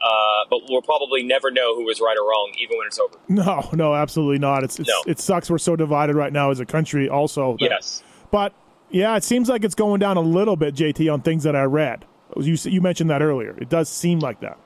Uh, 0.00 0.44
but 0.50 0.60
we'll 0.68 0.82
probably 0.82 1.22
never 1.22 1.50
know 1.50 1.74
who 1.74 1.84
was 1.84 2.00
right 2.00 2.16
or 2.18 2.28
wrong, 2.28 2.52
even 2.58 2.76
when 2.76 2.86
it's 2.86 2.98
over. 2.98 3.16
no, 3.28 3.68
no, 3.72 3.94
absolutely 3.94 4.38
not. 4.38 4.62
It's, 4.62 4.78
it's 4.78 4.88
No. 4.88 5.02
it 5.10 5.18
sucks. 5.18 5.50
We're 5.50 5.56
so 5.58 5.74
divided 5.74 6.14
right 6.16 6.32
now 6.32 6.50
as 6.50 6.60
a 6.60 6.66
country. 6.66 7.08
Also, 7.08 7.56
that- 7.60 7.70
Yes. 7.70 8.02
but 8.30 8.52
yeah, 8.90 9.16
it 9.16 9.24
seems 9.24 9.48
like 9.48 9.64
it's 9.64 9.74
going 9.74 9.98
down 10.00 10.16
a 10.18 10.20
little 10.20 10.54
bit, 10.54 10.74
JT, 10.74 11.10
on 11.12 11.22
things 11.22 11.44
that 11.44 11.56
I 11.56 11.62
read. 11.64 12.04
You 12.38 12.56
you 12.64 12.80
mentioned 12.82 13.08
that 13.10 13.22
earlier. 13.22 13.56
It 13.58 13.68
does 13.70 13.88
seem 13.88 14.18
like 14.18 14.40
that. 14.40 14.58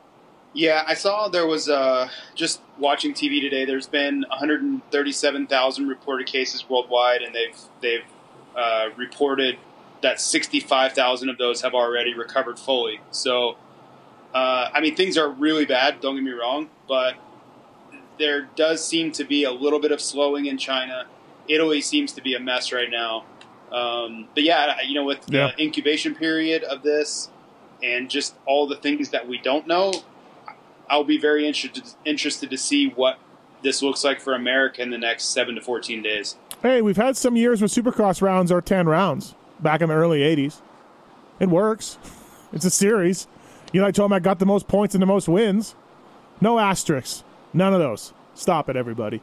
Yeah, 0.53 0.83
I 0.87 0.95
saw 0.95 1.29
there 1.29 1.47
was 1.47 1.69
uh, 1.69 2.09
just 2.35 2.61
watching 2.79 3.15
TV 3.15 3.41
today. 3.41 3.65
There's 3.65 3.87
been 3.87 4.25
137,000 4.31 5.89
reported 5.89 6.27
cases 6.27 6.65
worldwide, 6.69 7.23
and 7.23 7.35
they've 7.35 7.57
they've 7.81 8.05
uh, 8.57 8.89
reported 8.97 9.59
that 10.03 10.21
65,000 10.21 11.29
of 11.29 11.39
those 11.39 11.61
have 11.63 11.75
already 11.75 12.15
recovered 12.15 12.59
fully. 12.59 13.01
So, 13.11 13.57
uh, 14.35 14.71
I 14.73 14.81
mean, 14.81 14.95
things 14.97 15.19
are 15.19 15.29
really 15.29 15.67
bad. 15.67 16.01
Don't 16.01 16.15
get 16.15 16.25
me 16.25 16.31
wrong, 16.31 16.71
but 16.89 17.15
there 18.19 18.49
does 18.57 18.87
seem 18.87 19.13
to 19.13 19.25
be 19.25 19.45
a 19.45 19.51
little 19.51 19.79
bit 19.81 19.93
of 19.93 20.01
slowing 20.01 20.47
in 20.47 20.59
China. 20.59 21.07
Italy 21.49 21.81
seems 21.81 22.13
to 22.13 22.23
be 22.23 22.35
a 22.35 22.41
mess 22.41 22.73
right 22.73 22.91
now. 22.91 23.25
Um, 23.73 24.29
but 24.35 24.43
yeah, 24.43 24.81
you 24.83 24.95
know, 24.95 25.05
with 25.05 25.23
the 25.27 25.37
Yeah. 25.37 25.51
incubation 25.59 26.15
period 26.15 26.65
of 26.65 26.83
this 26.83 27.31
and 27.83 28.11
just 28.11 28.35
all 28.47 28.67
the 28.67 28.77
things 28.77 29.11
that 29.11 29.27
we 29.29 29.39
don't 29.39 29.67
know, 29.67 29.93
I'll 30.89 31.05
be 31.05 31.19
very 31.19 31.47
interested 31.47 31.85
interested 32.05 32.51
to 32.51 32.59
see 32.59 32.89
what 32.89 33.19
this 33.63 33.81
looks 33.83 34.03
like 34.03 34.21
for 34.21 34.35
America 34.35 34.83
in 34.83 34.91
the 34.91 34.99
next 34.99 35.27
seven 35.27 35.55
to 35.55 35.61
fourteen 35.61 36.03
days. 36.03 36.37
Hey, 36.63 36.83
we've 36.83 36.97
had 36.97 37.17
some 37.17 37.37
years 37.37 37.61
where 37.61 37.69
Supercross 37.69 38.21
rounds 38.21 38.51
are 38.51 38.61
ten 38.61 38.89
rounds 38.89 39.35
back 39.63 39.81
in 39.81 39.89
the 39.89 39.95
early 39.95 40.21
'80s. 40.21 40.61
It 41.39 41.49
works. 41.49 41.99
It's 42.53 42.65
a 42.65 42.71
series. 42.71 43.27
You 43.73 43.81
know, 43.81 43.87
I 43.87 43.91
told 43.93 44.11
him 44.11 44.15
I 44.15 44.19
got 44.21 44.39
the 44.41 44.47
most 44.47 44.67
points 44.69 44.95
and 44.95 45.01
the 45.03 45.07
most 45.07 45.29
wins. 45.29 45.75
No 46.41 46.59
asterisks. 46.59 47.23
None 47.53 47.73
of 47.73 47.79
those. 47.81 48.13
Stop 48.35 48.69
it, 48.69 48.77
everybody. 48.77 49.23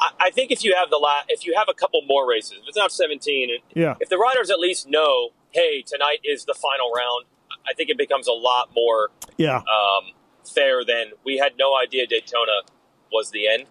I, 0.00 0.10
I 0.20 0.30
think 0.30 0.50
if 0.50 0.64
you 0.64 0.74
have 0.74 0.90
the 0.90 0.96
la- 0.98 1.22
if 1.28 1.46
you 1.46 1.54
have 1.56 1.68
a 1.70 1.74
couple 1.74 2.02
more 2.06 2.28
races, 2.28 2.58
if 2.62 2.68
it's 2.68 2.76
not 2.76 2.92
17, 2.92 3.50
Yeah. 3.74 3.94
if 4.00 4.08
the 4.08 4.18
riders 4.18 4.50
at 4.50 4.58
least 4.58 4.88
know, 4.88 5.30
hey, 5.52 5.82
tonight 5.82 6.18
is 6.24 6.44
the 6.44 6.54
final 6.54 6.90
round, 6.94 7.24
I 7.68 7.72
think 7.74 7.88
it 7.90 7.96
becomes 7.96 8.26
a 8.26 8.32
lot 8.32 8.70
more 8.74 9.10
Yeah. 9.36 9.56
um, 9.58 10.12
fair 10.54 10.84
than 10.84 11.12
we 11.24 11.38
had 11.38 11.52
no 11.58 11.76
idea 11.76 12.06
Daytona 12.06 12.62
was 13.12 13.30
the 13.30 13.48
end. 13.48 13.62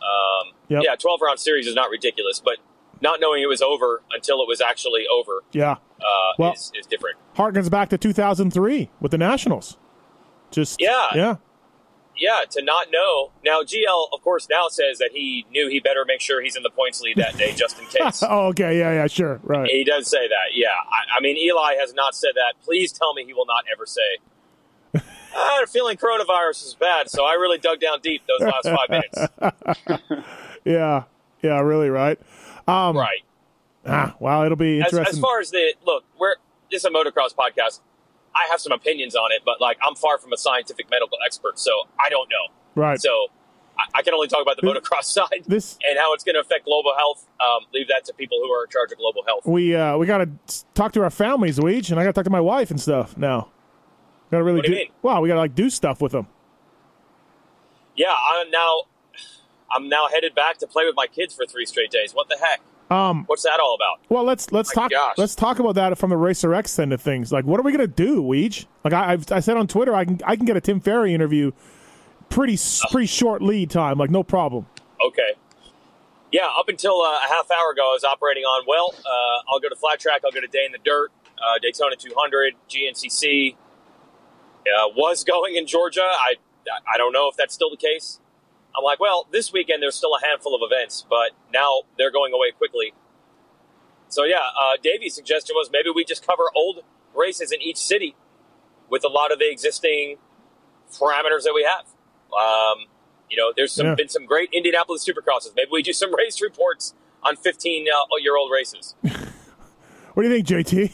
Um, 0.00 0.52
Yep. 0.68 0.82
Yeah, 0.84 0.94
12 0.96 1.20
round 1.22 1.40
series 1.40 1.66
is 1.66 1.74
not 1.74 1.90
ridiculous, 1.90 2.40
but 2.44 2.58
not 3.00 3.20
knowing 3.20 3.42
it 3.42 3.48
was 3.48 3.62
over 3.62 4.02
until 4.12 4.40
it 4.42 4.48
was 4.48 4.60
actually 4.60 5.04
over 5.12 5.42
Yeah. 5.52 5.72
uh, 6.00 6.04
Well- 6.38 6.52
is, 6.52 6.72
is 6.74 6.86
different. 6.86 7.16
Harkens 7.36 7.70
back 7.70 7.88
to 7.90 7.98
2003 7.98 8.90
with 9.00 9.10
the 9.12 9.18
Nationals. 9.18 9.76
Just 10.50 10.80
Yeah. 10.80 11.06
yeah, 11.14 11.36
yeah, 12.16 12.40
to 12.50 12.62
not 12.62 12.88
know. 12.90 13.30
Now, 13.44 13.62
GL, 13.62 14.08
of 14.12 14.22
course, 14.22 14.48
now 14.50 14.66
says 14.68 14.98
that 14.98 15.10
he 15.12 15.46
knew 15.52 15.68
he 15.68 15.78
better 15.78 16.04
make 16.06 16.20
sure 16.20 16.40
he's 16.42 16.56
in 16.56 16.62
the 16.62 16.70
points 16.70 17.00
lead 17.00 17.16
that 17.18 17.36
day 17.36 17.52
just 17.52 17.78
in 17.78 17.86
case. 17.90 18.22
oh, 18.26 18.46
okay, 18.48 18.78
yeah, 18.78 18.92
yeah, 18.92 19.06
sure, 19.06 19.40
right. 19.44 19.68
He 19.70 19.84
does 19.84 20.08
say 20.08 20.26
that, 20.26 20.54
yeah. 20.54 20.68
I, 20.68 21.18
I, 21.18 21.20
mean, 21.20 21.36
Eli 21.36 21.74
has 21.74 21.92
not 21.94 22.14
said 22.16 22.32
that. 22.34 22.54
Please 22.64 22.92
tell 22.92 23.14
me 23.14 23.24
he 23.24 23.34
will 23.34 23.46
not 23.46 23.64
ever 23.72 23.86
say, 23.86 24.18
I 24.94 25.54
had 25.56 25.64
a 25.64 25.66
feeling 25.66 25.96
coronavirus 25.98 26.64
is 26.66 26.74
bad, 26.80 27.10
so 27.10 27.24
I 27.24 27.34
really 27.34 27.58
dug 27.58 27.78
down 27.78 28.00
deep 28.02 28.22
those 28.26 28.48
last 28.48 28.64
five 28.64 28.88
minutes. 28.88 30.24
yeah, 30.64 31.04
yeah, 31.42 31.60
really, 31.60 31.90
right? 31.90 32.18
Um, 32.68 32.96
right. 32.96 33.20
Ah, 33.86 34.14
well, 34.20 34.42
it'll 34.44 34.56
be 34.56 34.76
interesting. 34.76 35.00
As, 35.00 35.14
as 35.14 35.18
far 35.18 35.40
as 35.40 35.50
the 35.50 35.74
look, 35.84 36.04
we're 36.18 36.34
this 36.70 36.82
is 36.82 36.84
a 36.84 36.90
motocross 36.90 37.34
podcast. 37.34 37.80
I 38.36 38.46
have 38.50 38.60
some 38.60 38.72
opinions 38.72 39.16
on 39.16 39.32
it, 39.32 39.42
but 39.44 39.60
like 39.60 39.78
I'm 39.86 39.94
far 39.94 40.18
from 40.18 40.32
a 40.32 40.36
scientific 40.36 40.90
medical 40.90 41.16
expert, 41.24 41.58
so 41.58 41.70
I 41.98 42.10
don't 42.10 42.28
know. 42.28 42.54
Right. 42.74 43.00
So 43.00 43.28
I, 43.78 43.84
I 43.94 44.02
can 44.02 44.12
only 44.12 44.28
talk 44.28 44.42
about 44.42 44.56
the 44.60 44.62
this, 44.62 44.76
motocross 44.76 45.04
side 45.04 45.44
this, 45.46 45.78
and 45.88 45.98
how 45.98 46.12
it's 46.12 46.24
going 46.24 46.34
to 46.34 46.40
affect 46.40 46.66
global 46.66 46.92
health. 46.96 47.26
Um, 47.40 47.64
leave 47.72 47.88
that 47.88 48.04
to 48.04 48.12
people 48.12 48.38
who 48.42 48.50
are 48.50 48.64
in 48.64 48.70
charge 48.70 48.92
of 48.92 48.98
global 48.98 49.22
health. 49.26 49.46
We 49.46 49.74
uh, 49.74 49.96
we 49.96 50.06
got 50.06 50.18
to 50.18 50.64
talk 50.74 50.92
to 50.92 51.02
our 51.02 51.10
families, 51.10 51.58
Weege, 51.58 51.90
and 51.90 51.98
I 51.98 52.04
got 52.04 52.10
to 52.10 52.12
talk 52.14 52.24
to 52.24 52.30
my 52.30 52.40
wife 52.40 52.70
and 52.70 52.80
stuff 52.80 53.16
now. 53.16 53.50
Got 54.30 54.38
to 54.38 54.44
really 54.44 54.60
do. 54.60 54.74
do 54.74 54.84
wow, 55.00 55.22
we 55.22 55.28
got 55.28 55.34
to 55.34 55.40
like 55.40 55.54
do 55.54 55.70
stuff 55.70 56.02
with 56.02 56.12
them. 56.12 56.26
Yeah, 57.96 58.14
I'm 58.14 58.50
now. 58.50 58.82
I'm 59.70 59.88
now 59.88 60.08
headed 60.08 60.34
back 60.34 60.58
to 60.58 60.66
play 60.66 60.84
with 60.86 60.94
my 60.96 61.06
kids 61.06 61.34
for 61.34 61.44
three 61.46 61.66
straight 61.66 61.90
days. 61.90 62.12
What 62.12 62.28
the 62.28 62.36
heck? 62.36 62.60
Um, 62.90 63.24
What's 63.26 63.42
that 63.42 63.60
all 63.60 63.74
about? 63.74 64.00
Well, 64.08 64.24
let's 64.24 64.50
let's 64.50 64.74
My 64.74 64.82
talk. 64.82 64.90
gosh. 64.90 65.18
Let's 65.18 65.34
talk 65.34 65.58
about 65.58 65.74
that 65.74 65.98
from 65.98 66.08
the 66.10 66.16
Racer 66.16 66.54
X 66.54 66.78
end 66.78 66.92
of 66.94 67.02
things. 67.02 67.30
Like, 67.30 67.44
what 67.44 67.60
are 67.60 67.62
we 67.62 67.70
gonna 67.72 67.86
do, 67.86 68.22
Weege? 68.22 68.64
Like, 68.82 68.94
I 68.94 69.12
I've, 69.12 69.30
I 69.30 69.40
said 69.40 69.56
on 69.58 69.66
Twitter, 69.66 69.94
I 69.94 70.04
can 70.06 70.20
I 70.24 70.36
can 70.36 70.46
get 70.46 70.56
a 70.56 70.60
Tim 70.60 70.80
Ferry 70.80 71.12
interview, 71.12 71.52
pretty 72.30 72.56
pretty 72.90 73.06
short 73.06 73.42
lead 73.42 73.68
time, 73.70 73.98
like 73.98 74.08
no 74.10 74.22
problem. 74.22 74.66
Okay. 75.06 75.34
Yeah, 76.32 76.46
up 76.58 76.68
until 76.68 77.00
uh, 77.02 77.16
a 77.24 77.28
half 77.28 77.50
hour 77.50 77.72
ago, 77.72 77.90
I 77.90 77.92
was 77.94 78.04
operating 78.04 78.44
on. 78.44 78.64
Well, 78.66 78.94
uh, 78.98 79.52
I'll 79.52 79.60
go 79.60 79.68
to 79.68 79.76
flat 79.76 79.98
track. 80.00 80.22
I'll 80.24 80.30
go 80.32 80.40
to 80.40 80.46
day 80.46 80.64
in 80.64 80.72
the 80.72 80.78
dirt, 80.82 81.10
uh, 81.38 81.58
Daytona 81.60 81.96
200, 81.96 82.54
GNCC. 82.70 83.54
Uh, 83.54 84.88
was 84.96 85.24
going 85.24 85.56
in 85.56 85.66
Georgia. 85.66 86.02
I 86.02 86.34
I 86.92 86.96
don't 86.98 87.12
know 87.12 87.28
if 87.28 87.36
that's 87.36 87.54
still 87.54 87.70
the 87.70 87.76
case. 87.78 88.20
I'm 88.76 88.84
like, 88.84 89.00
well, 89.00 89.26
this 89.32 89.52
weekend 89.52 89.82
there's 89.82 89.96
still 89.96 90.14
a 90.14 90.24
handful 90.26 90.54
of 90.54 90.60
events, 90.64 91.04
but 91.08 91.32
now 91.52 91.82
they're 91.96 92.10
going 92.12 92.32
away 92.32 92.52
quickly. 92.56 92.92
So 94.08 94.24
yeah, 94.24 94.36
uh, 94.60 94.76
Davey's 94.82 95.14
suggestion 95.14 95.54
was 95.56 95.70
maybe 95.72 95.90
we 95.94 96.04
just 96.04 96.26
cover 96.26 96.44
old 96.54 96.80
races 97.14 97.52
in 97.52 97.60
each 97.60 97.76
city 97.76 98.14
with 98.88 99.04
a 99.04 99.08
lot 99.08 99.32
of 99.32 99.38
the 99.38 99.50
existing 99.50 100.16
parameters 100.92 101.44
that 101.44 101.52
we 101.54 101.64
have. 101.64 101.86
Um, 102.32 102.86
you 103.28 103.36
know, 103.36 103.52
there's 103.56 103.72
some, 103.72 103.86
Yeah. 103.88 103.94
been 103.94 104.08
some 104.08 104.24
great 104.26 104.50
Indianapolis 104.52 105.06
Supercrosses. 105.06 105.54
Maybe 105.54 105.70
we 105.72 105.82
do 105.82 105.92
some 105.92 106.14
race 106.22 106.40
reports 106.40 106.94
on 107.22 107.36
15 107.36 107.86
uh, 107.88 108.16
year 108.20 108.36
old 108.36 108.50
races. 108.52 108.94
What 110.14 110.24
do 110.24 110.30
you 110.30 110.42
think, 110.42 110.66
JT? 110.66 110.92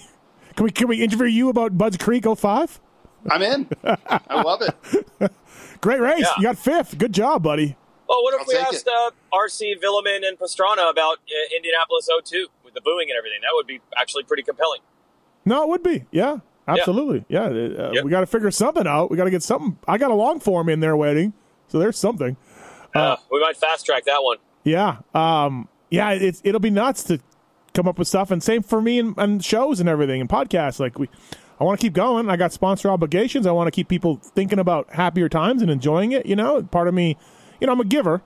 Can 0.55 0.65
we 0.65 0.71
can 0.71 0.87
we 0.87 1.03
interview 1.03 1.25
you 1.27 1.49
about 1.49 1.79
Budds 1.79 1.97
Creek 1.97 2.27
05? 2.27 2.79
I'm 3.31 3.41
in. 3.41 3.69
I 3.85 4.43
love 4.43 4.61
it. 4.61 5.33
Great 5.81 6.01
race. 6.01 6.21
Yeah. 6.21 6.33
You 6.39 6.43
got 6.45 6.59
fifth. 6.59 6.99
Good 6.99 7.13
job, 7.13 7.43
buddy. 7.43 7.77
Well, 8.09 8.23
what 8.23 8.35
if 8.35 8.41
I'll 8.41 8.47
we 8.49 8.57
asked 8.57 8.87
uh, 8.87 9.11
RC, 9.33 9.81
Vuillemin, 9.83 10.27
and 10.29 10.39
Pastrana 10.39 10.91
about 10.91 11.19
uh, 11.19 11.57
Indianapolis 11.57 12.09
02 12.25 12.47
with 12.65 12.75
the 12.75 12.81
booing 12.83 13.09
and 13.11 13.17
everything? 13.17 13.41
That 13.43 13.51
would 13.55 13.67
be 13.67 13.81
actually 13.97 14.25
pretty 14.25 14.43
compelling. 14.43 14.81
No, 15.47 15.63
it 15.63 15.69
would 15.71 15.83
be. 15.83 16.05
Yeah, 16.11 16.39
absolutely. 16.69 17.25
Yeah, 17.29 17.45
uh, 17.45 17.91
Yep. 17.93 18.05
we 18.05 18.11
got 18.11 18.21
to 18.21 18.27
figure 18.27 18.51
something 18.51 18.87
out. 18.87 19.11
We 19.11 19.17
got 19.17 19.25
to 19.25 19.31
get 19.31 19.43
something. 19.43 19.79
I 19.89 19.99
got 19.99 20.11
a 20.11 20.15
long 20.15 20.39
form 20.41 20.69
in 20.69 20.81
there 20.81 20.97
waiting, 20.97 21.33
so 21.69 21.79
there's 21.79 21.99
something. 21.99 22.37
Uh, 22.95 23.17
we 23.31 23.41
might 23.41 23.57
fast 23.57 23.85
track 23.87 24.05
that 24.05 24.23
one. 24.23 24.37
Yeah, 24.63 24.99
um, 25.15 25.69
yeah. 25.91 26.11
It's 26.11 26.41
it'll 26.45 26.61
be 26.61 26.71
nuts 26.71 27.03
to 27.05 27.19
come 27.75 27.89
up 27.89 27.99
with 27.99 28.07
stuff, 28.09 28.31
and 28.31 28.43
same 28.43 28.63
for 28.63 28.81
me 28.81 28.99
and, 28.99 29.15
and 29.19 29.45
shows 29.45 29.81
and 29.81 29.89
everything 29.89 30.21
and 30.21 30.31
podcasts. 30.31 30.79
Like 30.79 30.99
we, 30.99 31.09
I 31.61 31.65
want 31.65 31.79
to 31.81 31.85
keep 31.87 31.93
going. 31.93 32.29
I 32.29 32.37
got 32.37 32.53
sponsor 32.53 32.91
obligations. 32.91 33.47
I 33.47 33.53
want 33.53 33.69
to 33.69 33.71
keep 33.71 33.89
people 33.89 34.17
thinking 34.17 34.59
about 34.59 34.91
happier 34.91 35.29
times 35.29 35.63
and 35.63 35.71
enjoying 35.71 36.13
it. 36.13 36.27
You 36.27 36.37
know, 36.37 36.63
part 36.63 36.89
of 36.89 36.95
me, 36.95 37.17
you 37.61 37.67
know, 37.67 37.73
I'm 37.73 37.81
a 37.81 37.85
giver. 37.85 38.23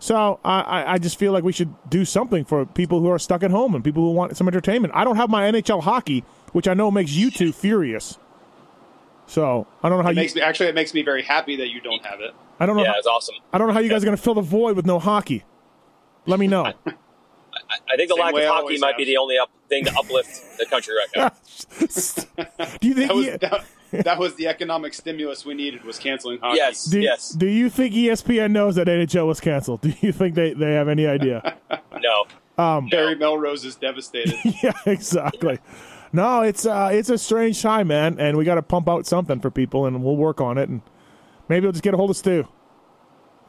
So 0.00 0.38
I, 0.44 0.60
I, 0.60 0.92
I 0.94 0.98
just 0.98 1.18
feel 1.18 1.32
like 1.32 1.44
we 1.44 1.52
should 1.52 1.74
do 1.90 2.04
something 2.04 2.44
for 2.44 2.64
people 2.66 3.00
who 3.00 3.08
are 3.10 3.18
stuck 3.18 3.42
at 3.42 3.50
home 3.50 3.74
and 3.74 3.82
people 3.82 4.02
who 4.02 4.12
want 4.12 4.36
some 4.36 4.46
entertainment. 4.48 4.92
I 4.96 5.04
don't 5.04 5.16
have 5.16 5.28
my 5.30 5.50
NHL 5.50 5.82
hockey, 5.82 6.24
which 6.52 6.68
I 6.68 6.74
know 6.74 6.90
makes 6.90 7.12
you 7.12 7.30
two 7.30 7.52
furious. 7.52 8.18
So 9.26 9.66
I 9.82 9.88
don't 9.88 9.98
know 9.98 10.04
how 10.04 10.10
It 10.10 10.14
you. 10.16 10.22
makes 10.22 10.34
me 10.34 10.40
actually 10.40 10.68
it 10.68 10.74
makes 10.74 10.94
me 10.94 11.02
very 11.02 11.22
happy 11.22 11.56
that 11.56 11.68
you 11.68 11.80
don't 11.80 12.04
have 12.06 12.20
it. 12.20 12.32
I 12.60 12.66
don't 12.66 12.76
know. 12.76 12.82
Yeah, 12.82 12.92
how, 12.92 12.98
it's 12.98 13.06
awesome. 13.06 13.34
I 13.52 13.58
don't 13.58 13.68
know 13.68 13.74
how 13.74 13.80
you 13.80 13.88
guys 13.90 14.02
are 14.02 14.06
going 14.06 14.16
to 14.16 14.22
fill 14.22 14.34
the 14.34 14.40
void 14.40 14.74
with 14.76 14.86
no 14.86 14.98
hockey. 14.98 15.44
Let 16.26 16.38
me 16.40 16.46
know. 16.46 16.64
I, 16.64 16.72
I 16.86 17.96
think 17.96 18.08
the 18.08 18.14
Same 18.16 18.24
lack 18.24 18.34
of 18.34 18.44
hockey 18.44 18.78
might 18.78 18.88
have. 18.88 18.96
be 18.96 19.04
the 19.04 19.16
only 19.16 19.36
up, 19.38 19.50
thing 19.68 19.84
to 19.84 19.94
uplift 19.96 20.58
the 20.58 20.66
country 20.66 20.94
right 20.96 21.08
now. 21.16 21.28
do 22.80 22.88
you 22.88 22.94
think? 22.94 23.08
That 23.08 23.14
was 23.14 23.26
E- 23.26 23.36
that, 23.36 23.64
that 24.04 24.18
was 24.18 24.34
the 24.34 24.46
economic 24.48 24.94
stimulus 24.94 25.44
we 25.44 25.54
needed 25.54 25.84
was 25.84 25.98
canceling 25.98 26.38
hockey. 26.40 26.56
Yes, 26.58 26.84
do, 26.84 27.00
yes. 27.00 27.30
do 27.30 27.46
you 27.46 27.70
think 27.70 27.94
ESPN 27.94 28.50
knows 28.52 28.74
that 28.76 28.86
NHL 28.86 29.26
was 29.26 29.40
canceled? 29.40 29.80
Do 29.88 29.94
you 30.00 30.12
think 30.12 30.34
they, 30.34 30.52
they 30.52 30.74
have 30.74 30.88
any 30.88 31.06
idea? 31.06 31.56
No. 32.00 32.26
Um, 32.62 32.88
Barry 32.88 33.16
Melrose 33.16 33.64
is 33.64 33.74
devastated. 33.74 34.36
yeah, 34.62 34.72
exactly. 34.86 35.58
No, 36.12 36.42
it's 36.42 36.64
uh, 36.64 36.90
it's 36.92 37.10
a 37.10 37.18
strange 37.18 37.60
time, 37.60 37.88
man, 37.88 38.20
and 38.20 38.36
we 38.36 38.44
got 38.44 38.54
to 38.54 38.62
pump 38.62 38.88
out 38.88 39.04
something 39.04 39.40
for 39.40 39.50
people, 39.50 39.84
and 39.86 40.02
we'll 40.02 40.16
work 40.16 40.40
on 40.40 40.58
it, 40.58 40.68
and 40.68 40.80
maybe 41.48 41.64
we'll 41.66 41.72
just 41.72 41.82
get 41.82 41.92
a 41.94 41.96
hold 41.96 42.10
of 42.10 42.16
Stu. 42.16 42.46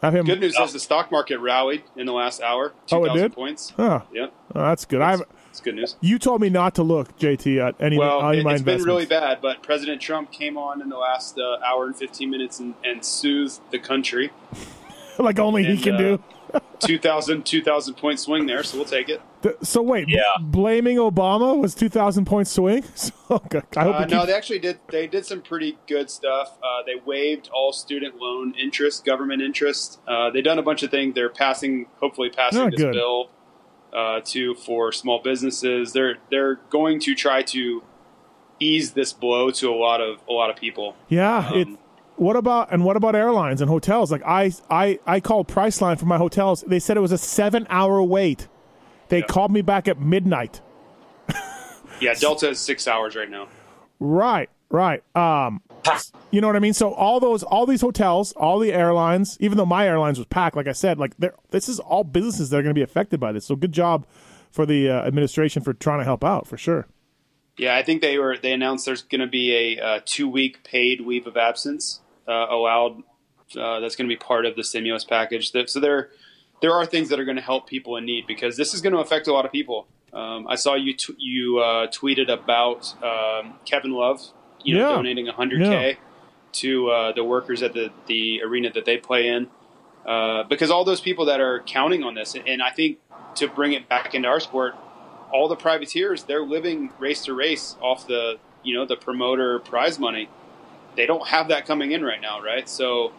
Have 0.02 0.16
him. 0.16 0.26
Good 0.26 0.40
news 0.40 0.58
is 0.58 0.74
the 0.74 0.80
stock 0.80 1.12
market 1.12 1.40
rallied 1.40 1.84
in 1.96 2.06
the 2.06 2.14
last 2.14 2.42
hour. 2.42 2.74
Oh, 2.92 3.04
it 3.06 3.14
did? 3.14 3.34
points. 3.34 3.72
Huh. 3.76 4.02
Yeah, 4.14 4.28
Oh, 4.56 4.62
that's 4.62 4.86
good. 4.86 5.02
I 5.02 5.12
have, 5.12 5.24
it's 5.60 5.66
good 5.66 5.76
news. 5.76 5.96
you 6.02 6.18
told 6.18 6.42
me 6.42 6.50
not 6.50 6.76
to 6.76 6.84
look, 6.84 7.18
JT, 7.20 7.60
at 7.62 7.76
any 7.82 7.98
Well, 7.98 8.22
any 8.28 8.38
it, 8.38 8.40
of 8.40 8.46
my 8.46 8.52
has 8.54 8.62
been 8.64 8.84
really 8.84 9.06
bad, 9.06 9.40
but 9.42 9.62
President 9.62 10.02
Trump 10.02 10.32
came 10.32 10.58
on 10.58 10.82
in 10.82 10.90
the 10.90 10.98
last 10.98 11.38
uh, 11.38 11.58
hour 11.66 11.86
and 11.86 11.96
15 11.96 12.30
minutes 12.30 12.60
and, 12.60 12.74
and 12.84 13.04
soothed 13.04 13.60
the 13.72 13.80
country. 13.80 14.32
like 15.20 15.38
only 15.40 15.64
he 15.66 15.78
can 15.78 15.96
uh, 15.96 15.98
do. 15.98 16.24
2,000 16.80 17.46
2,000 17.46 17.94
point 17.96 18.20
swing 18.20 18.46
there, 18.48 18.64
so 18.64 18.78
we'll 18.78 18.86
take 18.86 19.08
it. 19.10 19.22
Th- 19.44 19.56
So 19.62 19.82
wait, 19.84 20.08
b- 20.08 20.14
Yeah. 20.16 20.22
blaming 20.42 20.98
Obama 20.98 21.56
was 21.58 21.76
two 21.76 21.90
thousand 21.90 22.26
point 22.26 22.48
swing. 22.48 22.84
So, 22.96 23.12
okay, 23.30 23.62
I 23.78 23.84
hope 23.84 23.96
Uh, 23.96 24.04
it 24.04 24.10
no, 24.10 24.18
keeps- 24.20 24.26
they 24.28 24.34
actually 24.34 24.60
did. 24.60 24.80
They 24.90 25.06
did 25.06 25.26
some 25.26 25.42
pretty 25.42 25.78
good 25.88 26.10
stuff. 26.10 26.58
Uh, 26.64 26.82
they 26.88 26.96
waived 27.06 27.50
all 27.54 27.72
student 27.74 28.16
loan 28.18 28.56
interest, 28.60 29.06
government 29.06 29.42
interest. 29.44 30.00
Uh, 30.08 30.32
they've 30.32 30.44
done 30.44 30.58
a 30.58 30.64
bunch 30.64 30.82
of 30.82 30.90
things. 30.90 31.14
They're 31.14 31.30
passing, 31.30 31.86
hopefully, 32.00 32.30
passing 32.32 32.62
Oh, 32.62 32.70
this 32.72 32.80
good. 32.82 32.94
bill 32.94 33.30
uh, 33.94 34.22
to 34.26 34.56
for 34.56 34.92
small 34.92 35.20
businesses. 35.22 35.94
They're 35.94 36.18
they're 36.30 36.56
going 36.70 37.00
to 37.02 37.16
try 37.16 37.42
to 37.44 37.84
ease 38.60 38.92
this 38.94 39.14
blow 39.14 39.52
to 39.52 39.70
a 39.70 39.76
lot 39.76 40.02
of 40.02 40.20
a 40.30 40.34
lot 40.34 40.50
of 40.50 40.56
people. 40.56 40.96
Yeah, 41.08 41.54
it. 41.54 41.68
Um, 41.68 41.78
What 42.18 42.36
about 42.36 42.72
and 42.74 42.84
what 42.84 42.98
about 42.98 43.16
airlines 43.16 43.62
and 43.62 43.70
hotels? 43.70 44.12
Like 44.12 44.24
I, 44.26 44.52
I, 44.70 45.00
I 45.08 45.20
called 45.22 45.48
Priceline 45.48 45.98
for 45.98 46.06
my 46.06 46.18
hotels. 46.18 46.64
They 46.68 46.80
said 46.80 46.98
it 46.98 47.00
was 47.00 47.14
a 47.14 47.18
seven-hour 47.18 48.04
wait. 48.04 48.48
They 49.08 49.20
Yeah. 49.20 49.26
called 49.28 49.52
me 49.52 49.62
back 49.62 49.88
at 49.88 50.00
midnight. 50.02 50.60
Yeah, 52.02 52.14
Delta 52.14 52.50
is 52.50 52.60
six 52.60 52.88
hours 52.88 53.16
right 53.16 53.30
now. 53.30 53.48
Right, 54.02 54.50
right. 54.70 55.04
Um, 55.14 55.62
you 56.32 56.42
know 56.42 56.48
what 56.48 56.56
I 56.56 56.60
mean? 56.60 56.74
So 56.74 56.94
all 56.94 57.20
those, 57.20 57.44
all 57.44 57.66
these 57.66 57.82
hotels, 57.82 58.32
all 58.34 58.60
the 58.60 58.74
airlines, 58.74 59.38
even 59.40 59.58
though 59.58 59.66
my 59.66 59.88
airlines 59.88 60.18
was 60.18 60.28
packed, 60.28 60.56
like 60.56 60.68
I 60.68 60.74
said, 60.74 61.00
like 61.00 61.14
this 61.50 61.70
is 61.70 61.80
all 61.80 62.04
businesses 62.04 62.50
that 62.50 62.58
are 62.58 62.64
going 62.64 62.74
to 62.74 62.80
be 62.80 62.84
affected 62.84 63.20
by 63.20 63.32
this. 63.32 63.46
So 63.46 63.56
good 63.56 63.72
job 63.72 64.06
for 64.52 64.66
the 64.66 64.90
uh, 64.90 65.06
administration 65.06 65.64
for 65.64 65.74
trying 65.74 66.00
to 66.00 66.06
help 66.06 66.24
out 66.24 66.48
for 66.48 66.58
sure. 66.58 66.88
Yeah, 67.58 67.76
I 67.76 67.84
think 67.84 68.02
they 68.02 68.18
were. 68.18 68.38
They 68.38 68.54
announced 68.54 68.86
there's 68.86 69.02
going 69.02 69.22
to 69.22 69.28
be 69.28 69.78
a 69.78 69.84
uh, 69.84 70.00
two 70.06 70.30
week 70.30 70.64
paid 70.64 71.02
leave 71.02 71.28
of 71.28 71.36
absence 71.36 72.00
uh, 72.28 72.48
allowed. 72.50 73.04
Uh, 73.56 73.80
that's 73.80 73.96
going 73.96 74.08
to 74.08 74.14
be 74.14 74.18
part 74.18 74.46
of 74.46 74.56
the 74.56 74.64
stimulus 74.64 75.04
package. 75.04 75.52
So 75.52 75.80
there, 75.80 76.10
there 76.62 76.72
are 76.72 76.86
things 76.86 77.10
that 77.10 77.20
are 77.20 77.26
going 77.26 77.36
to 77.36 77.44
help 77.44 77.68
people 77.68 77.98
in 77.98 78.06
need 78.06 78.28
because 78.28 78.56
this 78.56 78.74
is 78.74 78.82
going 78.82 78.94
to 78.94 79.00
affect 79.00 79.28
a 79.28 79.34
lot 79.34 79.44
of 79.44 79.52
people. 79.52 79.88
Um, 80.14 80.48
I 80.48 80.56
saw 80.56 80.76
you 80.76 80.94
t- 80.94 81.16
you 81.18 81.60
uh, 81.60 81.88
tweeted 81.88 82.32
about 82.32 82.94
um, 83.04 83.56
Kevin 83.66 83.92
Love, 83.92 84.22
you 84.64 84.76
know, 84.78 84.90
Yeah. 84.90 84.96
donating 84.96 85.28
100k 85.28 85.98
to 86.52 86.90
uh, 86.90 87.12
the 87.14 87.24
workers 87.24 87.62
at 87.64 87.74
the 87.74 87.92
the 88.08 88.42
arena 88.44 88.72
that 88.74 88.86
they 88.86 88.98
play 88.98 89.28
in. 89.28 89.48
Uh, 90.06 90.44
because 90.44 90.72
all 90.72 90.84
those 90.86 91.02
people 91.02 91.26
that 91.26 91.40
are 91.40 91.62
counting 91.62 92.04
on 92.04 92.16
this, 92.16 92.36
and 92.48 92.62
I 92.62 92.72
think 92.72 92.98
to 93.36 93.48
bring 93.48 93.74
it 93.74 93.88
back 93.88 94.16
into 94.16 94.28
our 94.28 94.40
sport, 94.40 94.74
all 95.32 95.48
the 95.48 95.56
privateers 95.56 96.24
they're 96.24 96.44
living 96.46 96.92
race 97.00 97.24
to 97.26 97.34
race 97.34 97.76
off 97.82 98.08
the 98.08 98.40
you 98.64 98.74
know 98.76 98.86
the 98.86 98.96
promoter 98.96 99.60
prize 99.60 100.00
money. 100.00 100.30
They 100.96 101.06
don't 101.06 101.28
have 101.28 101.50
that 101.50 101.66
coming 101.66 101.92
in 101.92 102.04
right 102.04 102.20
now, 102.22 102.42
right? 102.42 102.68
So 102.68 103.12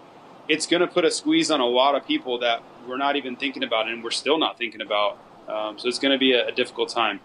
it's 0.49 0.67
going 0.67 0.81
to 0.81 0.89
put 0.89 1.05
a 1.05 1.11
squeeze 1.11 1.51
on 1.51 1.61
a 1.61 1.67
lot 1.67 1.95
of 1.95 2.05
people 2.07 2.39
that 2.41 2.63
we're 2.89 2.97
not 2.97 3.15
even 3.17 3.37
thinking 3.37 3.63
about, 3.63 3.87
and 3.89 4.03
we're 4.03 4.11
still 4.11 4.39
not 4.39 4.59
thinking 4.59 4.81
about. 4.81 5.19
Um, 5.49 5.79
so 5.79 5.89
it's 5.89 5.99
going 5.99 6.13
to 6.13 6.19
be 6.19 6.33
a, 6.33 6.49
a 6.49 6.53
difficult 6.53 6.89
time. 6.89 7.21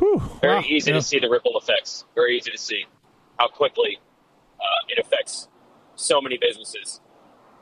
Whew, 0.00 0.20
Very 0.40 0.54
wow. 0.56 0.62
easy 0.66 0.90
Yeah. 0.90 0.96
to 0.96 1.02
see 1.02 1.18
the 1.20 1.28
ripple 1.30 1.56
effects. 1.56 2.04
Very 2.14 2.36
easy 2.36 2.50
to 2.50 2.58
see 2.58 2.86
how 3.38 3.48
quickly 3.48 3.98
uh, 4.58 4.64
it 4.88 4.98
affects 4.98 5.48
so 5.94 6.20
many 6.20 6.36
businesses 6.38 7.00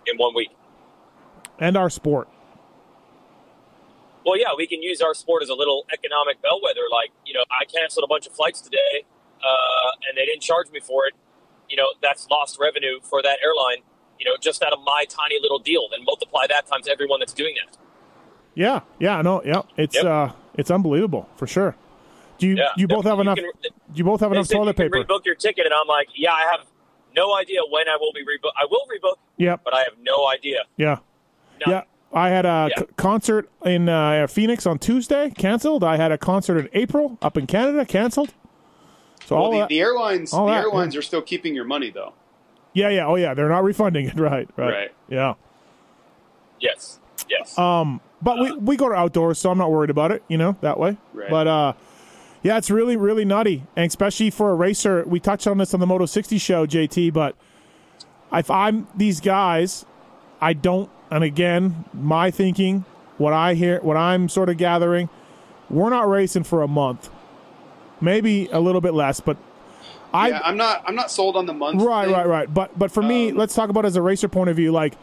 in 0.06 0.16
one 0.16 0.34
week. 0.34 0.50
And 1.58 1.76
our 1.76 1.90
sport. 1.90 2.28
Well, 4.24 4.38
yeah, 4.38 4.54
we 4.56 4.66
can 4.66 4.82
use 4.82 5.00
our 5.00 5.14
sport 5.14 5.42
as 5.42 5.48
a 5.48 5.54
little 5.54 5.86
economic 5.92 6.40
bellwether. 6.42 6.82
Like, 6.90 7.10
you 7.26 7.34
know, 7.34 7.44
I 7.50 7.64
canceled 7.64 8.04
a 8.04 8.08
bunch 8.08 8.26
of 8.26 8.32
flights 8.34 8.60
today, 8.60 9.04
uh, 9.42 9.90
and 10.08 10.16
they 10.16 10.24
didn't 10.26 10.42
charge 10.42 10.70
me 10.70 10.80
for 10.80 11.06
it. 11.06 11.14
You 11.68 11.76
know, 11.76 11.86
that's 12.02 12.28
lost 12.30 12.58
revenue 12.60 13.00
for 13.02 13.22
that 13.22 13.38
airline. 13.42 13.78
You 14.18 14.26
know, 14.26 14.36
just 14.40 14.62
out 14.62 14.72
of 14.72 14.80
my 14.84 15.04
tiny 15.08 15.36
little 15.40 15.58
deal. 15.58 15.88
Then 15.90 16.04
multiply 16.04 16.46
that 16.48 16.66
times 16.66 16.88
everyone 16.88 17.20
that's 17.20 17.32
doing 17.32 17.54
that. 17.64 17.76
Yeah, 18.54 18.80
yeah, 18.98 19.22
no, 19.22 19.42
yeah. 19.44 19.62
It's 19.76 19.94
Yep. 19.96 20.04
uh 20.04 20.28
it's 20.54 20.70
unbelievable 20.70 21.28
for 21.36 21.46
sure. 21.46 21.76
Do 22.38 22.46
you 22.46 22.56
Yeah, 22.56 22.68
you 22.76 22.86
both 22.88 23.04
have 23.04 23.16
You 23.16 23.22
enough 23.22 23.36
can- 23.36 23.50
do 23.62 23.70
you 23.94 24.04
both 24.04 24.20
have 24.20 24.32
enough 24.32 24.48
toilet 24.48 24.78
you 24.78 24.88
can 24.90 24.90
paper? 24.92 25.04
Rebook 25.04 25.24
your 25.24 25.34
ticket, 25.34 25.66
and 25.66 25.74
I'm 25.74 25.86
like, 25.88 26.08
yeah, 26.14 26.32
I 26.32 26.44
have 26.52 26.60
no 27.16 27.34
idea 27.36 27.60
when 27.70 27.88
I 27.88 27.96
will 28.00 28.12
be 28.12 28.20
rebook. 28.22 28.52
I 28.56 28.66
will 28.70 28.84
rebook, 28.86 29.16
Yeah, 29.36 29.56
but 29.64 29.74
I 29.74 29.78
have 29.78 29.94
no 30.00 30.28
idea. 30.28 30.60
Yeah. 30.76 30.98
No. 31.66 31.72
Yeah. 31.72 31.82
I 32.12 32.28
had 32.30 32.46
a 32.46 32.68
Yeah. 32.70 32.78
c- 32.80 32.86
concert 32.96 33.50
in 33.64 33.88
uh, 33.88 34.26
Phoenix 34.28 34.66
on 34.66 34.78
Tuesday, 34.78 35.30
canceled. 35.30 35.82
I 35.84 35.96
had 35.96 36.10
a 36.12 36.16
concert 36.18 36.58
in 36.58 36.68
April 36.72 37.18
up 37.20 37.36
in 37.36 37.46
Canada, 37.46 37.84
canceled. 37.84 38.32
So 39.26 39.36
all 39.36 39.50
the, 39.50 39.58
that, 39.58 39.68
the 39.68 39.80
airlines, 39.80 40.32
all 40.32 40.46
the 40.46 40.52
that, 40.52 40.62
airlines 40.62 40.96
are 40.96 41.02
still 41.02 41.20
keeping 41.20 41.54
your 41.54 41.64
money 41.66 41.90
though. 41.90 42.14
yeah, 42.72 42.88
yeah, 42.88 43.06
oh 43.06 43.16
yeah, 43.16 43.34
they're 43.34 43.48
not 43.48 43.62
refunding 43.64 44.06
it, 44.06 44.14
right, 44.18 44.48
right, 44.56 44.72
Right. 44.72 44.92
yeah. 45.08 45.34
Yes, 46.60 46.98
yes. 47.28 47.56
Um, 47.58 48.00
but 48.22 48.38
we 48.38 48.52
we 48.52 48.76
go 48.76 48.88
to 48.88 48.94
outdoors, 48.94 49.38
so 49.38 49.50
I'm 49.50 49.58
not 49.58 49.70
worried 49.70 49.90
about 49.90 50.10
it, 50.12 50.22
you 50.28 50.38
know, 50.38 50.56
that 50.60 50.78
way. 50.78 50.96
Right. 51.12 51.30
But 51.30 51.46
uh, 51.46 51.72
yeah, 52.42 52.56
it's 52.58 52.70
really 52.70 52.96
really 52.96 53.24
nutty, 53.24 53.64
and 53.76 53.86
especially 53.86 54.30
for 54.30 54.50
a 54.50 54.54
racer. 54.54 55.04
We 55.06 55.20
touched 55.20 55.46
on 55.46 55.58
this 55.58 55.74
on 55.74 55.80
the 55.80 55.86
Moto 55.86 56.06
60 56.06 56.38
show, 56.38 56.66
JT. 56.66 57.12
But 57.12 57.36
if 58.32 58.50
I'm 58.50 58.86
these 58.94 59.20
guys, 59.20 59.84
I 60.40 60.52
don't. 60.52 60.90
And 61.10 61.24
again, 61.24 61.84
my 61.94 62.30
thinking, 62.30 62.84
what 63.16 63.32
I 63.32 63.54
hear, 63.54 63.80
what 63.80 63.96
I'm 63.96 64.28
sort 64.28 64.48
of 64.50 64.56
gathering, 64.58 65.08
we're 65.70 65.90
not 65.90 66.08
racing 66.08 66.44
for 66.44 66.62
a 66.62 66.68
month, 66.68 67.08
maybe 68.00 68.48
a 68.52 68.60
little 68.60 68.80
bit 68.80 68.94
less, 68.94 69.20
but. 69.20 69.36
I, 70.10 70.28
yeah, 70.28 70.40
I'm 70.42 70.56
not. 70.56 70.84
I'm 70.86 70.94
not 70.94 71.10
sold 71.10 71.36
on 71.36 71.44
the 71.44 71.52
month. 71.52 71.82
Right, 71.82 72.06
thing. 72.06 72.14
right, 72.14 72.26
right. 72.26 72.54
But 72.54 72.78
but 72.78 72.90
for 72.90 73.02
me, 73.02 73.28
Um, 73.30 73.36
let's 73.36 73.54
talk 73.54 73.68
about 73.68 73.84
as 73.84 73.94
a 73.94 74.00
racer 74.00 74.26
point 74.26 74.48
of 74.48 74.56
view. 74.56 74.72
Like, 74.72 74.94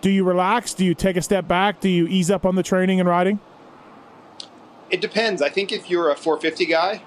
do 0.00 0.10
you 0.10 0.24
relax? 0.24 0.74
Do 0.74 0.84
you 0.84 0.92
take 0.92 1.16
a 1.16 1.22
step 1.22 1.46
back? 1.46 1.78
Do 1.78 1.88
you 1.88 2.08
ease 2.08 2.32
up 2.32 2.44
on 2.44 2.56
the 2.56 2.64
training 2.64 2.98
and 2.98 3.08
riding? 3.08 3.38
It 4.90 5.00
depends. 5.00 5.40
I 5.42 5.48
think 5.48 5.72
if 5.72 5.88
you're 5.90 6.10
a 6.10 6.16
450 6.16 6.66
guy, 6.66 7.02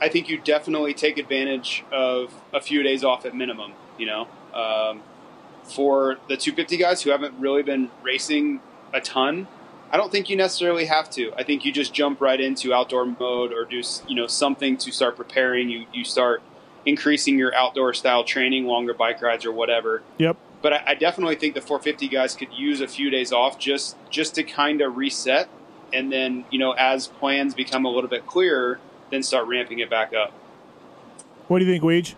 I 0.00 0.08
think 0.08 0.28
you 0.28 0.38
definitely 0.38 0.94
take 0.94 1.18
advantage 1.18 1.84
of 1.92 2.34
a 2.52 2.60
few 2.60 2.82
days 2.82 3.04
off 3.04 3.24
at 3.24 3.34
minimum. 3.34 3.72
You 3.98 4.06
know, 4.06 4.28
um, 4.54 5.02
for 5.64 6.16
the 6.28 6.36
250 6.36 6.76
guys 6.76 7.02
who 7.02 7.10
haven't 7.10 7.34
really 7.38 7.62
been 7.62 7.90
racing 8.02 8.60
a 8.92 9.00
ton, 9.00 9.48
I 9.90 9.96
don't 9.96 10.10
think 10.10 10.28
you 10.28 10.36
necessarily 10.36 10.86
have 10.86 11.10
to. 11.10 11.32
I 11.36 11.42
think 11.42 11.64
you 11.64 11.72
just 11.72 11.94
jump 11.94 12.20
right 12.20 12.40
into 12.40 12.74
outdoor 12.74 13.06
mode 13.06 13.52
or 13.52 13.64
do 13.64 13.82
you 14.08 14.14
know 14.14 14.26
something 14.26 14.76
to 14.78 14.90
start 14.90 15.16
preparing. 15.16 15.70
You 15.70 15.86
you 15.92 16.04
start 16.04 16.42
increasing 16.84 17.38
your 17.38 17.54
outdoor 17.54 17.92
style 17.94 18.24
training, 18.24 18.64
longer 18.64 18.94
bike 18.94 19.20
rides 19.22 19.44
or 19.44 19.52
whatever. 19.52 20.02
Yep. 20.18 20.36
But 20.62 20.72
I, 20.72 20.82
I 20.88 20.94
definitely 20.94 21.36
think 21.36 21.54
the 21.54 21.60
450 21.60 22.08
guys 22.08 22.34
could 22.34 22.52
use 22.52 22.80
a 22.80 22.88
few 22.88 23.10
days 23.10 23.32
off 23.32 23.58
just 23.58 23.96
just 24.10 24.34
to 24.36 24.42
kind 24.42 24.80
of 24.80 24.96
reset, 24.96 25.48
and 25.92 26.12
then 26.12 26.44
you 26.50 26.58
know 26.58 26.72
as 26.72 27.06
plans 27.06 27.54
become 27.54 27.84
a 27.84 27.90
little 27.90 28.10
bit 28.10 28.26
clearer, 28.26 28.78
then 29.10 29.22
start 29.22 29.46
ramping 29.46 29.78
it 29.78 29.90
back 29.90 30.12
up. 30.14 30.32
What 31.48 31.60
do 31.60 31.64
you 31.64 31.70
think, 31.72 31.84
Weege? 31.84 32.14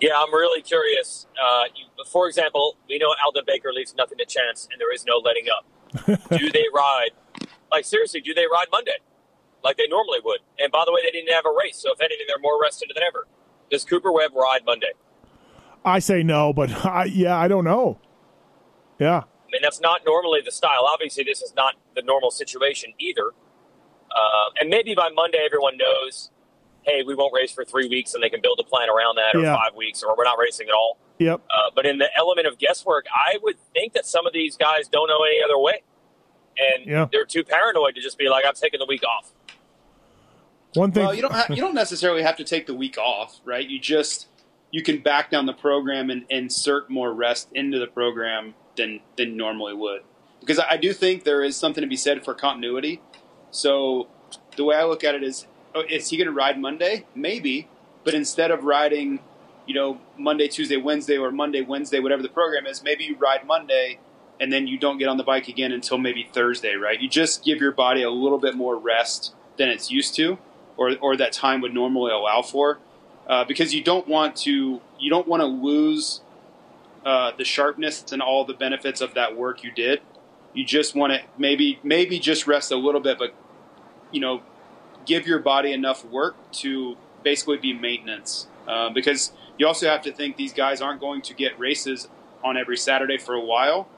Yeah, 0.00 0.12
I'm 0.16 0.32
really 0.32 0.62
curious. 0.62 1.26
Uh, 1.40 1.64
you, 1.74 2.04
for 2.04 2.26
example, 2.26 2.76
we 2.88 2.98
know 2.98 3.14
Aldon 3.24 3.44
Baker 3.46 3.72
leaves 3.72 3.94
nothing 3.96 4.18
to 4.18 4.24
chance, 4.24 4.68
and 4.70 4.80
there 4.80 4.92
is 4.92 5.04
no 5.04 5.18
letting 5.18 5.46
up. 5.48 5.64
do 6.38 6.50
they 6.50 6.64
ride? 6.74 7.10
Like 7.70 7.84
seriously, 7.84 8.20
do 8.20 8.34
they 8.34 8.46
ride 8.46 8.66
Monday, 8.70 8.98
like 9.62 9.76
they 9.76 9.86
normally 9.86 10.18
would? 10.24 10.40
And 10.58 10.72
by 10.72 10.82
the 10.84 10.92
way, 10.92 11.00
they 11.04 11.10
didn't 11.10 11.32
have 11.32 11.46
a 11.46 11.54
race, 11.56 11.76
so 11.76 11.92
if 11.92 12.00
anything, 12.00 12.26
they're 12.28 12.38
more 12.38 12.60
rested 12.60 12.90
than 12.94 13.02
ever. 13.02 13.26
Does 13.70 13.84
Cooper 13.84 14.12
Webb 14.12 14.34
ride 14.34 14.64
Monday? 14.66 14.92
I 15.84 15.98
say 15.98 16.22
no, 16.22 16.52
but 16.52 16.70
I, 16.84 17.04
yeah, 17.04 17.36
I 17.38 17.48
don't 17.48 17.64
know. 17.64 17.98
Yeah. 18.98 19.24
I 19.52 19.56
mean, 19.56 19.62
that's 19.62 19.80
not 19.80 20.00
normally 20.06 20.40
the 20.42 20.50
style. 20.50 20.88
Obviously, 20.90 21.24
this 21.24 21.42
is 21.42 21.52
not 21.54 21.74
the 21.94 22.00
normal 22.02 22.30
situation 22.30 22.94
either. 22.98 23.32
Uh, 24.10 24.50
and 24.60 24.70
maybe 24.70 24.94
by 24.94 25.10
Monday, 25.14 25.42
everyone 25.44 25.76
knows, 25.76 26.30
hey, 26.84 27.02
we 27.02 27.14
won't 27.14 27.34
race 27.34 27.52
for 27.52 27.62
three 27.64 27.86
weeks, 27.88 28.14
and 28.14 28.22
they 28.22 28.30
can 28.30 28.40
build 28.40 28.58
a 28.60 28.64
plan 28.64 28.88
around 28.88 29.16
that, 29.16 29.34
or 29.34 29.42
Yeah. 29.42 29.54
five 29.54 29.74
weeks, 29.74 30.02
or 30.02 30.16
we're 30.16 30.24
not 30.24 30.38
racing 30.38 30.68
at 30.68 30.74
all. 30.74 30.96
Yep. 31.18 31.40
Uh, 31.50 31.70
but 31.74 31.84
in 31.84 31.98
the 31.98 32.08
element 32.16 32.46
of 32.46 32.58
guesswork, 32.58 33.04
I 33.14 33.38
would 33.42 33.56
think 33.74 33.92
that 33.92 34.06
some 34.06 34.26
of 34.26 34.32
these 34.32 34.56
guys 34.56 34.88
don't 34.88 35.08
know 35.08 35.22
any 35.22 35.42
other 35.42 35.58
way, 35.58 35.82
and 36.58 36.86
Yeah. 36.86 37.08
they're 37.12 37.26
too 37.26 37.44
paranoid 37.44 37.94
to 37.96 38.00
just 38.00 38.16
be 38.18 38.28
like, 38.30 38.46
"I'm 38.46 38.54
taking 38.54 38.80
the 38.80 38.86
week 38.86 39.02
off." 39.04 39.32
One 40.74 40.92
thing. 40.92 41.04
Well, 41.04 41.14
you 41.14 41.20
don't 41.22 41.32
ha- 41.32 41.46
you 41.50 41.56
don't 41.56 41.74
necessarily 41.74 42.22
have 42.22 42.36
to 42.36 42.44
take 42.44 42.66
the 42.66 42.72
week 42.74 42.96
off, 42.96 43.40
right? 43.44 43.66
You 43.68 43.78
just 43.78 44.28
you 44.70 44.82
can 44.82 44.98
back 45.02 45.30
down 45.30 45.44
the 45.44 45.52
program 45.52 46.08
and 46.08 46.24
insert 46.30 46.88
more 46.88 47.12
rest 47.12 47.50
into 47.54 47.78
the 47.78 47.86
program 47.86 48.54
than 48.76 49.00
than 49.16 49.36
normally 49.36 49.74
would. 49.74 50.02
Because 50.40 50.58
I 50.58 50.76
do 50.76 50.92
think 50.92 51.24
there 51.24 51.42
is 51.42 51.56
something 51.56 51.82
to 51.82 51.88
be 51.88 51.96
said 51.96 52.24
for 52.24 52.34
continuity. 52.34 53.00
So 53.50 54.08
the 54.56 54.64
way 54.64 54.76
I 54.76 54.84
look 54.84 55.04
at 55.04 55.14
it 55.14 55.22
is, 55.22 55.46
oh, 55.74 55.82
is 55.88 56.10
he 56.10 56.16
going 56.16 56.26
to 56.26 56.32
ride 56.32 56.60
Monday? 56.60 57.06
Maybe, 57.14 57.68
but 58.02 58.14
instead 58.14 58.50
of 58.50 58.64
riding, 58.64 59.20
you 59.66 59.74
know, 59.74 60.00
Monday, 60.18 60.48
Tuesday, 60.48 60.76
Wednesday, 60.76 61.16
or 61.16 61.30
Monday, 61.30 61.60
Wednesday, 61.60 62.00
whatever 62.00 62.22
the 62.22 62.28
program 62.28 62.66
is, 62.66 62.82
maybe 62.82 63.04
you 63.04 63.16
ride 63.16 63.46
Monday 63.46 63.98
and 64.40 64.52
then 64.52 64.66
you 64.66 64.76
don't 64.76 64.98
get 64.98 65.08
on 65.08 65.16
the 65.16 65.22
bike 65.22 65.46
again 65.46 65.70
until 65.70 65.98
maybe 65.98 66.28
Thursday, 66.32 66.74
right? 66.74 67.00
You 67.00 67.08
just 67.08 67.44
give 67.44 67.60
your 67.60 67.70
body 67.70 68.02
a 68.02 68.10
little 68.10 68.38
bit 68.38 68.56
more 68.56 68.76
rest 68.76 69.34
than 69.56 69.68
it's 69.68 69.90
used 69.90 70.16
to, 70.16 70.38
or 70.76 70.96
or 71.00 71.16
that 71.16 71.32
time 71.32 71.60
would 71.60 71.72
normally 71.72 72.10
allow 72.10 72.42
for, 72.42 72.80
uh, 73.28 73.44
because 73.44 73.72
you 73.72 73.84
don't 73.84 74.08
want 74.08 74.34
to 74.36 74.80
you 74.98 75.10
don't 75.10 75.28
want 75.28 75.42
to 75.42 75.46
lose 75.46 76.22
uh, 77.04 77.32
the 77.36 77.44
sharpness 77.44 78.12
and 78.12 78.22
all 78.22 78.44
the 78.44 78.54
benefits 78.54 79.00
of 79.00 79.14
that 79.14 79.36
work 79.36 79.64
you 79.64 79.72
did. 79.72 80.00
You 80.54 80.64
just 80.64 80.94
want 80.94 81.12
to 81.12 81.20
maybe 81.38 81.80
maybe 81.82 82.18
just 82.18 82.46
rest 82.46 82.70
a 82.70 82.76
little 82.76 83.00
bit, 83.00 83.18
but 83.18 83.34
you 84.10 84.20
know, 84.20 84.42
give 85.06 85.26
your 85.26 85.38
body 85.38 85.72
enough 85.72 86.04
work 86.04 86.36
to 86.52 86.96
basically 87.22 87.56
be 87.56 87.72
maintenance. 87.72 88.46
Uh, 88.68 88.90
because 88.90 89.32
you 89.58 89.66
also 89.66 89.88
have 89.88 90.02
to 90.02 90.12
think 90.12 90.36
these 90.36 90.52
guys 90.52 90.80
aren't 90.80 91.00
going 91.00 91.22
to 91.22 91.34
get 91.34 91.58
races 91.58 92.08
on 92.44 92.56
every 92.56 92.76
Saturday 92.76 93.18
for 93.18 93.34
a 93.34 93.40
while. 93.40 93.88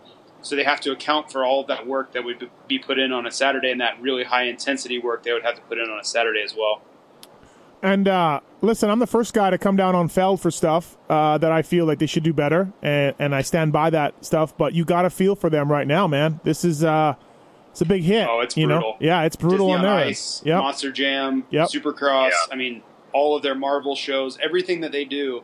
So 0.42 0.57
they 0.57 0.64
have 0.64 0.80
to 0.82 0.92
account 0.92 1.32
for 1.32 1.44
all 1.44 1.62
of 1.62 1.68
that 1.68 1.86
work 1.86 2.12
that 2.12 2.24
would 2.24 2.50
be 2.68 2.78
put 2.78 2.98
in 2.98 3.12
on 3.12 3.26
a 3.26 3.30
Saturday 3.30 3.70
and 3.70 3.80
that 3.80 4.00
really 4.00 4.24
high 4.24 4.44
intensity 4.44 4.98
work 4.98 5.22
they 5.22 5.32
would 5.32 5.42
have 5.42 5.55
to 5.55 5.62
put 5.62 5.78
in 5.78 5.88
on 5.88 5.98
a 5.98 6.05
Saturday 6.05 6.42
as 6.42 6.55
well. 6.55 6.82
And 7.85 8.09
uh, 8.09 8.41
listen, 8.62 8.89
I'm 8.89 8.99
the 8.99 9.07
first 9.07 9.35
guy 9.35 9.51
to 9.51 9.59
come 9.59 9.76
down 9.76 9.95
on 9.95 10.09
Feld 10.09 10.41
for 10.41 10.51
stuff 10.51 10.97
uh, 11.11 11.37
that 11.37 11.53
I 11.53 11.61
feel 11.61 11.85
like 11.85 11.99
they 11.99 12.07
should 12.07 12.22
do 12.22 12.32
better, 12.32 12.72
and, 12.80 13.14
and 13.18 13.35
I 13.35 13.43
stand 13.43 13.74
by 13.74 13.91
that 13.91 14.24
stuff. 14.24 14.57
But 14.57 14.72
you 14.72 14.87
got 14.87 15.03
to 15.03 15.11
feel 15.11 15.37
for 15.37 15.51
them 15.51 15.70
right 15.70 15.87
now, 15.87 16.07
man. 16.07 16.41
This 16.45 16.64
is 16.64 16.82
uh, 16.82 17.14
it's 17.70 17.82
a 17.82 17.85
big 17.85 18.03
hit. 18.03 18.26
Oh, 18.26 18.41
it's 18.41 18.57
you 18.57 18.68
brutal. 18.68 18.93
Know? 18.93 18.97
Yeah, 19.01 19.24
it's 19.24 19.37
brutal 19.37 19.66
Disney 19.66 19.74
on 19.74 19.85
on 19.85 19.99
Ice. 19.99 20.43
Yep. 20.47 20.59
Monster 20.59 20.93
Jam, 20.93 21.45
Yep. 21.51 21.68
Supercross. 21.68 22.30
Yeah. 22.30 22.53
I 22.53 22.57
mean, 22.57 22.82
all 23.12 23.37
of 23.37 23.43
their 23.43 23.55
Marvel 23.55 23.95
shows, 23.95 24.39
everything 24.43 24.80
that 24.80 24.91
they 24.91 25.05
do 25.05 25.43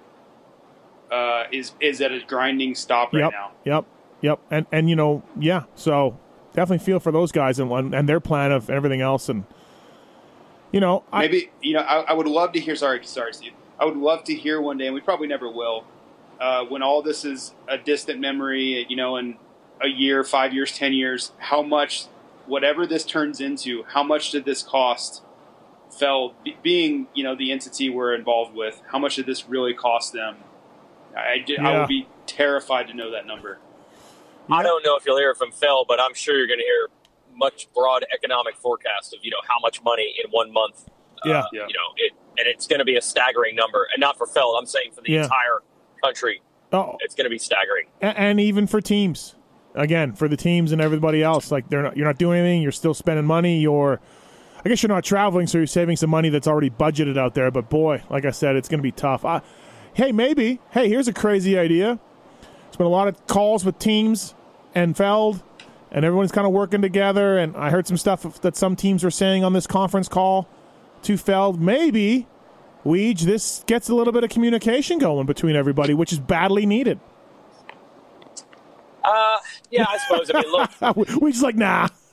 uh, 1.12 1.44
is 1.52 1.72
is 1.78 2.00
at 2.00 2.12
a 2.12 2.20
grinding 2.26 2.74
stop 2.74 3.12
right 3.12 3.20
yep. 3.20 3.32
now. 3.32 3.50
Yep. 3.64 3.84
Yep. 4.22 4.40
And 4.50 4.66
and 4.72 4.88
you 4.88 4.96
know, 4.96 5.22
yeah. 5.38 5.64
So 5.74 6.18
definitely 6.54 6.84
feel 6.86 7.00
for 7.00 7.12
those 7.12 7.32
guys 7.32 7.58
and 7.58 7.70
and 7.94 8.08
their 8.08 8.20
plan 8.20 8.50
of 8.50 8.70
everything 8.70 9.02
else, 9.02 9.28
and 9.28 9.44
you 10.72 10.80
know, 10.80 11.04
I, 11.12 11.20
Maybe 11.22 11.50
you 11.60 11.74
know, 11.74 11.80
I, 11.80 12.00
I 12.02 12.12
would 12.12 12.26
love 12.26 12.52
to 12.52 12.60
hear. 12.60 12.76
Sorry, 12.76 13.04
sorry, 13.04 13.32
Steve. 13.34 13.52
I 13.78 13.84
would 13.84 13.96
love 13.96 14.24
to 14.24 14.34
hear 14.34 14.60
one 14.60 14.78
day, 14.78 14.86
and 14.86 14.94
we 14.94 15.00
probably 15.00 15.26
never 15.28 15.50
will. 15.50 15.84
Uh, 16.40 16.64
when 16.64 16.82
all 16.82 17.02
this 17.02 17.24
is 17.24 17.54
a 17.68 17.76
distant 17.78 18.20
memory, 18.20 18.86
you 18.88 18.96
know, 18.96 19.16
in 19.16 19.36
a 19.82 19.88
year, 19.88 20.22
five 20.24 20.52
years, 20.54 20.76
ten 20.76 20.92
years, 20.92 21.32
how 21.38 21.62
much, 21.62 22.06
whatever 22.46 22.86
this 22.86 23.04
turns 23.04 23.40
into, 23.40 23.84
how 23.88 24.02
much 24.02 24.30
did 24.30 24.44
this 24.44 24.62
cost? 24.62 25.22
Feld 25.98 26.34
be- 26.44 26.56
being, 26.62 27.08
you 27.14 27.24
know, 27.24 27.34
the 27.34 27.50
entity 27.50 27.90
we're 27.90 28.14
involved 28.14 28.54
with. 28.54 28.80
How 28.92 28.98
much 28.98 29.16
did 29.16 29.26
this 29.26 29.48
really 29.48 29.74
cost 29.74 30.12
them? 30.12 30.36
I, 31.16 31.38
did, 31.44 31.58
I 31.58 31.72
Yeah. 31.72 31.78
would 31.80 31.88
be 31.88 32.06
terrified 32.26 32.86
to 32.88 32.94
know 32.94 33.10
that 33.10 33.26
number. 33.26 33.58
I 34.48 34.62
don't 34.62 34.84
know 34.84 34.96
if 34.96 35.04
you'll 35.04 35.18
hear 35.18 35.30
it 35.30 35.36
from 35.36 35.50
Phil, 35.52 35.84
but 35.86 36.00
I'm 36.00 36.14
sure 36.14 36.36
you're 36.36 36.46
going 36.46 36.60
to 36.60 36.64
hear 36.64 36.88
much 37.40 37.68
broad 37.74 38.04
economic 38.14 38.54
forecast 38.56 39.12
of 39.14 39.20
you 39.24 39.30
know 39.30 39.38
how 39.48 39.58
much 39.60 39.82
money 39.82 40.14
in 40.22 40.30
one 40.30 40.52
month. 40.52 40.88
Yeah. 41.24 41.40
uh, 41.40 41.44
Yeah. 41.52 41.60
you 41.66 41.74
know, 41.74 41.90
it, 41.96 42.12
and 42.38 42.46
it's 42.46 42.66
going 42.66 42.78
to 42.78 42.84
be 42.84 42.96
a 42.96 43.02
staggering 43.02 43.56
number, 43.56 43.86
and 43.92 44.00
not 44.00 44.16
for 44.16 44.26
Phil. 44.26 44.54
I'm 44.56 44.66
saying 44.66 44.92
for 44.94 45.00
the 45.02 45.12
Yeah. 45.12 45.24
entire 45.24 45.62
country, 46.04 46.40
oh, 46.72 46.96
it's 47.00 47.14
going 47.14 47.24
to 47.24 47.30
be 47.30 47.38
staggering. 47.38 47.86
and, 48.00 48.16
and 48.16 48.40
even 48.40 48.66
for 48.66 48.80
teams 48.80 49.34
again 49.76 50.12
for 50.14 50.26
the 50.26 50.36
teams 50.36 50.72
and 50.72 50.80
everybody 50.80 51.22
else 51.22 51.52
like 51.52 51.68
they're 51.68 51.82
not 51.84 51.96
you're 51.96 52.06
not 52.06 52.18
doing 52.18 52.40
anything 52.40 52.60
you're 52.60 52.72
still 52.72 52.92
spending 52.92 53.24
money 53.24 53.60
you're 53.60 54.00
i 54.64 54.68
guess 54.68 54.82
you're 54.82 54.88
not 54.88 55.04
traveling 55.04 55.46
so 55.46 55.58
you're 55.58 55.66
saving 55.68 55.94
some 55.96 56.10
money 56.10 56.28
that's 56.28 56.48
already 56.48 56.68
budgeted 56.68 57.16
out 57.16 57.34
there 57.36 57.52
but 57.52 57.70
boy 57.70 58.02
like 58.10 58.24
i 58.24 58.32
said 58.32 58.56
it's 58.56 58.68
going 58.68 58.80
to 58.80 58.82
be 58.82 58.90
tough 58.90 59.24
I, 59.24 59.42
hey, 59.94 60.10
maybe, 60.10 60.58
hey, 60.72 60.88
here's 60.88 61.06
a 61.06 61.12
crazy 61.12 61.56
idea. 61.56 62.00
It's 62.66 62.76
been 62.76 62.86
a 62.86 62.90
lot 62.90 63.06
of 63.06 63.26
calls 63.28 63.64
with 63.64 63.78
teams 63.78 64.34
and 64.74 64.96
Feld, 64.96 65.40
and 65.92 66.04
everyone's 66.04 66.32
kind 66.32 66.46
of 66.46 66.52
working 66.52 66.82
together. 66.82 67.38
And 67.38 67.56
I 67.56 67.70
heard 67.70 67.86
some 67.86 67.96
stuff 67.96 68.40
that 68.40 68.56
some 68.56 68.76
teams 68.76 69.04
were 69.04 69.10
saying 69.10 69.44
on 69.44 69.52
this 69.52 69.66
conference 69.66 70.08
call 70.08 70.48
to 71.02 71.16
Feld. 71.16 71.60
Maybe, 71.60 72.26
Weege, 72.84 73.20
this 73.20 73.64
gets 73.66 73.88
a 73.88 73.94
little 73.94 74.12
bit 74.12 74.24
of 74.24 74.30
communication 74.30 74.98
going 74.98 75.26
between 75.26 75.56
everybody, 75.56 75.94
which 75.94 76.12
is 76.12 76.18
badly 76.18 76.66
needed. 76.66 77.00
Uh, 79.02 79.38
yeah, 79.70 79.86
I 79.88 79.98
suppose. 79.98 80.30
I 80.32 80.40
mean, 80.40 80.52
look, 80.52 81.20
we 81.20 81.32
just 81.32 81.42
like 81.42 81.56
nah. 81.56 81.88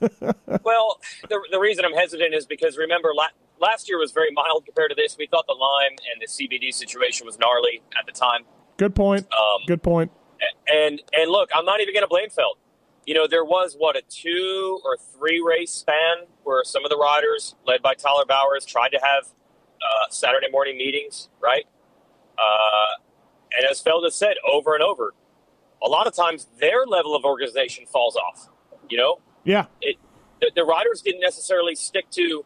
well, 0.62 1.00
the, 1.28 1.40
the 1.50 1.58
reason 1.60 1.84
I'm 1.84 1.92
hesitant 1.92 2.34
is 2.34 2.46
because 2.46 2.76
remember 2.78 3.10
la- 3.14 3.28
last 3.60 3.88
year 3.88 3.98
was 3.98 4.12
very 4.12 4.30
mild 4.32 4.64
compared 4.64 4.90
to 4.90 4.94
this. 4.94 5.16
We 5.18 5.26
thought 5.26 5.46
the 5.46 5.54
Lyme 5.54 5.96
and 6.12 6.22
the 6.22 6.26
CBD 6.26 6.72
situation 6.72 7.26
was 7.26 7.38
gnarly 7.38 7.82
at 7.98 8.06
the 8.06 8.12
time. 8.12 8.42
Good 8.78 8.94
point. 8.94 9.26
Um, 9.26 9.60
Good 9.66 9.82
point. 9.82 10.10
And 10.68 11.02
and 11.12 11.30
look, 11.30 11.50
I'm 11.54 11.64
not 11.64 11.80
even 11.80 11.92
going 11.92 12.04
to 12.04 12.08
blame 12.08 12.30
Feld. 12.30 12.56
You 13.08 13.14
know, 13.14 13.26
there 13.26 13.42
was 13.42 13.74
what 13.78 13.96
a 13.96 14.02
two 14.10 14.82
or 14.84 14.98
three 14.98 15.40
race 15.40 15.70
span 15.70 16.26
where 16.44 16.62
some 16.62 16.84
of 16.84 16.90
the 16.90 16.98
riders, 16.98 17.54
led 17.66 17.80
by 17.80 17.94
Tyler 17.94 18.26
Bowers, 18.28 18.66
tried 18.66 18.90
to 18.90 19.00
have 19.02 19.28
uh, 19.80 20.10
Saturday 20.10 20.48
morning 20.52 20.76
meetings, 20.76 21.30
right? 21.42 21.64
Uh, 22.36 23.00
and 23.56 23.66
as 23.70 23.80
Feld 23.80 24.04
has 24.04 24.14
said 24.14 24.34
over 24.46 24.74
and 24.74 24.82
over, 24.82 25.14
a 25.82 25.88
lot 25.88 26.06
of 26.06 26.14
times 26.14 26.48
their 26.60 26.84
level 26.84 27.16
of 27.16 27.24
organization 27.24 27.86
falls 27.86 28.14
off. 28.14 28.50
You 28.90 28.98
know, 28.98 29.20
Yeah. 29.42 29.64
it, 29.80 29.96
the, 30.42 30.52
the 30.54 30.64
riders 30.64 31.00
didn't 31.00 31.22
necessarily 31.22 31.76
stick 31.76 32.10
to 32.10 32.44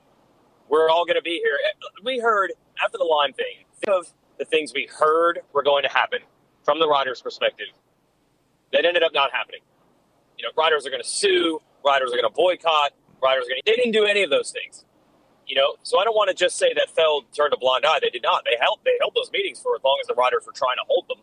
we're 0.68 0.88
all 0.88 1.04
going 1.04 1.16
to 1.16 1.22
be 1.22 1.42
here. 1.44 1.58
We 2.04 2.20
heard 2.20 2.52
after 2.80 2.98
the 2.98 3.04
line 3.04 3.32
thing, 3.32 3.64
think 3.84 3.98
of 3.98 4.12
the 4.38 4.44
things 4.44 4.72
we 4.72 4.88
heard 4.88 5.40
were 5.52 5.64
going 5.64 5.82
to 5.82 5.88
happen 5.88 6.20
from 6.64 6.78
the 6.78 6.86
riders' 6.86 7.20
perspective 7.20 7.66
that 8.72 8.84
ended 8.84 9.02
up 9.02 9.12
not 9.12 9.32
happening. 9.32 9.62
You 10.42 10.48
know, 10.48 10.60
riders 10.60 10.84
are 10.84 10.90
going 10.90 11.02
to 11.02 11.08
sue, 11.08 11.60
riders 11.86 12.10
are 12.10 12.16
going 12.16 12.28
to 12.28 12.34
boycott, 12.34 12.90
riders 13.22 13.44
are 13.46 13.50
going 13.50 13.62
to. 13.64 13.70
They 13.70 13.76
didn't 13.76 13.92
do 13.92 14.04
any 14.04 14.24
of 14.24 14.30
those 14.30 14.50
things. 14.50 14.84
You 15.46 15.54
know, 15.54 15.74
so 15.84 16.00
I 16.00 16.04
don't 16.04 16.16
want 16.16 16.30
to 16.30 16.34
just 16.34 16.56
say 16.56 16.74
that 16.74 16.90
Feld 16.90 17.26
turned 17.32 17.54
a 17.54 17.56
blind 17.56 17.84
eye. 17.86 17.98
They 18.02 18.10
did 18.10 18.22
not. 18.22 18.42
They 18.44 18.56
held 18.60 18.80
they 18.84 18.96
held 18.98 19.12
those 19.14 19.30
meetings 19.32 19.60
for 19.60 19.76
as 19.76 19.82
long 19.84 19.98
as 20.00 20.08
the 20.08 20.14
riders 20.14 20.42
were 20.44 20.52
trying 20.52 20.76
to 20.76 20.84
hold 20.88 21.06
them. 21.08 21.18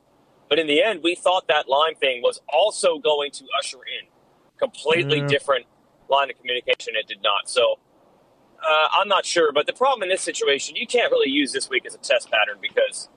But 0.47 0.57
in 0.57 0.67
the 0.67 0.81
end, 0.81 1.01
we 1.03 1.15
thought 1.15 1.49
that 1.49 1.67
Lyme 1.67 1.95
thing 1.95 2.21
was 2.21 2.39
also 2.47 2.97
going 2.97 3.31
to 3.31 3.43
usher 3.59 3.77
in 3.77 4.07
completely 4.57 5.21
different 5.27 5.65
line 6.09 6.29
of 6.29 6.37
communication. 6.37 6.93
It 6.95 7.07
did 7.07 7.21
not. 7.21 7.49
So 7.49 7.79
uh, 8.63 8.87
I'm 8.91 9.07
not 9.07 9.25
sure. 9.25 9.51
But 9.51 9.67
the 9.67 9.73
problem 9.73 10.03
in 10.03 10.09
this 10.09 10.21
situation, 10.21 10.75
you 10.75 10.87
can't 10.87 11.11
really 11.11 11.29
use 11.29 11.51
this 11.51 11.69
week 11.69 11.85
as 11.85 11.93
a 11.93 11.97
test 11.97 12.31
pattern 12.31 12.57
because 12.61 13.09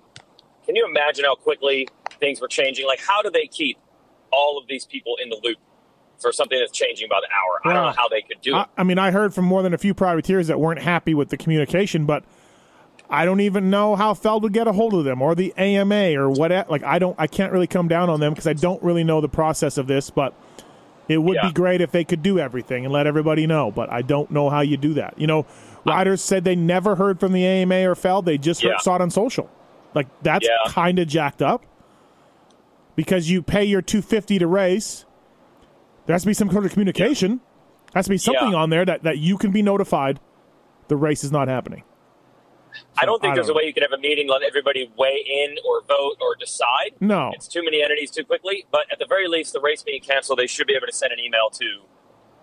can 0.67 0.77
you 0.77 0.87
imagine 0.89 1.25
how 1.25 1.35
quickly 1.37 1.89
things 2.19 2.41
were 2.41 2.49
changing? 2.49 2.87
Like, 2.87 3.01
how 3.01 3.23
do 3.23 3.31
they 3.31 3.47
keep 3.47 3.79
all 4.33 4.59
of 4.59 4.67
these 4.69 4.87
people 4.87 5.17
in 5.23 5.29
the 5.29 5.41
loop 5.43 5.59
for 6.23 6.33
something 6.33 6.59
that's 6.59 6.73
changing 6.73 7.09
by 7.09 7.21
the 7.21 7.29
hour? 7.35 7.61
I 7.65 7.75
don't 7.77 7.87
know 7.89 7.93
how 7.97 8.09
they 8.09 8.23
could 8.23 8.41
do 8.41 8.55
it. 8.57 8.59
I, 8.59 8.67
I 8.79 8.83
mean, 8.85 8.99
I 8.99 9.11
heard 9.11 9.35
from 9.35 9.45
more 9.45 9.63
than 9.63 9.75
a 9.75 9.79
few 9.79 9.93
privateers 9.95 10.47
that 10.47 10.59
weren't 10.59 10.81
happy 10.81 11.13
with 11.15 11.29
the 11.29 11.37
communication, 11.37 12.07
but 12.07 12.25
I 13.11 13.25
don't 13.27 13.41
even 13.41 13.69
know 13.69 13.95
how 13.97 14.15
Feld 14.15 14.43
would 14.45 14.53
get 14.55 14.67
a 14.67 14.73
hold 14.73 14.95
of 14.95 15.05
them 15.05 15.21
or 15.21 15.35
the 15.35 15.53
AMA 15.59 16.15
or 16.15 16.31
what. 16.31 16.71
Like, 16.71 16.83
I 16.83 16.99
don't, 16.99 17.15
I 17.19 17.27
can't 17.27 17.53
really 17.53 17.67
come 17.67 17.89
down 17.89 18.09
on 18.09 18.21
them 18.21 18.33
because 18.33 18.47
I 18.47 18.55
don't 18.55 18.83
really 18.83 19.05
know 19.05 19.21
the 19.21 19.29
process 19.29 19.77
of 19.77 19.87
this. 19.87 20.09
But 20.09 20.33
it 21.09 21.19
would 21.19 21.35
Yeah. 21.37 21.49
be 21.49 21.53
great 21.53 21.81
if 21.83 21.91
they 21.93 22.05
could 22.05 22.23
do 22.23 22.39
everything 22.39 22.85
and 22.87 22.93
let 22.93 23.07
everybody 23.07 23.47
know. 23.47 23.71
But 23.71 23.93
I 23.93 24.01
don't 24.03 24.31
know 24.31 24.49
how 24.49 24.61
you 24.63 24.77
do 24.79 24.95
that. 24.95 25.15
You 25.19 25.27
know, 25.27 25.45
riders 25.85 26.23
said 26.23 26.45
they 26.45 26.57
never 26.57 26.95
heard 26.95 27.21
from 27.21 27.33
the 27.33 27.45
AMA 27.45 27.87
or 27.89 27.95
Feld; 27.95 28.25
they 28.25 28.39
just 28.39 28.63
heard, 28.63 28.71
Yeah. 28.71 28.79
saw 28.79 28.95
it 28.97 29.03
on 29.03 29.11
social. 29.11 29.51
Like 29.95 30.07
that's 30.23 30.47
Yeah. 30.47 30.73
kind 30.73 30.99
of 30.99 31.07
jacked 31.07 31.43
up 31.43 31.67
because 32.97 33.29
you 33.31 33.43
pay 33.43 33.65
your 33.65 33.83
two 33.83 34.01
fifty 34.01 34.39
to 34.39 34.47
race. 34.47 35.05
There 36.13 36.17
has 36.17 36.25
to 36.25 36.27
be 36.29 36.35
some 36.35 36.51
sort 36.51 36.67
of 36.67 36.73
communication. 36.73 37.41
Has 37.95 38.05
to 38.05 38.11
be 38.11 38.19
something 38.19 38.51
Yeah. 38.51 38.59
on 38.59 38.69
there 38.69 38.85
that, 38.85 39.05
that 39.05 39.17
you 39.17 39.39
can 39.39 39.51
be 39.51 39.63
notified 39.63 40.21
the 40.89 40.95
race 40.97 41.25
is 41.25 41.33
not 41.33 41.49
happening. 41.49 41.85
I 42.99 43.07
don't 43.07 43.19
think 43.23 43.33
I 43.33 43.37
there's 43.37 43.47
don't 43.47 43.57
a 43.57 43.57
way 43.57 43.63
you 43.65 43.73
could 43.73 43.83
have 43.83 43.93
a 43.93 43.99
meeting, 43.99 44.29
let 44.29 44.43
everybody 44.43 44.93
weigh 44.99 45.25
in 45.27 45.57
or 45.67 45.81
vote 45.89 46.17
or 46.21 46.37
decide. 46.39 46.91
No. 47.01 47.31
It's 47.35 47.49
too 47.49 47.65
many 47.65 47.83
entities 47.83 48.11
too 48.11 48.25
quickly. 48.25 48.67
But 48.71 48.83
at 48.93 48.99
the 48.99 49.07
very 49.09 49.27
least, 49.27 49.55
the 49.55 49.61
race 49.63 49.83
being 49.83 50.03
canceled, 50.03 50.39
they 50.39 50.47
should 50.47 50.67
be 50.67 50.75
able 50.75 50.87
to 50.87 50.93
send 50.93 51.15
an 51.15 51.19
email 51.19 51.49
to, 51.49 51.65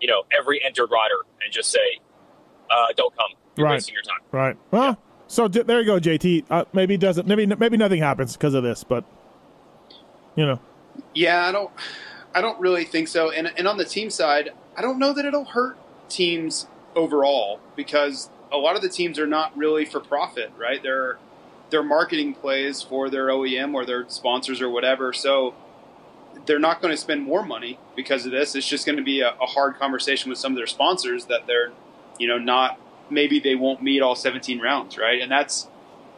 you 0.01 0.07
know, 0.07 0.24
every 0.36 0.65
entered 0.65 0.89
rider 0.89 1.20
and 1.43 1.53
just 1.53 1.70
say, 1.70 1.99
uh, 2.72 2.88
"Don't 2.97 3.15
come. 3.15 3.34
You're 3.55 3.67
Right. 3.67 3.74
wasting 3.74 3.93
your 3.93 4.01
time." 4.01 4.22
Right. 4.32 4.57
Well, 4.72 4.97
so 5.28 5.47
j- 5.47 5.61
there 5.61 5.80
you 5.80 5.86
go, 5.86 5.99
JT. 5.99 6.43
Uh, 6.49 6.65
maybe 6.74 6.95
it 6.95 7.01
doesn't. 7.01 7.28
Maybe 7.28 7.45
maybe 7.45 7.78
nothing 7.78 8.01
happens 8.01 8.34
because 8.36 8.55
of 8.55 8.63
this, 8.63 8.84
but 8.84 9.03
you 10.36 10.47
know, 10.47 10.59
Yeah, 11.13 11.45
I 11.45 11.51
don't, 11.51 11.70
I 12.40 12.42
don't 12.42 12.58
really 12.58 12.86
think 12.86 13.10
so. 13.10 13.30
And 13.32 13.52
and 13.58 13.68
on 13.68 13.78
the 13.78 13.84
team 13.84 14.10
side, 14.10 14.52
I 14.78 14.82
don't 14.82 14.98
know 14.98 15.12
that 15.12 15.26
it'll 15.26 15.44
hurt 15.44 15.78
teams 16.08 16.68
overall 16.96 17.60
because 17.76 18.30
a 18.50 18.56
lot 18.56 18.78
of 18.78 18.82
the 18.82 18.88
teams 18.88 19.20
are 19.20 19.28
not 19.28 19.56
really 19.58 19.84
for 19.84 20.00
profit, 20.00 20.50
right? 20.58 20.82
They're 20.82 21.18
they're 21.70 21.84
marketing 21.84 22.36
plays 22.36 22.82
for 22.82 23.10
their 23.10 23.28
OEM 23.28 23.74
or 23.74 23.86
their 23.86 24.08
sponsors 24.08 24.62
or 24.62 24.70
whatever. 24.70 25.12
So 25.12 25.54
they're 26.46 26.60
not 26.60 26.82
going 26.82 26.94
to 26.94 26.98
spend 26.98 27.24
more 27.24 27.46
money 27.46 27.78
because 27.94 28.26
of 28.26 28.32
this. 28.32 28.56
It's 28.56 28.66
just 28.66 28.86
going 28.86 28.98
to 28.98 29.04
be 29.04 29.20
a, 29.20 29.32
a 29.42 29.46
hard 29.46 29.76
conversation 29.76 30.30
with 30.30 30.40
some 30.40 30.54
of 30.54 30.56
their 30.56 30.66
sponsors 30.66 31.26
that 31.26 31.46
they're, 31.46 31.74
you 32.18 32.28
know, 32.30 32.38
not 32.38 32.80
maybe 33.10 33.42
they 33.42 33.56
won't 33.56 33.84
meet 33.84 34.02
all 34.02 34.16
17 34.16 34.62
rounds, 34.62 34.98
right? 34.98 35.22
And 35.22 35.30
that's 35.30 35.68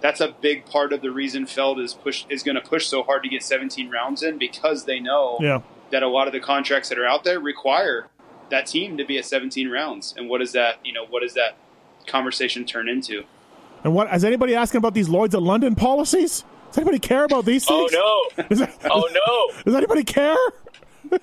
that's 0.02 0.22
a 0.22 0.36
big 0.40 0.68
part 0.68 0.94
of 0.94 1.02
the 1.02 1.10
reason 1.10 1.48
Feld 1.48 1.80
is 1.80 1.96
push 1.96 2.26
is 2.30 2.44
going 2.44 2.56
to 2.56 2.62
push 2.62 2.86
so 2.86 3.02
hard 3.02 3.24
to 3.24 3.30
get 3.30 3.42
17 3.42 3.90
rounds 3.90 4.22
in 4.22 4.38
because 4.38 4.86
they 4.86 5.00
know 5.00 5.40
yeah. 5.42 5.62
That 5.92 6.04
a 6.04 6.08
lot 6.08 6.28
of 6.28 6.34
the 6.34 6.40
contracts 6.40 6.90
that 6.90 6.98
are 6.98 7.06
out 7.06 7.24
there 7.24 7.40
require 7.40 8.08
that 8.50 8.66
team 8.68 8.98
to 8.98 9.06
be 9.06 9.18
at 9.18 9.26
17 9.26 9.70
rounds. 9.70 10.14
And 10.18 10.30
what 10.30 10.40
does 10.40 10.52
that, 10.54 10.80
you 10.86 10.92
know, 10.94 11.06
what 11.06 11.22
does 11.22 11.34
that 11.36 11.56
conversation 12.08 12.66
turn 12.66 12.90
into? 12.90 13.24
And 13.84 13.94
what 13.96 14.14
is 14.14 14.24
anybody 14.24 14.56
asking 14.56 14.80
about 14.80 14.94
these 14.94 15.10
Lloyd's 15.10 15.34
of 15.36 15.44
London 15.44 15.76
policies? 15.76 16.44
Does 16.70 16.78
anybody 16.78 17.00
care 17.00 17.24
about 17.26 17.46
these 17.46 17.66
things? 17.66 17.92
Oh 17.96 18.30
no! 18.38 18.46
Is 18.50 18.60
that- 18.60 18.76
Oh 18.86 19.10
no! 19.12 19.62
Does 19.66 19.76
anybody 19.76 20.04
care? 20.04 20.36
Oh, 20.38 21.12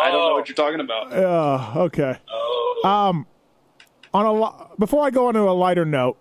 I 0.00 0.10
don't 0.10 0.28
know 0.28 0.34
what 0.34 0.48
you're 0.48 0.54
talking 0.56 0.80
about. 0.80 1.12
Uh, 1.12 1.82
okay. 1.84 2.16
Oh. 2.30 2.80
Um, 2.84 3.26
on 4.14 4.24
a 4.26 4.32
li- 4.32 4.66
before 4.78 5.04
I 5.04 5.10
go 5.10 5.26
on 5.28 5.34
to 5.34 5.40
a 5.40 5.52
lighter 5.52 5.84
note, 5.84 6.16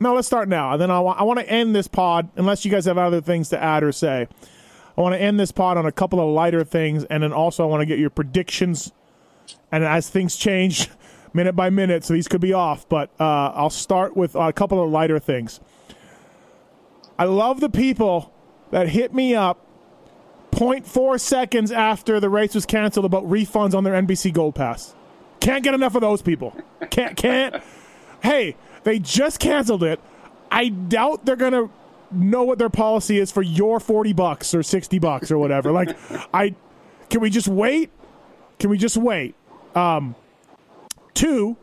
no, 0.00 0.14
let's 0.14 0.26
start 0.26 0.48
now. 0.48 0.72
And 0.72 0.80
then 0.80 0.90
I 0.90 0.98
want 1.00 1.20
I 1.20 1.24
want 1.24 1.38
to 1.40 1.48
end 1.48 1.74
this 1.76 1.86
pod, 1.86 2.28
unless 2.36 2.64
you 2.64 2.70
guys 2.70 2.86
have 2.86 2.98
other 2.98 3.20
things 3.20 3.50
to 3.50 3.62
add 3.62 3.84
or 3.84 3.92
say. 3.92 4.26
I 4.96 5.00
want 5.00 5.14
to 5.14 5.20
end 5.20 5.40
this 5.40 5.52
pod 5.52 5.76
on 5.76 5.86
a 5.86 5.92
couple 5.92 6.20
of 6.20 6.28
lighter 6.28 6.64
things, 6.64 7.04
and 7.04 7.22
then 7.22 7.32
also 7.32 7.64
I 7.64 7.66
want 7.66 7.80
to 7.80 7.86
get 7.86 7.98
your 7.98 8.10
predictions. 8.10 8.92
And 9.72 9.84
as 9.84 10.08
things 10.08 10.36
change, 10.36 10.88
minute 11.32 11.56
by 11.56 11.70
minute, 11.70 12.04
so 12.04 12.14
these 12.14 12.28
could 12.28 12.40
be 12.40 12.52
off. 12.52 12.88
But 12.88 13.10
uh, 13.18 13.52
I'll 13.54 13.70
start 13.70 14.16
with 14.16 14.34
a 14.34 14.52
couple 14.52 14.82
of 14.82 14.90
lighter 14.90 15.18
things. 15.18 15.60
I 17.18 17.24
love 17.24 17.60
the 17.60 17.68
people 17.68 18.32
that 18.70 18.88
hit 18.88 19.14
me 19.14 19.34
up 19.34 19.64
0.4 20.52 21.20
seconds 21.20 21.72
after 21.72 22.20
the 22.20 22.30
race 22.30 22.54
was 22.54 22.64
canceled 22.64 23.04
about 23.04 23.24
refunds 23.24 23.74
on 23.74 23.82
their 23.84 24.00
NBC 24.00 24.32
Gold 24.32 24.54
Pass. 24.54 24.94
Can't 25.40 25.64
get 25.64 25.74
enough 25.74 25.94
of 25.94 26.00
those 26.00 26.22
people. 26.22 26.56
Can't 26.90 27.16
can't. 27.16 27.62
hey, 28.22 28.56
they 28.84 28.98
just 28.98 29.40
canceled 29.40 29.82
it. 29.82 30.00
I 30.50 30.68
doubt 30.68 31.26
they're 31.26 31.36
gonna 31.36 31.68
know 32.14 32.44
what 32.44 32.58
their 32.58 32.70
policy 32.70 33.18
is 33.18 33.30
for 33.30 33.42
your 33.42 33.80
forty 33.80 34.12
bucks 34.12 34.54
or 34.54 34.62
sixty 34.62 34.98
bucks 34.98 35.30
or 35.30 35.38
whatever. 35.38 35.72
Like, 35.72 35.96
I 36.34 36.54
can 37.10 37.20
we 37.20 37.30
just 37.30 37.48
wait? 37.48 37.90
Can 38.58 38.70
we 38.70 38.78
just 38.78 38.96
wait? 38.96 39.34
Um, 39.74 40.14
two, 41.14 41.56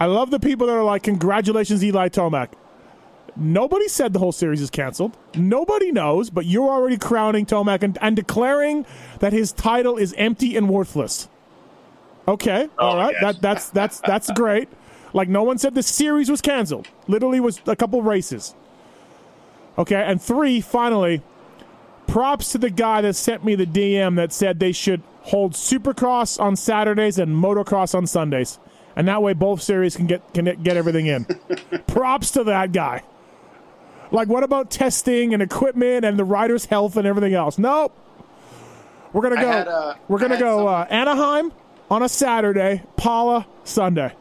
I 0.00 0.06
love 0.06 0.30
the 0.30 0.40
people 0.40 0.66
that 0.66 0.74
are 0.74 0.84
like, 0.84 1.02
congratulations, 1.02 1.84
Eli 1.84 2.08
Tomac. 2.08 2.50
Nobody 3.36 3.86
said 3.86 4.12
the 4.12 4.18
whole 4.18 4.32
series 4.32 4.60
is 4.60 4.70
canceled. 4.70 5.16
Nobody 5.34 5.92
knows, 5.92 6.28
but 6.28 6.44
you're 6.44 6.68
already 6.68 6.96
crowning 6.96 7.46
Tomac 7.46 7.82
and, 7.82 7.96
and 8.00 8.16
declaring 8.16 8.84
that 9.20 9.32
his 9.32 9.52
title 9.52 9.96
is 9.96 10.12
empty 10.14 10.56
and 10.56 10.68
worthless. 10.68 11.28
Okay, 12.26 12.68
all 12.78 12.96
right, 12.96 13.14
yes. 13.20 13.22
that 13.22 13.40
that's 13.40 13.70
that's 13.70 14.00
that's 14.00 14.30
great. 14.32 14.68
Like 15.14 15.28
no 15.28 15.44
one 15.44 15.56
said 15.56 15.74
the 15.74 15.82
series 15.82 16.30
was 16.30 16.42
canceled. 16.42 16.88
Literally 17.06 17.40
was 17.40 17.60
a 17.66 17.74
couple 17.76 18.02
races. 18.02 18.54
Okay, 19.78 20.02
and 20.02 20.20
three, 20.20 20.60
finally, 20.60 21.22
props 22.08 22.50
to 22.52 22.58
the 22.58 22.68
guy 22.70 23.00
that 23.00 23.14
sent 23.14 23.44
me 23.44 23.54
the 23.54 23.66
DM 23.66 24.16
that 24.16 24.32
said 24.32 24.58
they 24.58 24.72
should 24.72 25.02
hold 25.22 25.52
Supercross 25.52 26.40
on 26.40 26.56
Saturdays 26.56 27.18
and 27.18 27.32
Motocross 27.32 27.94
on 27.94 28.06
Sundays, 28.08 28.58
and 28.96 29.06
that 29.06 29.22
way 29.22 29.34
both 29.34 29.62
series 29.62 29.96
can 29.96 30.06
get 30.08 30.34
can 30.34 30.46
get 30.62 30.76
everything 30.76 31.06
in. 31.06 31.26
props 31.86 32.32
to 32.32 32.44
that 32.44 32.72
guy. 32.72 33.04
Like, 34.10 34.28
what 34.28 34.42
about 34.42 34.70
testing 34.70 35.32
and 35.32 35.42
equipment 35.42 36.04
and 36.04 36.18
the 36.18 36.24
rider's 36.24 36.64
health 36.64 36.96
and 36.96 37.06
everything 37.06 37.34
else? 37.34 37.58
Nope. 37.58 37.96
We're 39.12 39.22
gonna 39.22 39.36
go. 39.36 39.46
had, 39.48 39.68
uh, 39.68 39.94
we're 40.08 40.18
gonna 40.18 40.38
go 40.40 40.66
uh, 40.66 40.86
Anaheim 40.90 41.52
on 41.90 42.02
a 42.02 42.08
Saturday, 42.08 42.82
Pala 42.96 43.46
Sunday. 43.64 44.12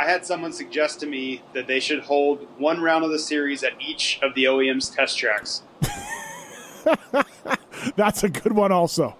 I 0.00 0.04
had 0.08 0.24
someone 0.24 0.50
suggest 0.54 0.98
to 1.00 1.06
me 1.06 1.42
that 1.52 1.66
they 1.66 1.78
should 1.78 2.00
hold 2.00 2.48
one 2.58 2.80
round 2.80 3.04
of 3.04 3.10
the 3.10 3.18
series 3.18 3.62
at 3.62 3.72
each 3.78 4.18
of 4.22 4.34
the 4.34 4.44
OEM's 4.44 4.88
test 4.88 5.18
tracks. 5.18 5.62
That's 7.96 8.24
a 8.24 8.30
good 8.30 8.52
one, 8.52 8.72
also. 8.72 9.14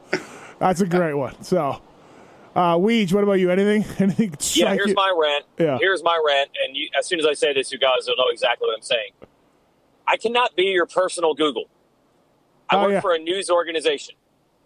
That's 0.58 0.80
a 0.80 0.86
great 0.86 1.12
one. 1.12 1.42
So, 1.42 1.82
uh, 2.56 2.76
Weege, 2.76 3.12
what 3.12 3.24
about 3.24 3.34
you? 3.34 3.50
Anything? 3.50 3.84
Anything? 3.98 4.34
Yeah, 4.54 4.72
here's 4.72 4.88
you? 4.88 4.94
my 4.94 5.12
rant. 5.14 5.44
Yeah. 5.58 5.76
Here's 5.78 6.02
my 6.02 6.18
rant, 6.26 6.48
and 6.66 6.74
you, 6.74 6.88
as 6.98 7.06
soon 7.06 7.18
as 7.20 7.26
I 7.26 7.34
say 7.34 7.52
this, 7.52 7.70
you 7.70 7.78
guys 7.78 8.06
will 8.06 8.16
know 8.16 8.30
exactly 8.32 8.66
what 8.66 8.74
I'm 8.76 8.82
saying. 8.82 9.10
I 10.06 10.16
cannot 10.16 10.56
be 10.56 10.64
your 10.64 10.86
personal 10.86 11.34
Google. 11.34 11.64
I 12.70 12.76
Oh, 12.76 12.82
work 12.84 12.92
yeah. 12.92 13.00
for 13.02 13.12
a 13.12 13.18
news 13.18 13.50
organization. 13.50 14.14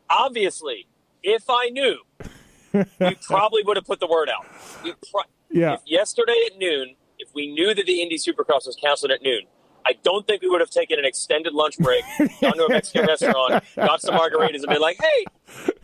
Obviously, 0.08 0.86
if 1.24 1.46
I 1.48 1.70
knew, 1.70 1.98
you 2.72 3.16
probably 3.22 3.64
would 3.64 3.76
have 3.76 3.86
put 3.86 3.98
the 3.98 4.06
word 4.06 4.28
out. 4.28 4.46
We 4.84 4.94
pro- 5.10 5.22
Yeah. 5.54 5.74
If 5.74 5.80
yesterday 5.86 6.36
at 6.50 6.58
noon, 6.58 6.96
if 7.18 7.28
we 7.34 7.46
knew 7.52 7.74
that 7.74 7.86
the 7.86 8.02
Indy 8.02 8.18
Supercross 8.18 8.66
was 8.66 8.76
canceled 8.80 9.12
at 9.12 9.22
noon, 9.22 9.42
I 9.86 9.92
don't 10.02 10.26
think 10.26 10.42
we 10.42 10.48
would 10.48 10.60
have 10.60 10.70
taken 10.70 10.98
an 10.98 11.04
extended 11.04 11.52
lunch 11.52 11.78
break, 11.78 12.02
gone 12.40 12.54
to 12.54 12.64
a 12.64 12.68
Mexican 12.70 13.06
restaurant, 13.06 13.62
got 13.76 14.00
some 14.00 14.14
margaritas, 14.14 14.56
and 14.62 14.66
been 14.68 14.80
like, 14.80 14.96
"Hey, 15.00 15.24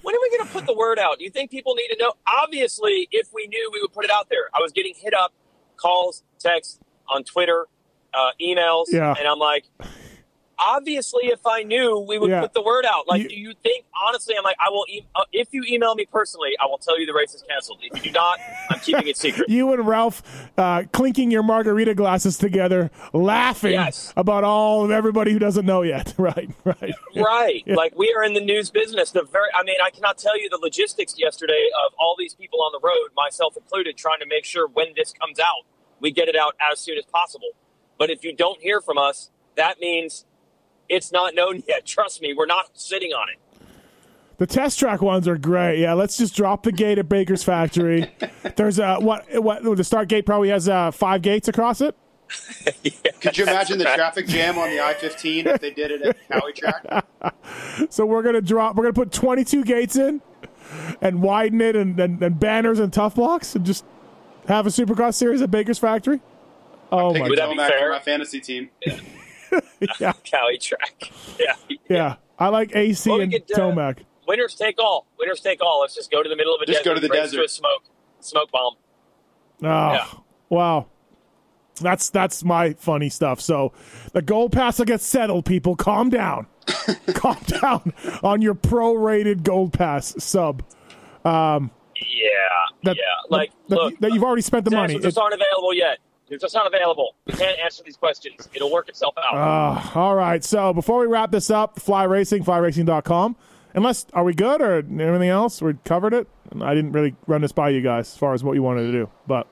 when 0.03 0.15
are 0.15 0.19
we 0.21 0.31
going 0.37 0.47
to 0.47 0.53
put 0.53 0.67
the 0.67 0.75
word 0.75 0.99
out? 0.99 1.19
Do 1.19 1.25
you 1.25 1.31
think 1.31 1.51
people 1.51 1.75
need 1.75 1.89
to 1.89 1.97
know?" 1.99 2.15
Obviously, 2.43 3.09
if 3.13 3.29
we 3.33 3.47
knew, 3.47 3.71
we 3.73 3.81
would 3.81 3.93
put 3.93 4.05
it 4.05 4.11
out 4.11 4.29
there. 4.29 4.49
I 4.55 4.59
was 4.61 4.73
getting 4.73 4.95
hit 4.97 5.15
up, 5.15 5.33
calls, 5.77 6.25
texts 6.39 6.81
on 7.15 7.25
Twitter, 7.25 7.67
uh, 8.15 8.31
emails, 8.41 8.87
Yeah. 8.89 9.15
and 9.19 9.29
I'm 9.29 9.39
like, 9.39 9.67
obviously, 10.61 11.27
if 11.27 11.47
I 11.47 11.63
knew, 11.63 11.99
we 11.99 12.19
would 12.19 12.31
Yeah. 12.31 12.41
put 12.43 12.53
the 12.55 12.63
word 12.63 12.85
out. 12.87 13.09
Like, 13.09 13.23
You- 13.23 13.29
do 13.29 13.35
you 13.37 13.55
think 13.63 13.85
honestly? 14.07 14.35
I'm 14.37 14.45
like, 14.45 14.57
I 14.61 14.71
will. 14.71 14.85
E- 14.89 15.07
uh, 15.15 15.25
if 15.33 15.49
you 15.53 15.65
email 15.69 15.95
me 15.95 16.07
personally, 16.07 16.51
I 16.61 16.67
will 16.67 16.79
tell 16.79 16.99
you 16.99 17.07
the 17.07 17.13
race 17.15 17.35
is 17.35 17.43
canceled. 17.43 17.79
If 17.83 17.97
you 18.05 18.11
do 18.11 18.19
not, 18.19 18.39
I'm 18.71 18.79
keeping 18.81 19.09
it 19.09 19.17
secret. 19.17 19.49
You 19.51 19.73
and 19.73 19.87
Ralph 19.87 20.23
uh, 20.57 20.85
clinking 20.93 21.31
your 21.31 21.43
margarita 21.43 21.95
glasses 21.95 22.37
together, 22.39 22.91
laughing 23.13 23.73
Yes. 23.73 24.13
about 24.17 24.45
all 24.45 24.85
of 24.85 24.91
everybody 24.91 25.33
who 25.33 25.39
doesn't 25.39 25.67
know 25.67 25.83
yet. 25.83 26.15
Right, 26.19 26.51
right. 26.65 26.95
Right. 27.17 27.63
Like 27.67 27.97
we 27.97 28.13
are 28.17 28.23
in 28.23 28.35
the 28.35 28.41
news 28.41 28.71
business. 28.71 29.11
The 29.11 29.23
very 29.23 29.49
I 29.59 29.63
mean, 29.65 29.77
I 29.85 29.91
cannot 29.91 30.19
tell 30.19 30.39
you 30.39 30.49
the 30.49 30.59
logistics 30.59 31.19
yesterday 31.19 31.69
of 31.87 31.93
all 31.99 32.15
these 32.19 32.35
people 32.35 32.63
on 32.63 32.73
the 32.73 32.81
road, 32.87 33.09
myself 33.17 33.57
included, 33.57 33.97
trying 33.97 34.21
to 34.21 34.27
make 34.27 34.45
sure 34.45 34.67
when 34.69 34.89
this 34.97 35.13
comes 35.13 35.41
out, 35.41 35.65
we 36.01 36.11
get 36.11 36.29
it 36.29 36.37
out 36.37 36.55
as 36.71 36.79
soon 36.79 36.99
as 36.99 37.05
possible. 37.07 37.49
But 37.99 38.11
if 38.11 38.23
you 38.25 38.33
don't 38.35 38.61
hear 38.61 38.81
from 38.81 38.99
us, 38.99 39.31
that 39.57 39.81
means 39.81 40.25
it's 40.91 41.11
not 41.13 41.35
known 41.35 41.63
yet. 41.69 41.87
Trust 41.87 42.21
me, 42.21 42.35
we're 42.35 42.47
not 42.47 42.79
sitting 42.79 43.13
on 43.13 43.29
it. 43.31 43.39
The 44.37 44.47
test 44.47 44.79
track 44.79 45.03
ones 45.03 45.29
are 45.29 45.37
great. 45.37 45.81
Yeah, 45.81 45.93
let's 45.93 46.17
just 46.17 46.35
drop 46.35 46.63
the 46.63 46.73
gate 46.73 46.99
at 46.99 47.09
Baker's 47.09 47.43
factory. 47.43 48.11
There's 48.57 48.79
a 48.79 48.97
what? 48.97 49.25
What? 49.43 49.63
The 49.77 49.85
start 49.85 50.09
gate 50.09 50.25
probably 50.25 50.49
has 50.49 50.69
uh, 50.69 50.91
five 50.91 51.23
gates 51.23 51.49
across 51.49 51.81
it. 51.81 51.95
Could 53.21 53.37
you 53.37 53.45
imagine 53.45 53.77
the 53.79 53.85
traffic 53.85 54.27
jam 54.27 54.57
on 54.57 54.71
the 54.71 54.81
I-15 54.81 55.47
if 55.47 55.61
they 55.61 55.73
did 55.73 55.91
it 55.91 56.03
at 56.03 56.17
Cowie 56.31 56.53
Track? 56.53 57.05
So 57.91 58.07
we're 58.07 58.23
gonna 58.23 58.41
drop. 58.41 58.77
We're 58.77 58.85
gonna 58.85 58.95
put 58.95 59.13
22 59.13 59.65
gates 59.65 59.97
in, 59.97 60.23
and 61.03 61.21
widen 61.23 61.61
it, 61.61 61.77
and, 61.77 61.99
and, 62.01 62.23
and 62.23 62.39
banners 62.41 62.79
and 62.79 62.93
tough 62.93 63.17
blocks, 63.17 63.55
and 63.57 63.67
just 63.67 63.85
have 64.49 64.67
a 64.67 64.71
Supercross 64.71 65.15
series 65.17 65.43
at 65.43 65.51
Baker's 65.51 65.79
factory. 65.79 66.21
Oh 66.93 67.13
my 67.13 67.27
a 67.27 67.29
Would 67.29 67.39
that 67.39 67.55
god! 67.57 67.69
be 67.69 67.73
fair? 67.73 67.91
my 67.91 67.99
fantasy 67.99 68.41
team. 68.41 68.71
Yeah, 68.87 68.99
Cowie 70.31 70.59
track. 70.59 71.13
Yeah. 71.39 71.55
yeah. 71.89 72.15
I 72.39 72.49
like 72.49 72.75
AC 72.77 73.09
Well, 73.11 73.21
and 73.21 73.33
could, 73.33 73.51
uh, 73.53 73.57
Tomac. 73.59 73.99
Winners 74.27 74.55
take 74.55 74.79
all. 74.79 75.07
Winners 75.19 75.41
take 75.41 75.63
all. 75.63 75.81
Let's 75.81 75.95
just 75.95 76.11
go 76.11 76.23
to 76.23 76.29
the 76.29 76.37
middle 76.37 76.55
of 76.55 76.61
a 76.63 76.67
Just 76.67 76.85
desert. 76.85 76.91
go 76.91 76.95
to 76.95 77.01
the 77.01 77.09
race 77.13 77.31
desert. 77.31 77.45
a 77.45 77.49
smoke. 77.49 77.83
Smoke 78.21 78.51
bomb. 78.53 78.75
Oh, 79.63 79.67
yeah. 79.67 80.07
wow. 80.49 80.87
That's 81.81 82.11
that's 82.11 82.45
my 82.45 82.75
funny 82.75 83.09
stuff. 83.09 83.41
So 83.41 83.73
the 84.13 84.21
gold 84.23 84.53
pass 84.53 84.79
will 84.79 84.85
get 84.87 85.01
settled. 85.01 85.47
People, 85.47 85.77
calm 85.77 86.11
down. 86.11 86.47
calm 87.15 87.39
down 87.47 87.95
on 88.23 88.43
your 88.43 88.55
pro-rated 88.55 89.43
gold 89.45 89.73
pass 89.73 90.15
sub. 90.23 90.63
Um, 91.25 91.71
Yeah. 91.97 92.29
That, 92.85 92.97
yeah. 92.97 93.03
Like, 93.31 93.53
that, 93.69 93.77
look, 93.77 93.99
that 94.01 94.13
you've 94.13 94.23
already 94.23 94.43
spent 94.43 94.65
the 94.67 94.71
money. 94.71 94.95
Answers 94.95 95.15
just 95.15 95.19
aren't 95.19 95.35
available 95.35 95.73
yet. 95.75 95.99
They're 96.31 96.39
just 96.39 96.55
not 96.55 96.67
available. 96.67 97.17
We 97.27 97.33
can't 97.33 97.59
answer 97.59 97.83
these 97.85 97.97
questions. 97.97 98.49
It'll 98.55 98.71
work 98.71 98.89
itself 98.89 99.15
out. 99.19 99.35
Uh, 99.35 99.99
all 99.99 100.15
right. 100.15 100.43
So 100.45 100.73
before 100.73 101.01
we 101.01 101.07
wrap 101.07 101.33
this 101.33 101.51
up, 101.51 101.81
Fly 101.81 102.05
Racing, 102.05 102.45
flyracing.com. 102.45 103.37
Unless, 103.75 104.07
are 104.13 104.23
we 104.23 104.33
good 104.33 104.63
or 104.63 104.79
anything 104.79 105.29
else? 105.29 105.61
We 105.61 105.75
covered 105.85 106.15
it. 106.15 106.29
I 106.61 106.73
didn't 106.75 106.93
really 106.93 107.17
run 107.27 107.41
this 107.41 107.51
by 107.51 107.71
you 107.71 107.81
guys 107.83 108.13
as 108.13 108.17
far 108.17 108.33
as 108.33 108.45
what 108.45 108.55
you 108.55 108.63
wanted 108.63 108.83
to 108.83 108.93
do, 108.93 109.11
but 109.27 109.47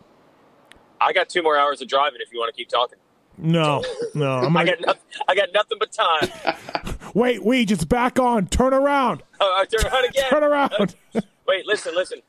I 1.00 1.12
got 1.12 1.28
two 1.28 1.42
more 1.42 1.56
hours 1.56 1.80
of 1.80 1.88
driving 1.88 2.20
if 2.20 2.32
you 2.32 2.38
want 2.38 2.52
to 2.52 2.56
keep 2.56 2.68
talking. 2.68 2.98
no, 3.36 3.84
no. 4.14 4.38
I'm 4.38 4.56
I 4.56 4.64
got 4.64 4.80
nothing. 4.80 5.02
I 5.28 5.34
got 5.34 5.48
nothing 5.54 5.78
but 5.78 5.92
time. 5.92 6.28
wait, 7.14 7.40
Weege, 7.42 7.70
it's 7.70 7.84
back 7.84 8.18
on. 8.18 8.46
Turn 8.46 8.72
around. 8.74 9.22
I 9.40 9.66
turn 9.66 9.90
around 9.90 10.04
again. 10.06 10.30
Turn 10.30 10.44
around. 10.44 10.94
Wait, 11.46 11.64
listen, 11.64 11.94
listen. 11.94 12.20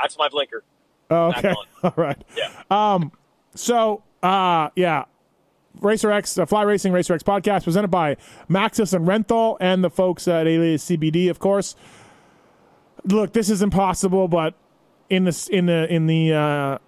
That's 0.00 0.16
my 0.16 0.28
blinker. 0.28 0.62
Oh, 1.10 1.28
okay. 1.28 1.54
All 1.82 1.94
right. 1.96 2.22
Yeah. 2.36 2.50
Um, 2.70 3.12
So, 3.54 4.02
uh, 4.22 4.70
yeah, 4.76 5.04
Racer 5.80 6.10
X, 6.10 6.38
uh, 6.38 6.46
Fly 6.46 6.62
Racing 6.62 6.92
Racer 6.92 7.14
X 7.14 7.22
podcast 7.22 7.64
presented 7.64 7.88
by 7.88 8.16
Maxxis 8.50 8.92
and 8.94 9.06
Renthal 9.06 9.56
and 9.60 9.82
the 9.84 9.90
folks 9.90 10.26
at 10.28 10.46
Alias 10.46 10.84
CBD, 10.84 11.30
of 11.30 11.38
course. 11.38 11.74
Look, 13.04 13.32
this 13.32 13.48
is 13.50 13.62
impossible, 13.62 14.26
but 14.28 14.54
in 15.08 15.24
the 15.24 15.48
in 15.52 15.66
the 15.66 15.92
in 15.92 16.06
the 16.06 16.32
uh, 16.32 16.78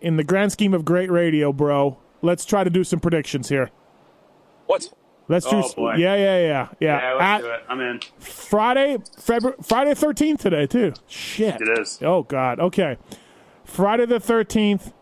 in 0.00 0.16
the 0.16 0.24
grand 0.24 0.52
scheme 0.52 0.74
of 0.74 0.84
great 0.84 1.10
radio, 1.10 1.52
bro, 1.52 1.98
let's 2.22 2.44
try 2.44 2.64
to 2.64 2.70
do 2.70 2.82
some 2.82 2.98
predictions 2.98 3.48
here. 3.48 3.70
What? 4.66 4.92
Let's 5.28 5.46
do. 5.46 5.56
Oh, 5.56 5.72
boy. 5.74 5.94
Yeah, 5.94 6.16
yeah, 6.16 6.38
yeah, 6.38 6.68
yeah. 6.80 7.00
Yeah, 7.00 7.12
let's 7.12 7.22
At 7.22 7.40
do 7.40 7.46
it. 7.50 7.64
I'm 7.68 7.80
in. 7.80 8.00
Friday, 8.18 8.98
February, 9.18 9.56
Friday 9.62 9.94
thirteenth 9.94 10.40
today 10.42 10.66
too. 10.66 10.92
Shit. 11.06 11.60
It 11.60 11.78
is. 11.78 11.98
Oh 12.02 12.24
God. 12.24 12.58
Okay. 12.60 12.98
Friday 13.64 14.06
the 14.06 14.20
thirteenth 14.20 14.92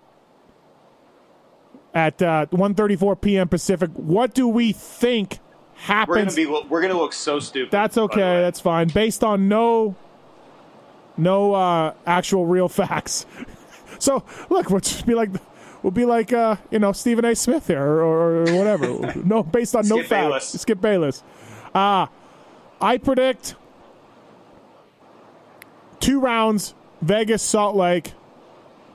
at 1.95 2.23
uh, 2.23 2.47
1.34 2.51 3.21
p.m. 3.21 3.49
Pacific. 3.49 3.91
What 3.95 4.35
do 4.35 4.49
we 4.49 4.73
think 4.73 5.39
We're 5.41 5.83
happens? 5.83 6.37
be. 6.37 6.47
We're 6.47 6.81
gonna 6.81 6.97
look 6.97 7.13
so 7.13 7.39
stupid. 7.39 7.71
That's 7.71 7.99
okay. 7.99 8.41
That's 8.41 8.61
fine. 8.61 8.89
Based 8.89 9.23
on 9.23 9.49
no, 9.49 9.97
no 11.17 11.55
uh, 11.55 11.95
actual 12.07 12.47
real 12.47 12.69
facts. 12.71 13.27
so 13.99 14.25
look, 14.49 14.71
we'll 14.71 14.81
just 14.81 15.07
be 15.07 15.15
like, 15.15 15.31
we'll 15.83 15.91
be 15.91 16.05
like, 16.05 16.33
uh, 16.33 16.57
you 16.71 16.79
know, 16.79 16.93
Stephen 16.93 17.25
A. 17.25 17.35
Smith 17.35 17.67
here 17.67 17.83
or, 17.83 18.03
or, 18.03 18.49
or 18.49 18.55
whatever. 18.57 19.15
no, 19.25 19.43
based 19.43 19.77
on 19.77 19.87
no 19.87 20.03
facts. 20.03 20.49
Skip 20.61 20.81
Bayless. 20.81 21.23
Uh, 21.75 22.07
I 22.81 22.99
predict 22.99 23.55
two 26.01 26.21
rounds, 26.21 26.75
Vegas, 27.01 27.43
Salt 27.43 27.77
Lake, 27.77 28.13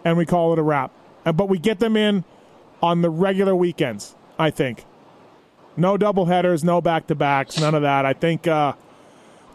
and 0.04 0.18
we 0.18 0.26
call 0.26 0.54
it 0.54 0.60
a 0.60 0.64
wrap. 0.64 0.92
But 1.24 1.50
we 1.50 1.58
get 1.60 1.80
them 1.80 1.98
in 1.98 2.24
on 2.82 3.02
the 3.02 3.10
regular 3.10 3.56
weekends, 3.56 4.16
I 4.40 4.50
think. 4.50 4.86
No 5.76 5.98
double 5.98 6.26
headers, 6.26 6.64
no 6.64 6.82
back 6.82 7.08
to 7.08 7.16
backs, 7.16 7.60
none 7.60 7.76
of 7.76 7.82
that. 7.84 8.06
I 8.06 8.14
think 8.14 8.48
uh, 8.48 8.74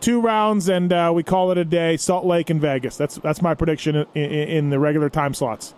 two 0.01 0.21
rounds 0.21 0.69
and 0.69 0.93
uh, 0.93 1.11
we 1.15 1.23
call 1.23 1.51
it 1.51 1.59
a 1.59 1.65
day. 1.65 1.97
Salt 1.97 2.25
Lake 2.25 2.51
and 2.51 2.61
Vegas. 2.61 2.97
That's 2.97 3.17
that's 3.17 3.43
my 3.43 3.55
prediction 3.55 3.97
in, 3.97 4.07
in, 4.15 4.49
in 4.49 4.71
the 4.71 4.79
regular 4.79 5.09
time 5.09 5.35
slots. 5.35 5.75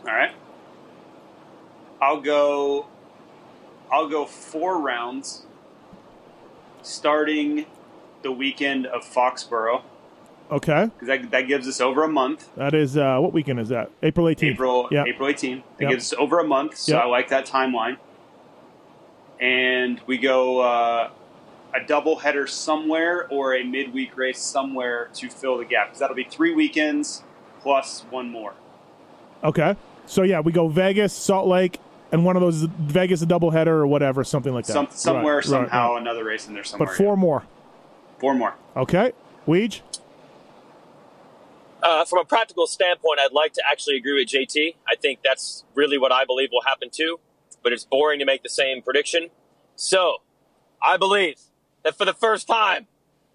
All 0.00 0.14
right. 0.14 0.32
I'll 2.00 2.20
go. 2.20 2.86
I'll 3.92 4.08
go 4.08 4.24
four 4.24 4.80
rounds, 4.80 5.44
starting 6.82 7.66
the 8.22 8.30
weekend 8.32 8.86
of 8.86 9.02
Foxborough 9.02 9.82
Okay, 10.50 10.86
because 10.86 11.06
that, 11.08 11.30
that 11.30 11.42
gives 11.42 11.68
us 11.68 11.80
over 11.80 12.02
a 12.02 12.08
month. 12.08 12.48
that 12.56 12.74
is 12.74 12.96
uh, 12.96 13.18
what 13.18 13.32
weekend 13.32 13.60
is 13.60 13.68
that? 13.68 13.90
April 14.02 14.28
eighteenth. 14.28 14.54
April 14.54 14.88
Yeah. 14.90 15.04
April 15.06 15.28
18th. 15.28 15.62
That 15.78 15.82
Yep. 15.82 15.90
gives 15.90 16.12
us 16.12 16.18
over 16.18 16.38
a 16.40 16.44
month, 16.44 16.76
so 16.76 16.94
Yep. 16.94 17.02
I 17.04 17.06
like 17.06 17.28
that 17.28 17.46
timeline. 17.46 17.96
And 19.40 20.00
we 20.06 20.18
go 20.18 20.60
uh, 20.60 21.10
a 21.74 21.86
double 21.86 22.16
header 22.18 22.46
somewhere 22.46 23.26
or 23.30 23.54
a 23.54 23.62
midweek 23.64 24.16
race 24.16 24.40
somewhere 24.40 25.08
to 25.14 25.28
fill 25.30 25.56
the 25.58 25.64
gap 25.64 25.88
because 25.88 26.00
that'll 26.00 26.16
be 26.16 26.24
three 26.24 26.54
weekends 26.54 27.22
plus 27.62 28.04
one 28.10 28.28
more. 28.30 28.52
Okay, 29.42 29.76
so 30.04 30.22
yeah, 30.22 30.40
we 30.40 30.52
go 30.52 30.68
Vegas, 30.68 31.14
Salt 31.14 31.46
Lake, 31.48 31.78
and 32.12 32.24
one 32.24 32.36
of 32.36 32.42
those 32.42 32.62
Vegas 32.64 33.22
a 33.22 33.26
doubleheader 33.26 33.68
or 33.68 33.86
whatever, 33.86 34.22
something 34.24 34.52
like 34.52 34.66
that. 34.66 34.72
Some, 34.74 34.88
somewhere, 34.90 35.36
Right, 35.36 35.44
right, 35.44 35.44
somehow, 35.44 35.92
right. 35.94 36.02
another 36.02 36.24
race 36.24 36.46
in 36.46 36.52
there 36.54 36.64
somewhere. 36.64 36.88
But 36.88 36.96
four 36.96 37.16
more. 37.16 37.44
four 38.18 38.34
more. 38.34 38.54
Okay, 38.76 39.12
Weege. 39.48 39.80
Uh, 41.82 42.04
from 42.04 42.18
a 42.20 42.24
practical 42.24 42.66
standpoint, 42.66 43.20
I'd 43.20 43.32
like 43.32 43.52
to 43.54 43.62
actually 43.70 43.96
agree 43.96 44.14
with 44.14 44.28
JT. 44.28 44.76
I 44.88 44.96
think 44.96 45.20
that's 45.24 45.64
really 45.74 45.98
what 45.98 46.12
I 46.12 46.24
believe 46.24 46.50
will 46.52 46.62
happen 46.66 46.88
too, 46.90 47.20
but 47.62 47.72
it's 47.72 47.84
boring 47.84 48.18
to 48.18 48.24
make 48.24 48.42
the 48.42 48.48
same 48.48 48.82
prediction. 48.82 49.28
So, 49.76 50.16
I 50.82 50.96
believe 50.96 51.36
that 51.84 51.96
for 51.96 52.04
the 52.04 52.12
first 52.12 52.46
time, 52.46 52.86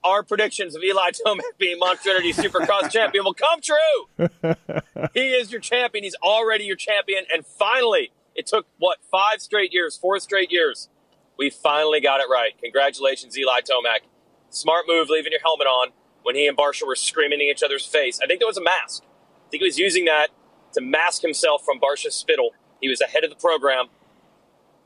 our 0.03 0.21
predictions 0.21 0.75
of 0.75 0.83
Eli 0.83 1.09
Tomac 1.25 1.41
being 1.57 1.79
Monster 1.79 2.11
Energy 2.11 2.33
Supercross 2.33 2.91
champion 2.91 3.23
will 3.23 3.33
come 3.33 3.59
true. 3.61 4.29
he 5.13 5.31
is 5.31 5.51
your 5.51 5.61
champion. 5.61 6.03
He's 6.03 6.15
already 6.21 6.65
your 6.65 6.75
champion. 6.75 7.23
And 7.33 7.45
finally, 7.45 8.11
It 8.35 8.45
took 8.45 8.67
what 8.77 8.99
five 9.09 9.41
straight 9.41 9.73
years, 9.73 9.97
four 9.97 10.19
straight 10.19 10.51
years. 10.51 10.89
We 11.37 11.49
finally 11.49 12.01
got 12.01 12.19
it 12.19 12.27
right. 12.29 12.51
Congratulations, 12.61 13.37
Eli 13.37 13.61
Tomac. 13.61 14.01
Smart 14.49 14.85
move, 14.87 15.09
leaving 15.09 15.31
your 15.31 15.41
helmet 15.41 15.67
on 15.67 15.89
when 16.25 16.35
he 16.35 16.47
and 16.47 16.57
Barcia 16.57 16.87
were 16.87 16.95
screaming 16.95 17.39
in 17.39 17.47
each 17.47 17.61
other's 17.61 17.85
face. 17.85 18.19
I 18.21 18.25
think 18.25 18.39
there 18.39 18.47
was 18.47 18.57
a 18.57 18.63
mask. 18.63 19.03
I 19.03 19.49
think 19.51 19.61
he 19.61 19.67
was 19.67 19.77
using 19.77 20.05
that 20.05 20.29
to 20.73 20.81
mask 20.81 21.21
himself 21.21 21.63
from 21.63 21.79
Barcia's 21.79 22.15
spittle. 22.15 22.49
He 22.81 22.89
was 22.89 22.99
ahead 22.99 23.23
of 23.23 23.29
the 23.29 23.35
program, 23.35 23.85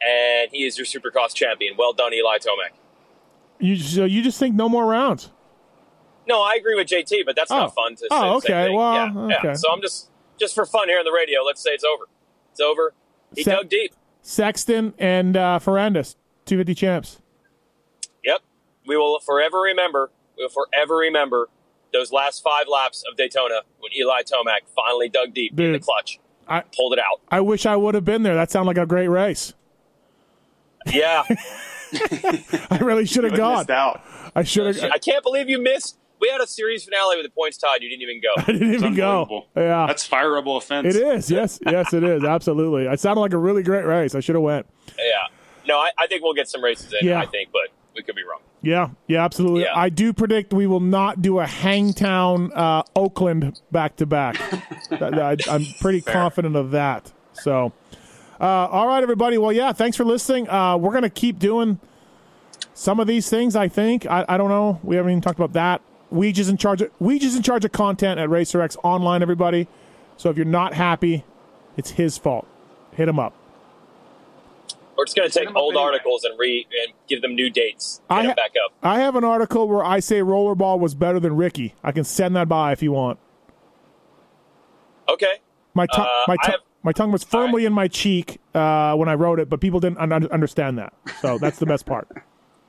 and 0.01 0.51
he 0.51 0.65
is 0.65 0.77
your 0.77 0.85
Supercross 0.85 1.33
champion. 1.33 1.75
Well 1.77 1.93
done, 1.93 2.13
Eli 2.13 2.37
Tomac. 2.39 2.71
You 3.59 3.75
so 3.77 4.05
you 4.05 4.21
just 4.21 4.37
think 4.39 4.55
no 4.55 4.67
more 4.69 4.85
rounds? 4.85 5.29
No, 6.27 6.41
I 6.41 6.55
agree 6.59 6.75
with 6.75 6.87
JT, 6.87 7.25
but 7.25 7.35
that's 7.35 7.51
Oh. 7.51 7.57
not 7.57 7.75
fun 7.75 7.93
to 7.93 7.99
say. 8.01 8.07
Oh, 8.11 8.35
okay. 8.37 8.69
Well, 8.69 8.93
yeah, 9.29 9.39
yeah. 9.43 9.53
So 9.53 9.71
I'm 9.71 9.81
just 9.81 10.09
just 10.39 10.53
for 10.55 10.65
fun 10.65 10.87
here 10.89 10.99
on 10.99 11.05
the 11.05 11.11
radio. 11.11 11.41
Let's 11.43 11.61
say 11.61 11.71
it's 11.71 11.83
over. 11.83 12.05
It's 12.51 12.59
over. 12.61 12.93
He 13.35 13.43
Sa- 13.43 13.51
dug 13.55 13.69
deep. 13.69 13.93
Sexton 14.21 14.93
and 14.99 15.35
uh, 15.37 15.59
Ferrandis, 15.59 16.15
250 16.45 16.75
champs. 16.75 17.21
Yep. 18.23 18.41
We 18.85 18.97
will 18.97 19.19
forever 19.19 19.59
remember. 19.61 20.11
We 20.39 20.45
will 20.45 20.49
forever 20.49 20.95
remember 20.95 21.49
those 21.93 22.11
last 22.11 22.41
five 22.43 22.67
laps 22.67 23.03
of 23.11 23.17
Daytona 23.17 23.61
when 23.79 23.91
Eli 23.95 24.21
Tomac 24.21 24.61
finally 24.75 25.09
dug 25.09 25.33
deep 25.33 25.59
in 25.59 25.73
the 25.73 25.79
clutch, 25.79 26.19
I 26.47 26.61
pulled 26.75 26.93
it 26.93 26.99
out. 26.99 27.21
I 27.29 27.41
wish 27.41 27.65
I 27.65 27.75
would 27.75 27.93
have 27.95 28.05
been 28.05 28.23
there. 28.23 28.35
That 28.35 28.49
sounded 28.51 28.67
like 28.67 28.77
a 28.77 28.85
great 28.85 29.07
race. 29.09 29.53
Yeah. 30.87 31.23
I 32.71 32.79
really 32.81 33.05
should 33.05 33.23
have 33.23 33.35
gone. 33.35 33.69
out. 33.69 34.01
I 34.35 34.43
should 34.43 34.75
have. 34.75 34.91
I 34.91 34.97
can't 34.97 35.23
believe 35.23 35.49
you 35.49 35.61
missed. 35.61 35.97
We 36.21 36.29
had 36.29 36.41
a 36.41 36.47
series 36.47 36.83
finale 36.83 37.15
with 37.17 37.25
the 37.25 37.31
points 37.31 37.57
tied. 37.57 37.81
You 37.81 37.89
didn't 37.89 38.01
even 38.03 38.21
go. 38.21 38.33
I 38.37 38.51
didn't 38.51 38.73
It's 38.73 38.83
even 38.83 38.95
go. 38.95 39.45
Yeah, 39.55 39.85
That's 39.87 40.07
fireable 40.07 40.57
offense. 40.57 40.93
it 40.95 41.01
is. 41.01 41.31
Yes, 41.31 41.59
yes, 41.65 41.93
it 41.93 42.03
is. 42.03 42.23
Absolutely. 42.23 42.85
It 42.87 42.99
sounded 42.99 43.21
like 43.21 43.33
a 43.33 43.37
really 43.37 43.63
great 43.63 43.85
race. 43.85 44.15
I 44.15 44.19
should 44.19 44.35
have 44.35 44.43
went. 44.43 44.65
Yeah. 44.97 45.03
No, 45.67 45.77
I, 45.77 45.91
I 45.97 46.07
think 46.07 46.23
we'll 46.23 46.33
get 46.33 46.49
some 46.49 46.63
races 46.63 46.93
in. 46.99 47.07
Yeah. 47.07 47.19
I 47.19 47.25
think, 47.25 47.51
but 47.53 47.69
we 47.95 48.03
could 48.03 48.15
be 48.15 48.23
wrong. 48.23 48.41
Yeah, 48.61 48.89
yeah, 49.07 49.23
absolutely. 49.23 49.61
Yeah. 49.61 49.73
I 49.75 49.89
do 49.89 50.11
predict 50.11 50.53
we 50.53 50.67
will 50.67 50.81
not 50.81 51.21
do 51.21 51.39
a 51.39 51.45
Hangtown 51.45 52.51
uh, 52.53 52.83
Oakland 52.95 53.61
back 53.71 53.95
to 53.97 54.05
back. 54.05 54.37
I'm 54.91 55.65
pretty 55.79 56.01
confident 56.01 56.55
of 56.55 56.71
that. 56.71 57.11
So, 57.33 57.71
uh, 58.39 58.43
all 58.43 58.87
right, 58.87 59.01
everybody. 59.01 59.37
Well, 59.37 59.53
yeah, 59.53 59.71
thanks 59.71 59.95
for 59.95 60.03
listening. 60.03 60.49
Uh, 60.49 60.77
we're 60.77 60.93
gonna 60.93 61.09
keep 61.09 61.39
doing 61.39 61.79
some 62.73 62.99
of 62.99 63.07
these 63.07 63.29
things. 63.29 63.55
I 63.55 63.69
think. 63.69 64.05
I, 64.05 64.25
I 64.27 64.37
don't 64.37 64.49
know. 64.49 64.79
We 64.83 64.97
haven't 64.97 65.11
even 65.11 65.21
talked 65.21 65.39
about 65.39 65.53
that. 65.53 65.81
Just 66.33 66.49
in 66.49 66.57
charge. 66.57 66.81
Of, 66.81 66.91
just 66.99 67.37
in 67.37 67.43
charge 67.43 67.63
of 67.63 67.71
content 67.71 68.19
at 68.19 68.27
RacerX 68.29 68.75
Online. 68.83 69.21
Everybody. 69.21 69.67
So 70.17 70.29
if 70.29 70.35
you're 70.35 70.45
not 70.45 70.73
happy, 70.73 71.23
it's 71.77 71.91
his 71.91 72.17
fault. 72.17 72.45
Hit 72.91 73.07
him 73.07 73.19
up. 73.19 73.33
We're 74.99 75.05
just 75.05 75.15
going 75.15 75.29
to 75.29 75.39
take 75.39 75.55
old 75.55 75.75
anyway. 75.75 75.83
articles 75.85 76.25
and 76.25 76.37
re 76.37 76.67
and 76.83 76.93
give 77.07 77.21
them 77.21 77.33
new 77.35 77.49
dates. 77.49 78.01
Get 78.09 78.15
I 78.17 78.21
them 78.23 78.29
ha- 78.31 78.35
back 78.35 78.51
up. 78.65 78.73
I 78.83 78.99
have 78.99 79.15
an 79.15 79.23
article 79.23 79.67
where 79.69 79.81
I 79.83 80.01
say 80.01 80.19
Rollerball 80.19 80.77
was 80.77 80.93
better 80.93 81.21
than 81.21 81.37
Ricky. 81.37 81.73
I 81.83 81.93
can 81.93 82.03
send 82.03 82.35
that 82.35 82.49
by 82.49 82.73
if 82.73 82.83
you 82.83 82.91
want. 82.91 83.17
Okay. 85.07 85.39
My 85.73 85.85
tongue, 85.87 86.05
Uh, 86.05 86.23
my, 86.27 86.33
I 86.33 86.45
tongue 86.45 86.51
have- 86.51 86.59
my 86.83 86.91
tongue 86.93 87.11
was 87.11 87.23
firmly 87.23 87.65
in 87.65 87.73
my 87.73 87.87
cheek 87.89 88.39
uh, 88.53 88.93
when 88.95 89.09
I 89.09 89.13
wrote 89.15 89.39
it, 89.39 89.49
but 89.49 89.59
people 89.59 89.79
didn't 89.81 89.97
un- 89.99 90.27
understand 90.31 90.77
that. 90.79 90.93
So 91.21 91.37
that's 91.41 91.59
the 91.59 91.65
best 91.65 91.85
part. 91.85 92.07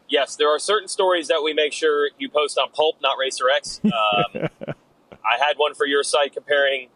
Yes, 0.09 0.35
there 0.37 0.49
are 0.49 0.59
certain 0.59 0.89
stories 0.89 1.29
that 1.29 1.43
we 1.45 1.53
make 1.53 1.73
sure 1.73 2.11
you 2.19 2.29
post 2.29 2.59
on 2.59 2.71
Pulp, 2.73 2.97
not 3.03 3.19
Racer 3.19 3.45
X. 3.51 3.81
Um, 3.85 4.49
I 5.23 5.37
had 5.39 5.59
one 5.59 5.75
for 5.75 5.87
your 5.87 6.03
site 6.03 6.33
comparing 6.33 6.89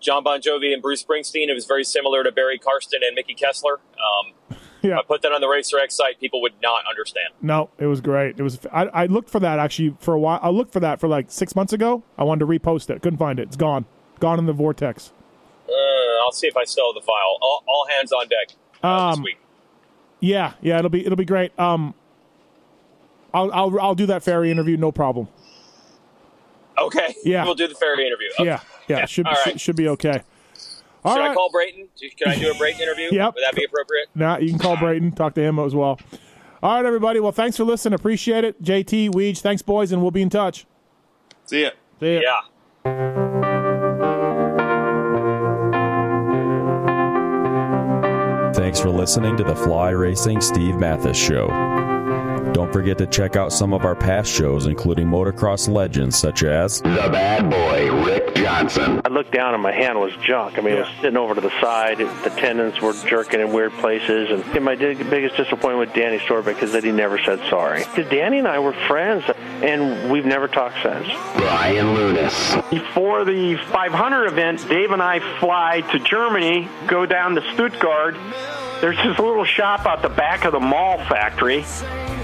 John 0.00 0.22
Bon 0.22 0.40
Jovi 0.40 0.72
and 0.72 0.80
Bruce 0.80 1.02
Springsteen. 1.02 1.48
It 1.48 1.54
was 1.54 1.66
very 1.66 1.82
similar 1.84 2.22
to 2.22 2.30
Barry 2.30 2.58
Carsten 2.58 3.00
and 3.06 3.14
Mickey 3.16 3.34
Kessler. 3.34 3.74
Um, 3.74 4.32
Yeah, 4.82 4.98
I 4.98 5.02
put 5.02 5.22
that 5.22 5.32
on 5.32 5.40
the 5.40 5.48
Racer 5.48 5.78
X 5.78 5.96
site, 5.96 6.20
people 6.20 6.40
would 6.42 6.52
not 6.62 6.84
understand. 6.88 7.28
no, 7.42 7.70
it 7.78 7.86
was 7.86 8.00
great. 8.00 8.38
It 8.38 8.42
was. 8.42 8.60
I, 8.72 8.84
I 8.86 9.06
looked 9.06 9.28
for 9.28 9.40
that 9.40 9.58
actually 9.58 9.96
for 9.98 10.14
a 10.14 10.20
while. 10.20 10.38
I 10.42 10.50
looked 10.50 10.72
for 10.72 10.80
that 10.80 11.00
for 11.00 11.08
like 11.08 11.30
six 11.30 11.56
months 11.56 11.72
ago. 11.72 12.02
I 12.16 12.24
wanted 12.24 12.40
to 12.40 12.46
repost 12.46 12.88
it. 12.90 13.02
Couldn't 13.02 13.18
find 13.18 13.40
it. 13.40 13.48
It's 13.48 13.56
gone. 13.56 13.86
Gone 14.20 14.38
in 14.38 14.46
the 14.46 14.52
vortex. 14.52 15.12
Uh, 15.68 15.72
I'll 16.24 16.32
see 16.32 16.46
if 16.46 16.56
I 16.56 16.64
still 16.64 16.92
have 16.92 17.02
the 17.02 17.06
file. 17.06 17.38
All, 17.42 17.64
all 17.66 17.86
hands 17.88 18.12
on 18.12 18.28
deck 18.28 18.56
uh, 18.82 19.10
this 19.10 19.18
Um, 19.18 19.24
week. 19.24 19.38
Yeah, 20.20 20.52
yeah, 20.60 20.78
it'll 20.78 20.90
be 20.90 21.04
it'll 21.04 21.16
be 21.16 21.24
great. 21.24 21.58
Um, 21.58 21.94
I'll 23.34 23.52
I'll 23.52 23.80
I'll 23.80 23.94
do 23.94 24.06
that 24.06 24.22
ferry 24.22 24.50
interview. 24.50 24.76
No 24.76 24.90
problem. 24.92 25.28
Okay. 26.78 27.14
yeah. 27.24 27.44
We'll 27.44 27.54
do 27.56 27.66
the 27.66 27.74
ferry 27.74 28.06
interview. 28.06 28.28
Okay. 28.38 28.44
Yeah, 28.44 28.60
yeah, 28.88 29.06
should 29.06 29.26
should, 29.26 29.46
right. 29.46 29.60
should 29.60 29.76
be 29.76 29.88
okay. 29.88 30.22
All 31.04 31.14
Should 31.14 31.20
right. 31.20 31.30
I 31.30 31.34
call 31.34 31.50
Brayton? 31.50 31.88
Can 32.16 32.28
I 32.28 32.38
do 32.38 32.50
a 32.50 32.54
Brayton 32.54 32.80
interview? 32.80 33.08
Yep. 33.12 33.34
Would 33.34 33.44
that 33.44 33.54
be 33.54 33.64
appropriate? 33.64 34.08
Now 34.14 34.38
you 34.38 34.50
can 34.50 34.58
call 34.58 34.76
Brayton, 34.76 35.12
talk 35.12 35.34
to 35.34 35.42
him 35.42 35.58
as 35.58 35.74
well. 35.74 35.98
All 36.62 36.74
right, 36.74 36.84
everybody. 36.84 37.20
Well, 37.20 37.32
thanks 37.32 37.56
for 37.56 37.64
listening. 37.64 37.94
Appreciate 37.94 38.42
it. 38.44 38.60
JT, 38.62 39.10
Weege, 39.10 39.40
thanks, 39.40 39.62
boys, 39.62 39.92
and 39.92 40.02
we'll 40.02 40.10
be 40.10 40.22
in 40.22 40.30
touch. 40.30 40.66
See 41.44 41.62
ya. 41.62 41.70
See 42.00 42.14
ya. 42.14 42.20
Yeah. 42.84 43.48
Thanks 48.54 48.80
for 48.80 48.88
listening 48.90 49.36
to 49.36 49.44
the 49.44 49.54
Fly 49.54 49.90
Racing 49.90 50.40
Steve 50.40 50.76
Matthes 50.76 51.16
Show. 51.16 51.46
Don't 52.52 52.72
forget 52.72 52.98
to 52.98 53.06
check 53.06 53.36
out 53.36 53.52
some 53.52 53.72
of 53.72 53.84
our 53.84 53.94
past 53.94 54.32
shows, 54.32 54.66
including 54.66 55.06
motocross 55.06 55.68
legends 55.68 56.18
such 56.18 56.42
as 56.42 56.80
The 56.82 57.08
bad 57.12 57.48
boy, 57.48 58.04
Rick 58.04 58.17
Johnson. 58.48 59.02
I 59.04 59.08
looked 59.08 59.32
down 59.32 59.52
and 59.52 59.62
my 59.62 59.72
hand 59.72 60.00
was 60.00 60.12
junk. 60.22 60.56
I 60.56 60.62
mean, 60.62 60.74
it 60.74 60.80
was 60.80 60.88
sitting 61.02 61.18
over 61.18 61.34
to 61.34 61.40
the 61.40 61.60
side. 61.60 61.98
The 61.98 62.32
tendons 62.38 62.80
were 62.80 62.94
jerking 63.06 63.40
in 63.40 63.52
weird 63.52 63.72
places. 63.72 64.30
And, 64.30 64.42
and 64.56 64.64
my 64.64 64.74
biggest 64.74 65.36
disappointment 65.36 65.78
with 65.78 65.92
Danny 65.92 66.18
Storbeck 66.18 66.62
is 66.62 66.72
that 66.72 66.82
he 66.82 66.90
never 66.90 67.18
said 67.18 67.40
sorry. 67.50 67.80
Because 67.80 68.10
Danny 68.10 68.38
and 68.38 68.48
I 68.48 68.58
were 68.58 68.72
friends, 68.72 69.24
and 69.62 70.10
we've 70.10 70.24
never 70.24 70.48
talked 70.48 70.76
since. 70.82 71.06
Brian 71.36 71.94
Lunas. 71.94 72.56
Before 72.70 73.26
the 73.26 73.56
500 73.70 74.26
event, 74.26 74.66
Dave 74.66 74.92
and 74.92 75.02
I 75.02 75.20
fly 75.40 75.82
to 75.92 75.98
Germany, 75.98 76.68
go 76.86 77.04
down 77.04 77.34
to 77.34 77.42
Stuttgart. 77.52 78.16
There's 78.80 78.96
this 78.96 79.18
little 79.18 79.44
shop 79.44 79.84
out 79.84 80.00
the 80.00 80.08
back 80.08 80.46
of 80.46 80.52
the 80.52 80.60
Mahle 80.60 81.06
factory. 81.06 81.64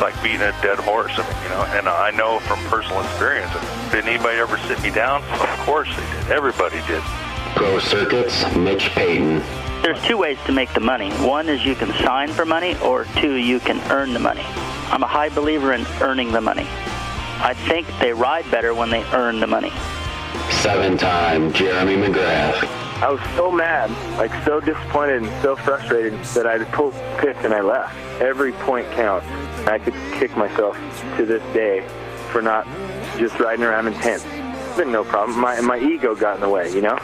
like 0.00 0.20
beating 0.22 0.42
a 0.42 0.52
dead 0.62 0.78
horse. 0.78 1.12
I 1.14 1.22
mean, 1.22 1.42
you 1.42 1.48
know, 1.50 1.62
and 1.78 1.88
I 1.88 2.10
know 2.10 2.38
from 2.40 2.58
personal 2.66 3.00
experience. 3.02 3.52
Did 3.90 4.06
anybody 4.06 4.38
ever 4.38 4.58
sit 4.58 4.82
me 4.82 4.90
down? 4.90 5.22
Of 5.24 5.58
course 5.60 5.88
they 5.94 6.20
did. 6.20 6.30
Everybody 6.30 6.80
did. 6.86 7.02
Pro 7.56 7.78
Circuits, 7.78 8.44
Mitch 8.56 8.90
Payton. 8.90 9.42
There's 9.82 10.02
two 10.04 10.18
ways 10.18 10.38
to 10.46 10.52
make 10.52 10.72
the 10.74 10.80
money. 10.80 11.10
One 11.24 11.48
is 11.48 11.64
you 11.64 11.74
can 11.74 11.92
sign 12.04 12.28
for 12.28 12.44
money, 12.44 12.76
or 12.80 13.04
two, 13.16 13.34
you 13.34 13.60
can 13.60 13.80
earn 13.90 14.12
the 14.12 14.18
money. 14.18 14.44
I'm 14.90 15.02
a 15.02 15.06
high 15.06 15.28
believer 15.28 15.72
in 15.72 15.86
earning 16.00 16.32
the 16.32 16.40
money. 16.40 16.66
I 17.40 17.54
think 17.68 17.86
they 18.00 18.12
ride 18.12 18.50
better 18.50 18.74
when 18.74 18.90
they 18.90 19.04
earn 19.12 19.38
the 19.40 19.46
money. 19.46 19.72
Seven-time 20.50 21.52
Jeremy 21.52 21.94
McGrath. 21.94 22.64
I 23.00 23.10
was 23.10 23.20
so 23.36 23.52
mad, 23.52 23.90
like 24.18 24.32
so 24.44 24.58
disappointed 24.58 25.22
and 25.22 25.42
so 25.42 25.54
frustrated 25.54 26.14
that 26.34 26.48
I 26.48 26.64
pulled 26.64 26.94
pick 27.18 27.36
and 27.44 27.54
I 27.54 27.60
left. 27.60 27.96
Every 28.20 28.52
point 28.52 28.90
counts. 28.90 29.26
I 29.68 29.78
could 29.78 29.94
kick 30.18 30.34
myself 30.34 30.78
to 31.18 31.26
this 31.26 31.42
day 31.52 31.86
for 32.30 32.40
not 32.40 32.66
just 33.18 33.38
riding 33.38 33.64
around 33.64 33.86
in 33.86 33.92
tents. 33.94 34.24
It's 34.26 34.76
been 34.78 34.90
no 34.90 35.04
problem. 35.04 35.38
My 35.38 35.60
my 35.60 35.78
ego 35.78 36.14
got 36.14 36.36
in 36.36 36.40
the 36.40 36.48
way, 36.48 36.72
you 36.72 36.80
know. 36.80 36.98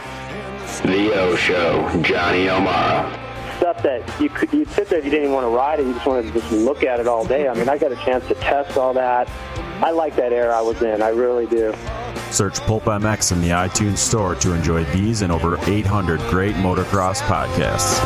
The 0.83 1.13
O 1.13 1.35
Show, 1.35 1.87
Johnny 2.01 2.49
O'Mara. 2.49 3.21
Stuff 3.57 3.83
that 3.83 4.19
you 4.19 4.29
could 4.29 4.51
you'd 4.51 4.69
sit 4.69 4.89
there, 4.89 4.97
if 4.97 5.05
you 5.05 5.11
didn't 5.11 5.25
even 5.25 5.35
want 5.35 5.45
to 5.45 5.49
ride 5.49 5.79
it, 5.79 5.85
you 5.85 5.93
just 5.93 6.07
wanted 6.07 6.33
to 6.33 6.39
just 6.39 6.51
look 6.51 6.83
at 6.83 6.99
it 6.99 7.07
all 7.07 7.23
day. 7.23 7.47
I 7.47 7.53
mean, 7.53 7.69
I 7.69 7.77
got 7.77 7.91
a 7.91 7.97
chance 7.97 8.27
to 8.29 8.33
test 8.35 8.77
all 8.77 8.93
that. 8.95 9.29
I 9.83 9.91
like 9.91 10.15
that 10.15 10.33
era 10.33 10.57
I 10.57 10.61
was 10.61 10.81
in. 10.81 11.03
I 11.03 11.09
really 11.09 11.45
do. 11.45 11.73
Search 12.31 12.59
Pulp 12.61 12.85
MX 12.85 13.31
in 13.31 13.41
the 13.41 13.49
iTunes 13.49 13.97
Store 13.97 14.33
to 14.35 14.53
enjoy 14.53 14.83
these 14.85 15.21
and 15.21 15.31
over 15.31 15.59
800 15.69 16.19
great 16.31 16.55
motocross 16.55 17.21
podcasts. 17.21 18.01